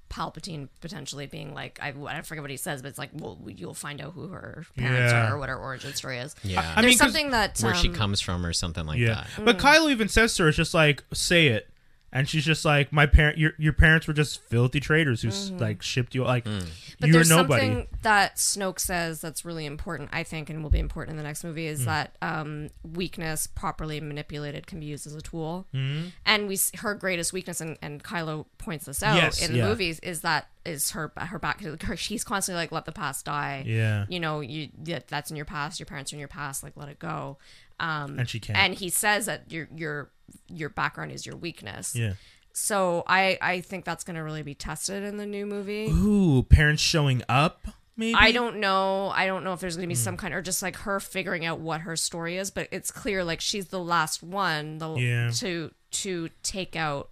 [0.10, 3.74] Palpatine potentially being like, I, I forget what he says, but it's like, well, you'll
[3.74, 5.28] find out who her parents Yeah.
[5.30, 6.34] are or what her origin story is.
[6.44, 6.62] yeah.
[6.76, 9.26] I There's mean, 'cause- something that where she um, comes from or something like Yeah,
[9.36, 9.44] that.
[9.46, 11.70] but Kylo even says to her, "It's just like say it,"
[12.18, 15.52] and she's just like, "My parent, your your parents were just filthy traders who s
[15.52, 16.60] like shipped you like Hmm.
[17.00, 20.72] But you're there's nobody." something that Snoke says that's really important, I think, and will
[20.72, 25.06] be important in the next movie is that um, weakness, properly manipulated, can be used
[25.06, 25.68] as a tool.
[25.72, 26.08] Hmm.
[26.26, 29.70] And we her greatest weakness, and, and Kylo points this out Yes, in the yeah.
[29.70, 31.62] movies, is that is her her back.
[31.62, 34.06] Her, she's constantly like, "Let the past die." Yeah.
[34.10, 35.80] you know, you that, that's in your past.
[35.80, 36.64] Your parents are in your past.
[36.64, 37.38] Like, let it go.
[37.80, 38.58] Um, And she can't.
[38.58, 40.12] And he says that your your
[40.48, 41.96] your background is your weakness.
[41.96, 42.14] Yeah.
[42.54, 45.88] So I I think that's going to really be tested in the new movie.
[45.92, 47.68] Ooh, parents showing up.
[47.96, 49.10] maybe I don't know.
[49.10, 50.04] I don't know if there's going to be Hmm.
[50.04, 53.24] some kind or just like her figuring out what her story is, but it's clear
[53.24, 55.30] like she's the last one the, Yeah.
[55.36, 57.10] to to take out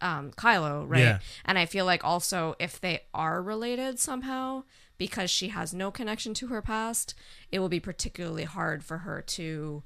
[0.00, 1.00] um Kylo, right?
[1.00, 1.18] Yeah.
[1.44, 4.64] And I feel like also if they are related somehow
[5.00, 7.14] because she has no connection to her past,
[7.50, 9.82] it will be particularly hard for her to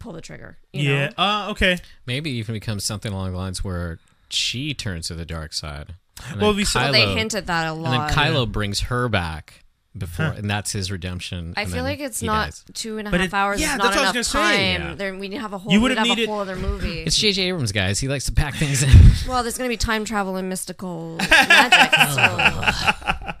[0.00, 1.12] pull the trigger, you yeah know?
[1.18, 3.98] uh okay Maybe even becomes something along the lines where
[4.30, 5.94] she turns to the dark side.
[6.30, 7.84] And Well, then we saw- Well, they Kylo- hint at that a lot.
[7.84, 8.00] And then
[8.34, 8.46] lot.
[8.48, 9.62] Kylo brings her back
[9.98, 11.54] before, and that's his redemption.
[11.56, 12.64] I feel like it's not dies.
[12.74, 13.60] two and a But half it- hours.
[13.60, 14.76] yeah, is that's not what I was enough gonna say.
[14.78, 14.88] time.
[14.90, 14.94] Yeah.
[14.94, 15.72] There, we need to have a whole.
[15.72, 17.00] You You would've have needed- a whole other movie.
[17.06, 17.42] It's J.J.
[17.48, 18.00] Abrams, guys.
[18.00, 18.90] He likes to pack things in.
[19.28, 21.94] well, there's going to be time travel and mystical magic.
[22.10, 23.32] So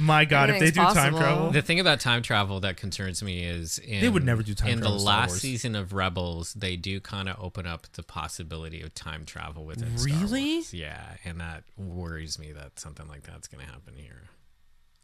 [0.00, 3.20] my god if they do Anything's time travel the thing about time travel that concerns
[3.22, 5.40] me is in, They would never do time in travel the in Star last Wars.
[5.40, 6.52] season of Rebels.
[6.54, 10.62] They do kind of open up the possibility of time travel within Star Really?
[10.70, 14.22] Yeah, and that worries me that something like that's going to happen here.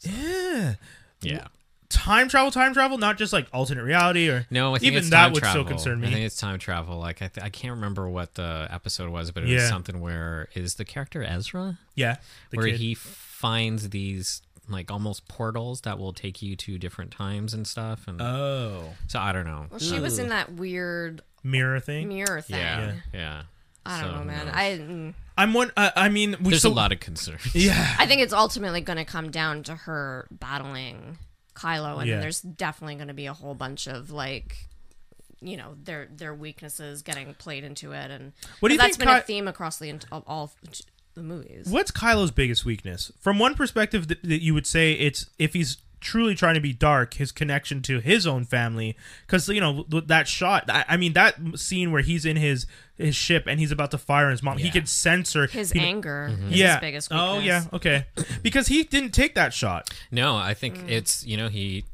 [0.07, 0.75] Yeah
[1.23, 1.47] Yeah.
[1.89, 5.11] time travel time travel not just like alternate reality or No, I think even it's
[5.11, 5.63] that time would travel.
[5.63, 6.09] still concern me.
[6.09, 6.99] I think it's time travel.
[6.99, 9.57] Like I, th- I can't remember what the episode was, but it Yeah.
[9.61, 12.17] was something where is the character Ezra, yeah
[12.51, 12.77] the where kid.
[12.77, 18.09] he finds these like almost portals that will take you to different times and stuff.
[18.09, 19.67] And oh so I don't know.
[19.71, 22.57] well, she was in that weird mirror thing mirror thing.
[22.59, 23.43] Yeah, yeah.
[23.87, 24.47] I don't So, know, man.
[24.47, 24.55] knows?
[24.57, 27.39] I mm, i'm one uh, i mean we There's still, a lot of concern.
[27.55, 31.19] yeah I think it's ultimately going to come down to her battling
[31.55, 32.21] Kylo, and Yeah.
[32.21, 34.57] there's definitely going to be a whole bunch of like.
[35.41, 39.09] You know their their weaknesses getting played into it, and What do you that's think
[39.11, 39.93] been a theme across the
[40.27, 40.53] all
[41.15, 41.67] the movies.
[41.69, 43.13] What's Kylo's biggest weakness?
[43.21, 46.73] From one perspective, that, that you would say it's if he's truly trying to be
[46.73, 48.97] dark, his connection to his own family.
[49.27, 50.65] Because you know that shot.
[50.69, 52.67] I, I mean that scene where he's in his
[52.97, 54.59] his ship and he's about to fire on his mom.
[54.59, 54.71] He Yeah.
[54.73, 56.75] could censor His he- anger is Yeah.
[56.75, 57.29] his biggest weakness.
[57.29, 57.65] oh yeah.
[57.73, 58.07] Okay.
[58.43, 59.91] because he didn't take that shot.
[60.13, 60.91] No, I think Mm.
[60.91, 61.85] it's you know he.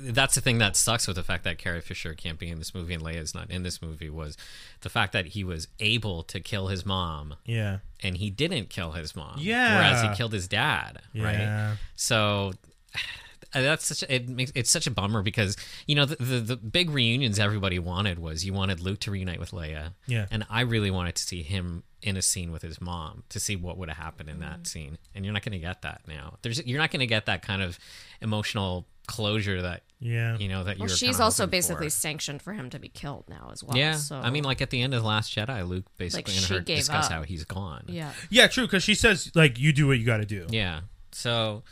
[0.00, 2.74] That's the thing that sucks with the fact that Carrie Fisher can't be in this
[2.74, 4.34] movie and Leia's not in this movie was
[4.80, 7.78] the fact that he was able to kill his mom Yeah.
[8.02, 9.36] and he didn't kill his mom.
[9.38, 9.76] Yeah.
[9.76, 11.00] Whereas he killed his dad.
[11.12, 11.22] Yeah.
[11.70, 11.76] Right.
[11.96, 12.54] So
[13.52, 15.56] that's such a, it makes it's such a bummer because
[15.86, 19.38] you know the, the the big reunions everybody wanted was you wanted Luke to reunite
[19.38, 19.92] with Leia.
[20.06, 20.26] Yeah.
[20.30, 23.56] And I really wanted to see him in a scene with his mom to see
[23.56, 24.40] what would have happened in Mm.
[24.40, 24.98] that scene.
[25.14, 26.36] And you're not going to get that now.
[26.42, 27.78] There's you're not going to get that kind of
[28.20, 30.36] emotional closure that Yeah.
[30.38, 30.96] you know that Well, you're.
[30.96, 31.90] she's also basically for.
[31.90, 33.76] sanctioned for him to be killed now as well.
[33.76, 36.38] Yeah, So I mean, like at the end of the Last Jedi, Luke basically she
[36.38, 37.12] and her gave discuss up.
[37.12, 37.84] how he's gone.
[37.88, 38.12] yeah.
[38.30, 38.48] Yeah.
[38.48, 38.64] True.
[38.66, 40.46] Because she says like you do what you got to do.
[40.50, 40.80] Yeah.
[41.12, 41.62] So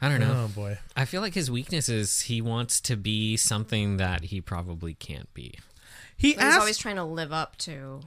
[0.00, 0.44] I don't know.
[0.44, 0.78] Oh boy.
[0.94, 5.32] I feel like his weakness is he wants to be something that he probably can't
[5.34, 5.54] be.
[6.16, 6.60] He But he's asked.
[6.60, 8.00] always trying to live up to.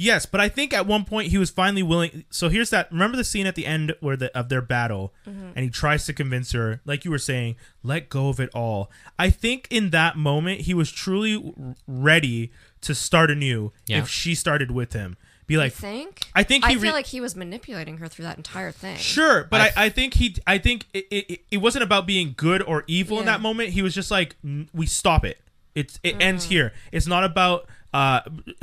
[0.00, 2.24] Yes, but I think at one point he was finally willing.
[2.30, 2.90] So here's that.
[2.92, 5.48] Remember the scene at the end where the of their battle, Mm-hmm.
[5.56, 8.90] and he tries to convince her, like you were saying, let go of it all.
[9.18, 11.52] I think in that moment he was truly
[11.88, 12.52] ready
[12.82, 13.72] to start anew.
[13.86, 13.98] Yeah.
[13.98, 15.16] If she started with him,
[15.48, 16.20] be I like, think.
[16.36, 18.96] I think he I feel re- like he was manipulating her through that entire thing.
[18.98, 22.34] Sure, but I- I, I, think he, I think it, it, it wasn't about being
[22.36, 23.70] good or evil in that moment.
[23.70, 25.40] He was just like, "N- we stop it.
[25.74, 26.48] It's it ends Mm.
[26.50, 26.72] here.
[26.92, 28.20] It's not about uh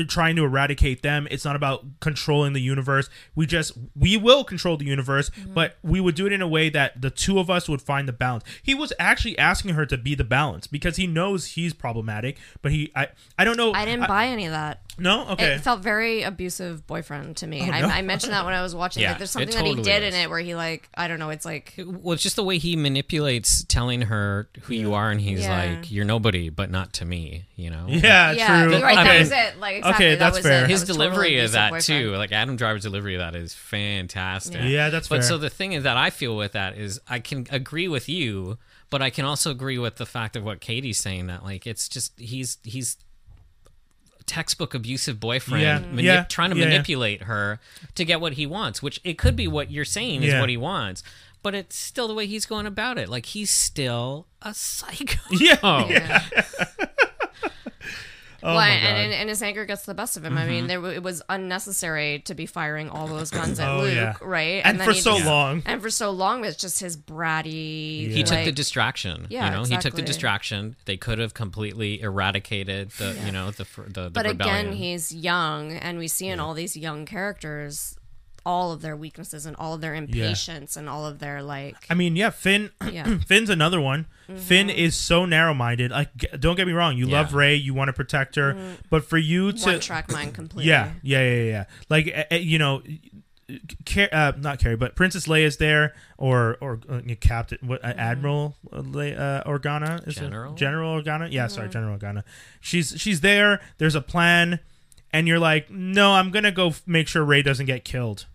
[0.08, 1.28] trying to eradicate them.
[1.32, 3.10] It's not about controlling the universe.
[3.34, 5.54] We just we will control the universe, Mm-hmm.
[5.56, 8.08] but we would do it in a way that the two of us would find
[8.08, 8.44] the balance.
[8.62, 12.72] He was actually asking her to be the balance because he knows he's problematic, but
[12.72, 13.08] he I
[13.40, 13.74] I don't know.
[13.74, 14.82] I didn't buy any of that.
[14.98, 15.56] No, okay.
[15.56, 17.62] It felt very abusive boyfriend to me.
[17.62, 17.88] Oh, I, no?
[17.88, 19.04] I mentioned that when I was watching.
[19.04, 20.14] Yeah, like, there's it something that he did is.
[20.16, 21.30] in it where he like I don't know.
[21.32, 25.20] It's like Well, it's just the way he manipulates telling her who you are, and
[25.20, 25.58] he's Yeah.
[25.76, 27.86] like, "You're nobody, but not to me." You know.
[27.90, 28.72] yeah, yeah, true.
[28.74, 28.98] you're right.
[28.98, 29.60] I that mean- was it.
[29.60, 30.58] Like exactly, Okay, that that's was fair.
[30.60, 30.62] It.
[30.62, 31.84] That His was totally delivery of that boyfriend.
[32.04, 34.62] too, like Adam Driver's delivery of that is fantastic.
[34.64, 35.28] Yeah, that's But fair.
[35.30, 38.58] so the thing is that I feel with that is I can agree with you,
[38.90, 41.88] but I can also agree with the fact of what Katie's saying that like it's
[41.90, 42.98] just he's he's
[44.26, 47.60] textbook abusive boyfriend Yeah, manip- yeah, trying to yeah, manipulate her
[47.96, 50.58] to get what he wants, which it could be what you're saying is what he
[50.58, 51.04] wants.
[51.44, 53.08] But it's still the way he's going about it.
[53.08, 55.20] Like he's still a psycho.
[55.32, 56.24] Yeah.
[58.46, 58.52] Yeah.
[58.52, 58.90] Oh well, my and, God.
[58.90, 59.00] Mm-hmm.
[59.04, 60.38] and, and his anger gets the best of him.
[60.38, 63.96] I mean, there it was unnecessary to be firing all those guns at Oh, Luke,
[63.96, 64.14] yeah.
[64.22, 64.62] right?
[64.64, 65.64] And then for so just- long.
[65.66, 68.12] And for so long, it's just his bratty.
[68.12, 69.28] He took the distraction.
[69.30, 70.76] Yeah, you know, he took the distraction.
[70.86, 74.68] They could have completely eradicated the, you know, the the, the but rebellion.
[74.68, 77.98] again, he's young, and we see in all these young characters
[78.46, 81.76] all of their weaknesses and all of their impatience and all of their like.
[81.90, 82.70] I mean, yeah, Finn.
[82.92, 83.18] Yeah.
[83.26, 84.06] Finn's another one.
[84.38, 85.92] Finn is so narrow-minded.
[85.92, 86.10] Like,
[86.40, 87.22] don't get me wrong, you Yeah.
[87.22, 88.56] love Rey, you want to protect her,
[88.90, 90.70] but for you to, one track mind completely.
[90.70, 91.64] yeah, yeah, yeah, yeah, yeah.
[91.90, 92.82] Like, eh, you know,
[93.86, 98.56] Car- uh, not Carrie, but Princess Leia's there, or or uh, Captain what uh, Admiral
[98.74, 100.22] uh, Le- uh, Organa is it?
[100.22, 100.54] General?
[100.56, 101.32] General Organa.
[101.32, 102.24] Yeah, sorry, General Organa.
[102.60, 103.62] She's she's there.
[103.78, 104.62] There's a plan,
[105.14, 108.26] and you're like, no, I'm gonna go f- make sure Rey doesn't get killed.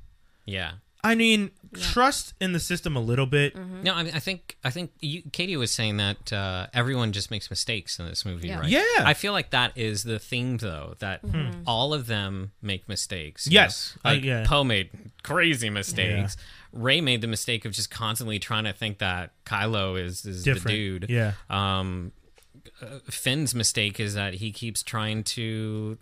[0.51, 0.73] Yeah.
[1.03, 1.51] I mean,
[1.81, 3.57] trust in the system a little bit.
[3.57, 7.31] No, I, mean, I think I think you, Katie was saying that uh, everyone just
[7.31, 8.59] makes mistakes in this movie, Yeah.
[8.61, 8.69] right?
[8.69, 8.83] Yeah.
[8.99, 11.23] I feel like that is the theme, though, that
[11.67, 13.47] all of them make mistakes.
[13.47, 13.97] Yes.
[14.05, 14.11] know?
[14.11, 14.45] Uh, yeah.
[14.47, 14.91] Poe made
[15.23, 16.37] crazy mistakes.
[16.71, 20.67] Rey made the mistake of just constantly trying to think that Kylo is is Different.
[20.67, 21.07] the dude.
[21.09, 21.33] Yeah.
[21.49, 22.20] Um, uh,
[23.11, 25.99] Finn's mistake is that he keeps trying to,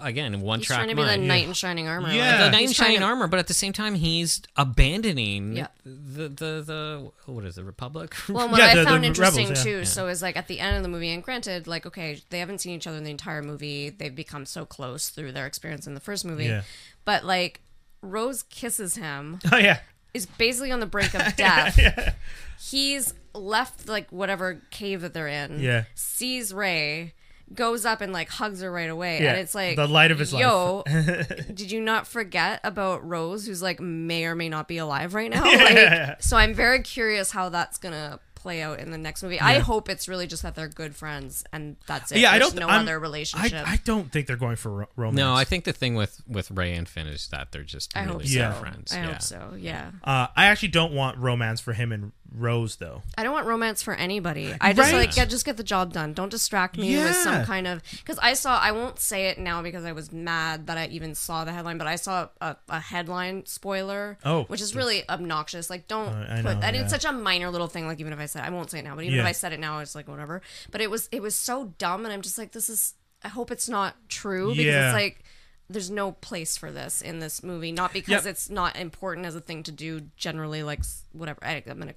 [0.00, 1.28] again, one He's track trying to be the mind.
[1.28, 2.10] knight in shining armor.
[2.12, 2.30] Yeah.
[2.30, 5.66] like, the knight in shining to- armor, but at the same time, he's abandoning Yeah.
[5.84, 8.14] the, the the what is it, Republic?
[8.28, 9.72] Well, what Yeah, I the- the found interesting rebels, yeah.
[9.80, 12.38] too, so is like at the end of the movie, and granted, like okay, they
[12.38, 13.90] haven't seen each other in the entire movie.
[13.90, 16.44] They've become so close through their experience in the first movie.
[16.46, 16.62] Yeah.
[17.04, 17.60] But like,
[18.00, 19.80] Rose kisses him, Oh yeah.
[20.14, 22.16] Is basically on the brink of death.
[22.60, 25.60] He's left like whatever cave that they're in.
[25.60, 25.84] Yeah.
[25.94, 27.14] Sees Rey.
[27.54, 30.18] Goes up and like hugs her right away, Yeah, and it's like the light of
[30.18, 30.40] his life.
[30.40, 30.84] Yo,
[31.52, 35.30] did you not forget about Rose, who's like may or may not be alive right
[35.30, 35.44] now?
[35.44, 39.40] Like, so I'm very curious how that's gonna play out in the next movie.
[39.40, 42.18] I hope it's really just that they're good friends and that's it.
[42.18, 42.54] Yeah, I don't.
[42.56, 43.66] no I'm- other relationship.
[43.66, 45.16] I, I don't think they're going for ro- romance.
[45.16, 48.00] No, I think the thing with with Rey and Finn is that they're just I
[48.00, 48.38] really hope good so.
[48.38, 48.52] Yeah.
[48.52, 48.92] friends.
[48.92, 49.06] I yeah.
[49.06, 49.54] hope so.
[49.56, 49.90] Yeah.
[50.04, 53.02] Uh, I actually don't want romance for him and Rose though.
[53.18, 54.54] I don't want romance for anybody.
[54.60, 54.98] I just Right.
[55.06, 56.12] like get just get the job done.
[56.14, 57.12] Don't distract me with Yeah.
[57.22, 58.58] some kind of because I saw.
[58.58, 61.78] I won't say it now because I was mad that I even saw the headline,
[61.78, 64.18] but I saw a, a headline spoiler.
[64.24, 64.44] Oh.
[64.44, 65.68] which is really obnoxious.
[65.70, 66.44] Like, don't Uh, put.
[66.44, 66.82] know, and yeah.
[66.82, 67.86] it's such a minor little thing.
[67.86, 69.22] Like, even if I said, I won't say it now, but even Yeah.
[69.22, 70.42] if I said it now, it's like whatever.
[70.70, 72.94] But it was it was so dumb, and I'm just like, this is.
[73.24, 75.22] I hope it's not true because it's like.
[75.70, 78.26] There's no place for this in this movie, not because Yep.
[78.26, 80.80] it's not important as a thing to do generally, like
[81.12, 81.38] whatever.
[81.42, 81.94] I, I'm gonna,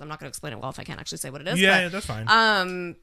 [0.00, 1.60] I'm not gonna explain it well if I can't actually say what it is.
[1.60, 2.24] Yeah, but- yeah, that's fine.
[2.28, 2.96] um,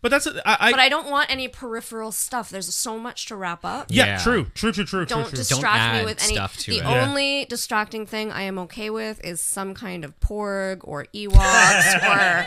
[0.00, 2.50] but that's I, I, but I don't want any peripheral stuff.
[2.50, 3.86] There's so much to wrap up.
[3.90, 4.18] yeah, Yeah.
[4.18, 5.38] true, true, true, true, Don't true, true.
[5.38, 6.34] distract me add with any.
[6.34, 6.84] stuff to the it.
[6.84, 7.02] Yeah.
[7.08, 12.02] only distracting thing I am okay with is some kind of porg or Ewoks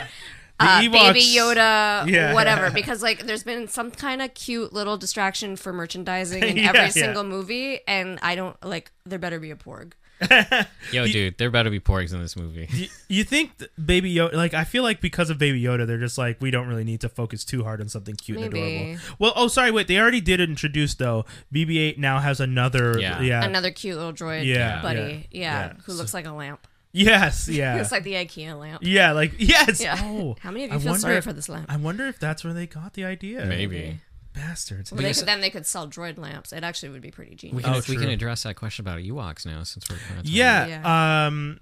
[0.60, 2.32] uh, baby Yoda, Yeah.
[2.32, 2.70] whatever.
[2.70, 6.80] Because like, there's been some kind of cute little distraction for merchandising in Yeah, every
[6.80, 6.88] yeah.
[6.88, 8.92] single movie, and I don't like.
[9.04, 9.92] There better be a porg.
[10.92, 12.68] Yo, dude, there better be porgs in this movie.
[12.70, 13.52] You, you think
[13.84, 14.34] Baby Yoda?
[14.34, 17.00] Like, I feel like because of Baby Yoda, they're just like, we don't really need
[17.02, 19.00] to focus too hard on something cute and adorable.
[19.18, 21.24] Well, oh, sorry, wait, they already did introduce though.
[21.54, 23.22] BB-8 now has another, yeah, Yeah.
[23.40, 25.72] yeah, Another cute little droid Yeah, buddy, yeah, yeah, yeah.
[25.84, 26.66] who looks like a lamp.
[26.92, 28.82] yes, yeah, It's like the IKEA lamp.
[28.84, 29.80] yeah, like yes.
[29.80, 29.96] Yeah.
[30.00, 31.66] Oh, How many of you I feel wonder sorry if- for this lamp?
[31.70, 33.44] I wonder if that's where they got the idea.
[33.46, 34.00] Maybe.
[34.34, 34.90] Bastards.
[34.92, 36.52] Well, they could, then they could sell droid lamps.
[36.52, 37.56] It actually would be pretty genius.
[37.56, 40.26] We can, Oh, we can address that question about Ewoks now, since we're kind of
[40.26, 41.26] Yeah.
[41.26, 41.60] Um.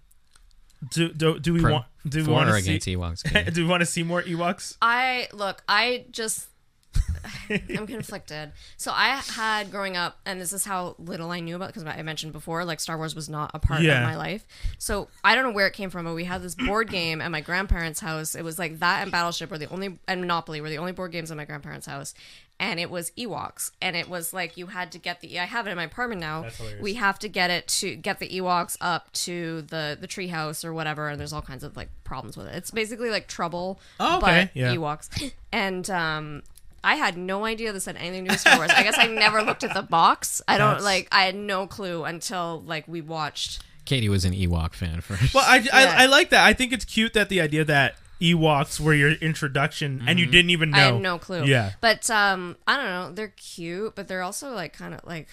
[0.93, 2.87] Do do, do we Pro- want do we want or to see against
[3.27, 3.53] Ewoks.
[3.55, 4.77] do we want to see more Ewoks?
[4.81, 6.47] I look, I just
[7.51, 8.53] I'm conflicted.
[8.79, 12.01] So I had growing up, and this is how little I knew about because I
[12.03, 13.99] mentioned before, like Star Wars was not a part Yeah.
[14.01, 14.47] of my life.
[14.79, 17.31] So I don't know where it came from, but we had this board game at
[17.31, 18.35] my grandparents' house.
[18.35, 21.13] It was like that and Battleship were the only and Monopoly were the only board
[21.13, 22.15] games at my grandparents' house.
[22.63, 25.41] And it was Ewoks, and it was like you had to get the.
[25.41, 26.45] I have it in my apartment now.
[26.83, 30.75] We have to get it to get the Ewoks up to the the treehouse or
[30.75, 32.55] whatever, and there's all kinds of like problems with it.
[32.55, 34.75] It's basically like Trouble, Oh, okay, but yeah.
[34.75, 35.33] Ewoks.
[35.51, 36.43] And um,
[36.85, 38.71] I had no idea this had anything to do with Star Wars.
[38.75, 40.43] I guess I never looked at the box.
[40.47, 41.09] I don't That's- like.
[41.11, 43.63] I had no clue until like we watched.
[43.87, 45.33] Katie was an Ewok fan first.
[45.35, 45.71] Well, I, Yeah.
[45.73, 46.45] I, I like that.
[46.45, 50.51] I think it's cute that the idea that Ewoks were your introduction and you didn't
[50.51, 50.79] even know.
[50.79, 51.45] I had no clue.
[51.45, 51.73] Yeah.
[51.81, 53.13] but um, I don't know.
[53.15, 55.29] They're cute, but they're also like kind of like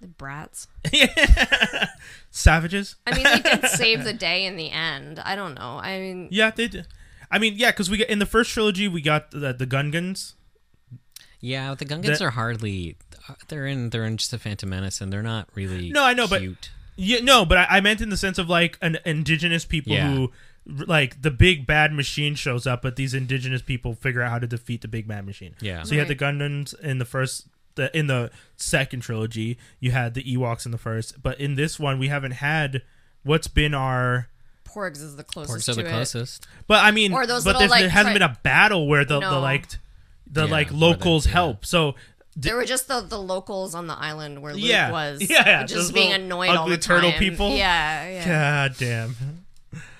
[0.00, 0.66] the brats.
[2.30, 2.96] Savages.
[3.06, 5.18] I mean, they did save the day in the end.
[5.20, 5.78] I don't know.
[5.82, 6.86] I mean, Yeah, they did.
[7.30, 10.34] I mean, yeah, because we got in the first trilogy we got the, the Gungans.
[11.40, 12.96] yeah, the Gungans That- are hardly.
[13.48, 13.90] They're in.
[13.90, 15.90] They're in just a Phantom Menace, and they're not really.
[15.90, 16.70] No, I know, but- cute.
[16.96, 20.10] Yeah, no, but I, I meant in the sense of like an indigenous people Yeah.
[20.12, 20.32] who
[20.66, 24.46] like the big bad machine shows up, but these indigenous people figure out how to
[24.46, 25.54] defeat the big bad machine.
[25.60, 25.82] Yeah.
[25.82, 26.34] So you had the Right.
[26.34, 27.46] Gungans in the first,
[27.76, 29.58] the in the second trilogy.
[29.80, 32.82] You had the Ewoks in the first, but in this one we haven't had
[33.22, 34.28] what's been our.
[34.64, 35.92] Porgs is the closest Porgs are to the it.
[35.92, 36.46] closest.
[36.68, 38.86] But I mean, Or those but little, there's- like, there hasn't tri- been a battle
[38.86, 39.40] where the, the No.
[39.40, 39.66] like
[40.30, 41.34] the Yeah, like where locals the- yeah.
[41.34, 41.66] help.
[41.66, 41.96] So
[42.36, 44.92] There were just the, the locals on the island where Luke Yeah.
[44.92, 45.20] was.
[45.28, 47.00] Yeah, yeah, just those being little annoyed all ugly the time.
[47.00, 47.50] turtle people.
[47.56, 48.24] Yeah, yeah.
[48.28, 49.16] god damn.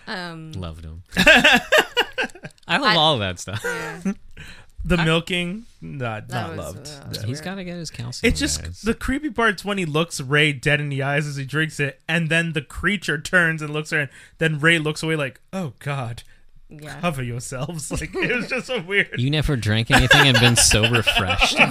[0.07, 1.03] Um, Loved them.
[1.17, 3.61] I love I- all of that stuff.
[3.65, 4.01] yeah.
[4.85, 6.87] the milking, not That not was, loved.
[6.89, 7.09] uh, Yeah.
[7.09, 7.45] was He's weird.
[7.45, 8.31] got to get his calcium.
[8.31, 8.81] It's just guys.
[8.83, 12.01] the creepy part's when he looks Rey dead in the eyes as he drinks it,
[12.09, 15.41] and then the creature turns and looks at her, and then Rey looks away like,
[15.53, 16.23] "Oh God,
[16.71, 17.01] Yeah.
[17.01, 19.19] cover yourselves!" Like it was just so weird.
[19.21, 21.59] You never drank anything and been so refreshed,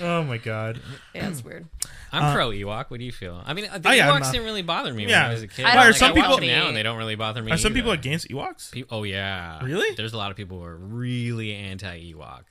[0.00, 0.80] Oh my God.
[1.14, 1.66] Yeah, it's weird.
[2.12, 2.86] I'm uh, pro Ewok.
[2.90, 3.40] What do you feel?
[3.44, 5.22] I mean, uh, the oh, yeah, I'm Ewoks not- didn't really bother me Yeah.
[5.22, 5.64] when I was a kid.
[5.64, 7.42] I don't Like, think some I watch people- them now and they don't really bother
[7.42, 7.52] me.
[7.52, 8.00] Are some people either.
[8.00, 8.72] against Ewoks?
[8.72, 9.94] Pe- Oh yeah, Really?
[9.94, 12.42] There's a lot of people who are really anti-Ewok,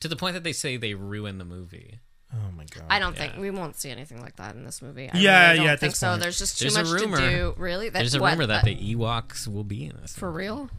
[0.00, 2.00] to the point that they say they ruin the movie.
[2.32, 2.84] Oh my God.
[2.88, 5.10] I don't think we won't see anything like that in this movie.
[5.12, 6.08] I Yeah, really don't yeah, at think this so.
[6.10, 6.22] point.
[6.22, 7.16] There's just too There's a much rumor.
[7.18, 7.54] to do.
[7.56, 7.88] Really?
[7.88, 10.14] That, There's a what, rumor that the Ewoks will be in this.
[10.14, 10.70] for real.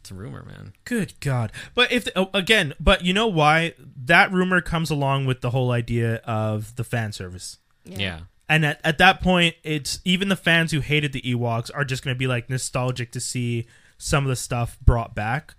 [0.00, 0.72] It's a rumor, man.
[0.84, 1.52] Good God!
[1.74, 3.74] But if oh, again, but you know why
[4.04, 7.58] that rumor comes along with the whole idea of the fan service.
[7.84, 8.20] Yeah.
[8.48, 12.02] And at, at that point, it's even the fans who hated the Ewoks are just
[12.02, 13.66] going to be like nostalgic to see
[13.98, 15.54] some of the stuff brought back.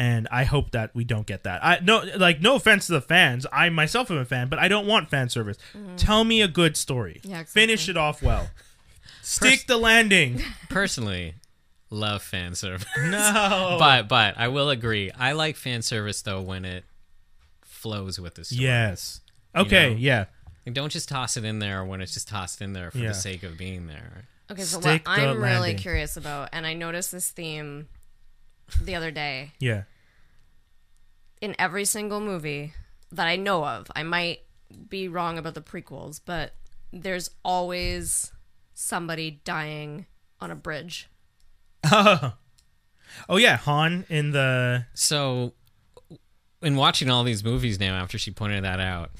[0.00, 1.62] And I hope that we don't get that.
[1.62, 3.44] I no like no offense to the fans.
[3.52, 5.58] I myself am a fan, but I don't want fan service.
[5.76, 5.96] Mm-hmm.
[5.96, 7.20] Tell me a good story.
[7.22, 7.60] Yeah, exactly.
[7.60, 8.48] Finish it off well.
[9.20, 10.40] Stick the landing.
[10.70, 11.34] Personally,
[11.90, 12.86] love fan service.
[13.10, 13.76] No.
[13.78, 15.10] but but I will agree.
[15.10, 16.84] I like fan service though when it
[17.62, 18.62] flows with the story.
[18.64, 19.20] yes.
[19.54, 19.90] Okay.
[19.90, 19.96] know?
[19.98, 20.24] Yeah.
[20.64, 23.08] And don't just toss it in there when it's just tossed in there for Yeah.
[23.08, 24.28] the sake of being there.
[24.50, 27.88] Okay, so Stick what I'm really curious about, and I noticed this theme
[28.80, 29.82] the other day Yeah.
[31.40, 32.74] in every single movie
[33.12, 33.90] that I know of.
[33.96, 34.40] I might
[34.88, 36.54] be wrong about the prequels, but
[36.92, 38.32] there's always
[38.74, 40.06] somebody dying
[40.40, 41.08] on a bridge.
[41.90, 42.34] Oh.
[43.28, 45.54] Oh yeah, Han in the So,
[46.62, 49.10] in watching all these movies now, after she pointed that out,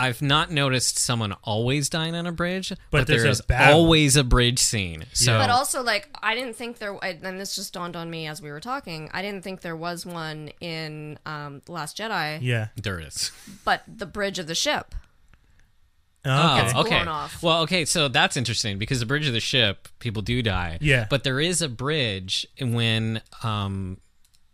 [0.00, 3.80] I've not noticed someone always dying on a bridge, but, there's there a is battle.
[3.80, 5.04] always a bridge scene.
[5.12, 8.26] So, But also, like, I didn't think there, I- and this just dawned on me
[8.26, 9.10] as we were talking.
[9.12, 12.68] I didn't think there was one in um, The Last Jedi, yeah.
[12.80, 13.30] there is.
[13.64, 14.94] but the bridge of the ship.
[16.24, 16.62] Oh, okay.
[16.62, 16.98] Gets okay.
[17.06, 17.42] off.
[17.42, 20.76] Well, okay, so that's interesting because the bridge of the ship, people do die.
[20.80, 21.06] Yeah.
[21.08, 23.98] But there is a bridge when um,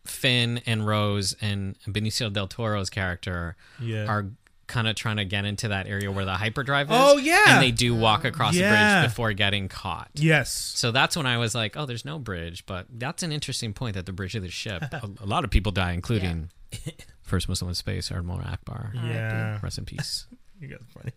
[0.04, 4.06] Finn and Rose and Benicio del Toro's character Yeah.
[4.06, 4.26] are
[4.66, 6.96] kind of trying to get into that area where the hyperdrive is.
[6.98, 7.44] Oh, yeah.
[7.54, 9.00] And they do walk across the Yeah.
[9.02, 10.10] bridge before getting caught.
[10.14, 10.50] Yes.
[10.52, 12.66] So that's when I was like, oh, there's no bridge.
[12.66, 15.50] But that's an interesting point that the bridge of the ship, a, a lot of
[15.50, 16.50] people die, including
[17.22, 18.92] first Muslim in space, Admiral Ackbar.
[18.94, 19.58] Yeah.
[19.62, 20.26] Rest in peace.
[20.58, 21.12] You guys are funny.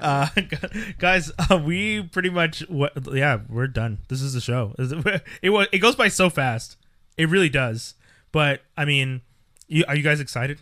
[0.00, 2.92] Uh, guys, uh, we pretty much what?
[3.12, 3.98] Yeah, we're done.
[4.08, 4.74] This is the show.
[5.42, 6.78] It wa- it goes by so fast.
[7.18, 7.92] It really does.
[8.32, 9.20] But I mean,
[9.68, 10.60] you, are you guys excited?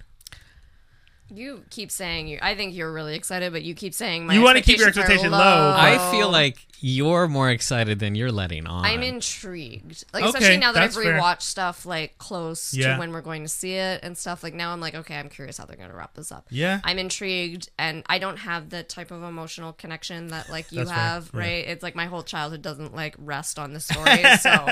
[1.32, 2.39] You keep saying you.
[2.43, 4.35] I think you're really excited, but you keep saying my.
[4.35, 8.15] You wanna keep your expectations are expectation low, I feel like you're more excited than
[8.15, 8.85] you're letting on.
[8.85, 10.05] I'm intrigued.
[10.12, 11.19] Like Okay, especially now that I've that's fair.
[11.20, 12.94] rewatched stuff like close Yeah.
[12.94, 14.43] to when we're going to see it and stuff.
[14.43, 16.47] Like now I'm like, okay, I'm curious how they're going to wrap this up.
[16.51, 16.81] Yeah.
[16.85, 20.90] I'm intrigued, and I don't have the type of emotional connection that like you That's
[20.90, 21.40] fair, have, yeah.
[21.40, 21.66] right?
[21.69, 24.23] It's like my whole childhood doesn't like rest on the story.
[24.40, 24.66] so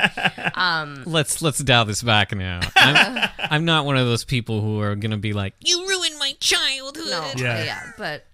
[0.55, 2.60] um, let's let's dial this back now.
[2.76, 6.32] I'm, I'm not one of those people who are gonna be like, you ruined my
[6.40, 7.06] childhood.
[7.10, 7.64] no, Yeah.
[7.64, 8.24] yeah, but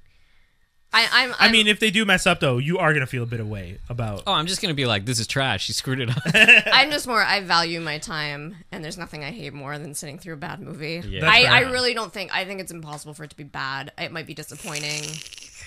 [0.95, 3.25] I, I'm, I I'm mean, if they do mess up, though, you are gonna feel
[3.25, 4.23] a bit of way about.
[4.27, 5.65] Oh, I'm just gonna be like, this is trash.
[5.65, 6.23] She screwed it up.
[6.73, 7.21] I'm just more.
[7.23, 10.61] I value my time, and there's nothing I hate more than sitting through a bad
[10.61, 11.03] movie.
[11.07, 11.29] Yeah.
[11.29, 12.35] I, I really don't think.
[12.35, 13.93] I think it's impossible for it to be bad.
[13.99, 15.03] It might be disappointing,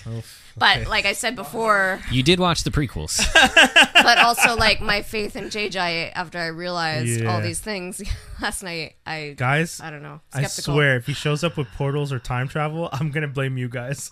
[0.06, 0.22] Oh,
[0.56, 3.18] but like I said before, you did watch the prequels.
[3.92, 7.34] but also like my faith in JJ after I realized Yeah.
[7.34, 8.00] all these things
[8.40, 8.94] last night.
[9.04, 10.20] I guys, I don't know.
[10.32, 13.68] I swear, if he shows up with portals or time travel, I'm gonna blame you
[13.68, 14.10] guys.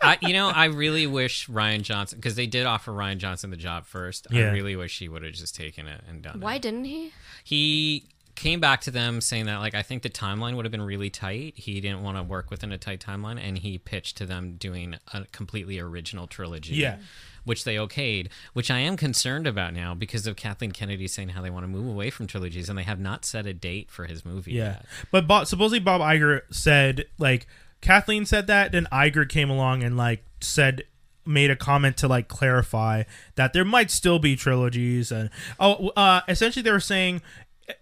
[0.00, 3.56] I, you know, I really wish Rian Johnson because they did offer Rian Johnson the
[3.56, 4.26] job first.
[4.30, 4.48] Yeah.
[4.48, 6.54] I really wish he would have just taken it and done Why it.
[6.54, 7.12] Why didn't he?
[7.44, 8.04] He
[8.34, 11.10] came back to them saying that like I think the timeline would have been really
[11.10, 11.54] tight.
[11.56, 14.94] He didn't want to work within a tight timeline, and he pitched to them doing
[15.12, 16.74] a completely original trilogy.
[16.76, 16.98] Yeah.
[17.44, 21.40] Which they okayed, which I am concerned about now because of Kathleen Kennedy saying how
[21.40, 24.04] they want to move away from trilogies, and they have not set a date for
[24.04, 24.84] his movie Yeah, yet.
[25.10, 27.46] but Bob, supposedly Bob Iger said like
[27.80, 30.82] Kathleen said that, then Iger came along and like said
[31.24, 33.02] made a comment to like clarify
[33.34, 35.28] that there might still be trilogies and
[35.60, 37.20] oh uh essentially they were saying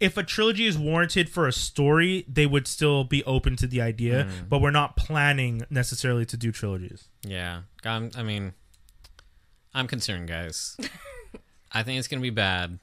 [0.01, 3.81] if a trilogy is warranted for a story they would still be open to the
[3.81, 8.53] idea but we're not planning necessarily to do trilogies Yeah, I'm, I mean,
[9.75, 10.77] I'm concerned, guys.
[11.73, 12.79] I think it's gonna be bad.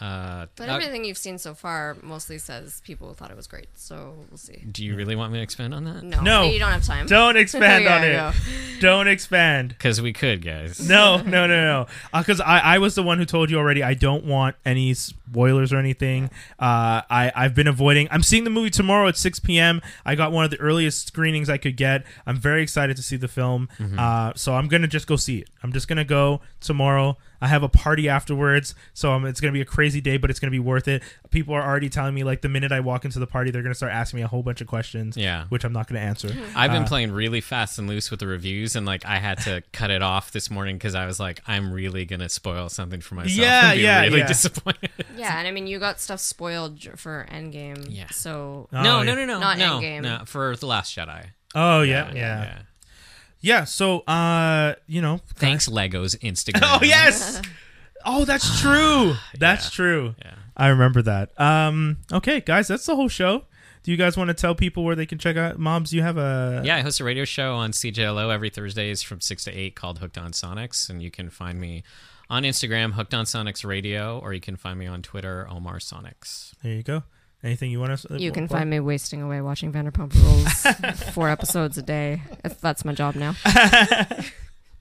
[0.00, 3.68] Uh, But uh, everything you've seen so far mostly says people thought it was great.
[3.74, 4.64] So we'll see.
[4.70, 6.02] do you really want me to expand on that?
[6.02, 6.42] No, No.
[6.44, 7.06] you don't have time.
[7.06, 8.12] Don't expand Yeah, on it.
[8.12, 8.32] yeah.
[8.80, 9.68] Don't expand.
[9.68, 10.88] Because we could, guys.
[10.88, 11.86] No, no, no, no.
[12.16, 13.82] Because I, I was the one who told you already.
[13.82, 16.30] I don't want any spoilers or anything.
[16.58, 18.08] Uh, I, I've been avoiding.
[18.10, 19.82] I'm seeing the movie tomorrow at 6 p.m.
[20.06, 22.04] I got one of the earliest screenings I could get.
[22.26, 23.68] I'm very excited to see the film.
[23.98, 25.48] Uh, so I'm gonna just go see it.
[25.62, 27.18] I'm just gonna go tomorrow.
[27.40, 30.38] I have a party afterwards, so um, it's gonna be a crazy day, but it's
[30.40, 31.02] gonna be worth it.
[31.30, 33.74] People are already telling me like the minute I walk into the party, they're gonna
[33.74, 35.16] start asking me a whole bunch of questions.
[35.16, 35.44] Yeah.
[35.48, 36.28] which I'm not gonna answer.
[36.54, 39.38] I've been Uh, playing really fast and loose with the reviews, and like I had
[39.42, 43.00] to cut it off this morning because I was like, I'm really gonna spoil something
[43.00, 43.36] for myself.
[43.38, 44.26] Yeah, and be yeah, really yeah.
[44.26, 44.90] disappointed.
[45.16, 47.86] Yeah, and I mean, you got stuff spoiled j- for Endgame.
[47.90, 48.08] Yeah.
[48.10, 49.04] So Oh, no, yeah.
[49.04, 50.02] no, no, no, Not no, Endgame.
[50.02, 51.26] no, for the Last Jedi.
[51.54, 52.42] Oh yeah, yeah.
[52.42, 52.58] Yeah,
[53.64, 56.60] so uh, you know, Thanks, Legos Instagram.
[56.62, 57.40] Oh yes.
[58.02, 59.12] Oh, that's true.
[59.38, 59.70] That's Yeah.
[59.76, 60.14] true.
[60.24, 60.34] Yeah.
[60.56, 61.38] I remember that.
[61.38, 63.44] Um, okay, guys, that's the whole show.
[63.82, 65.92] Do you guys want to tell people where they can check out Mobs?
[65.92, 69.44] You have a Yeah, I host a radio show on CJLO every Thursdays from 6
[69.44, 70.88] to 8 called Hooked on Sonics.
[70.88, 71.82] And you can find me
[72.30, 76.52] on Instagram, Hooked on Sonics Radio, or you can find me on Twitter, Omar Sonics.
[76.62, 77.02] There you go.
[77.42, 78.14] Anything you want to?
[78.14, 82.22] Uh, you can find me wasting away watching Vanderpump Rules four episodes a day.
[82.44, 83.34] If that's my job now.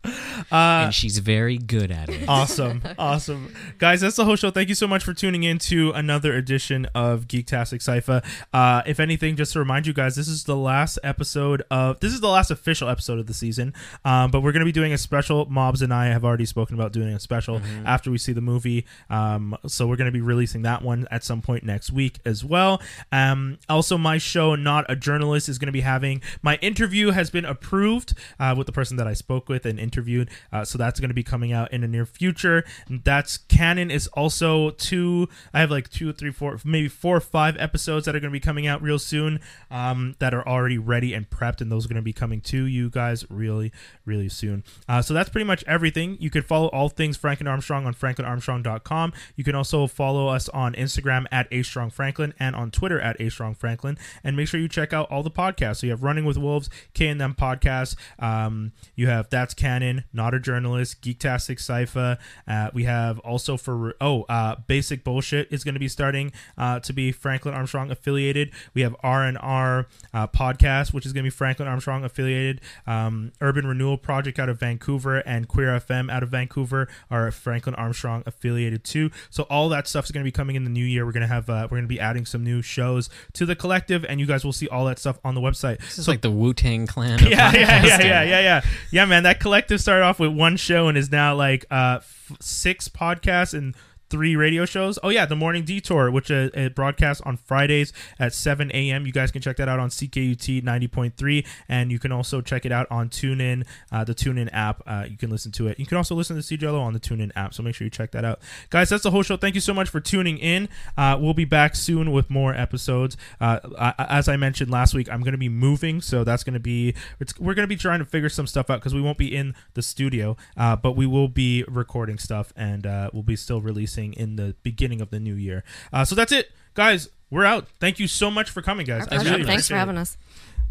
[0.51, 2.27] and she's very good at it.
[2.27, 2.81] awesome.
[2.97, 3.53] Awesome.
[3.77, 4.51] Guys that's the whole show.
[4.51, 8.21] Thank you so much for tuning in to another edition of geektastic cypher.
[8.53, 12.13] Uh if anything just to remind you guys this is the last episode of this
[12.13, 13.73] is the last official episode of the season.
[14.05, 16.91] Um but we're gonna be doing a special mobs and i have already spoken about
[16.91, 18.85] doing a special after we see the movie.
[19.09, 22.81] Um so we're gonna be releasing that one at some point next week as well.
[23.11, 27.45] Um also my show not a journalist is gonna be having my interview has been
[27.45, 31.09] approved uh, with the person that i spoke with and interviewed uh, so that's going
[31.09, 32.63] to be coming out in the near future.
[32.89, 37.57] That's canon is also two i have like two three four maybe four or five
[37.57, 39.39] episodes that are going to be coming out real soon
[39.71, 42.65] um, that are already ready and prepped and those are going to be coming to
[42.65, 43.71] you guys really
[44.05, 44.63] really soon.
[44.87, 46.17] Uh, so that's pretty much everything.
[46.19, 50.73] You can follow all things franklin armstrong on franklinarmstrong.com you can also follow us on
[50.73, 53.97] instagram at a strong franklin and on twitter at a strong franklin.
[54.23, 55.77] And make sure you check out all the podcasts.
[55.77, 59.78] So you have running with wolves k&m podcast um, you have that's canon
[60.13, 62.17] not a journalist geektastic cypher.
[62.47, 66.79] Uh, we have also for oh uh, basic bullshit is going to be starting uh,
[66.79, 68.51] to be franklin armstrong affiliated.
[68.73, 72.61] We have r&r uh, podcast which is going to be franklin armstrong affiliated.
[72.87, 77.75] Um, urban renewal project out of vancouver and queer fm out of vancouver are franklin
[77.75, 79.11] armstrong affiliated too.
[79.29, 81.05] So all that stuff is going to be coming in the new year.
[81.05, 83.55] We're going to have uh, we're going to be adding some new shows to the
[83.55, 85.79] collective and you guys will see all that stuff on the website.
[85.79, 87.19] This is like the Wu Tang Clan.
[87.29, 88.61] Yeah, yeah, yeah, yeah, yeah, yeah,
[88.91, 89.23] yeah, man.
[89.23, 89.39] That
[89.69, 93.75] collective started off with one show and is now like uh f- six podcasts and
[94.09, 94.99] three radio shows.
[95.03, 99.05] Oh yeah, the Morning Detour, which uh, it broadcasts on Fridays at 7 a.m.
[99.05, 102.71] You guys can check that out on CKUT 90.3, and you can also check it
[102.71, 104.81] out on TuneIn, uh, the TuneIn app.
[104.85, 105.79] Uh, you can listen to it.
[105.79, 107.53] You can also listen to CJLO on the TuneIn app.
[107.53, 108.89] So make sure you check that out, guys.
[108.89, 109.37] That's the whole show.
[109.37, 110.69] Thank you so much for tuning in.
[110.97, 113.15] Uh, we'll be back soon with more episodes.
[113.39, 116.53] Uh, I, as I mentioned last week, I'm going to be moving, so that's going
[116.53, 116.95] to be
[117.39, 119.55] we're going to be trying to figure some stuff out because we won't be in
[119.73, 123.98] the studio, uh, but we will be recording stuff and uh, we'll be still releasing
[124.07, 125.63] in the beginning of the new year.
[125.91, 127.09] Uh, so that's it, guys.
[127.29, 127.67] We're out.
[127.79, 129.07] Thank you so much for coming, guys.
[129.07, 129.43] Pleasure.
[129.43, 130.17] Thanks for having us.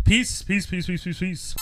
[0.05, 1.57] Peace, peace, peace, peace, peace, peace.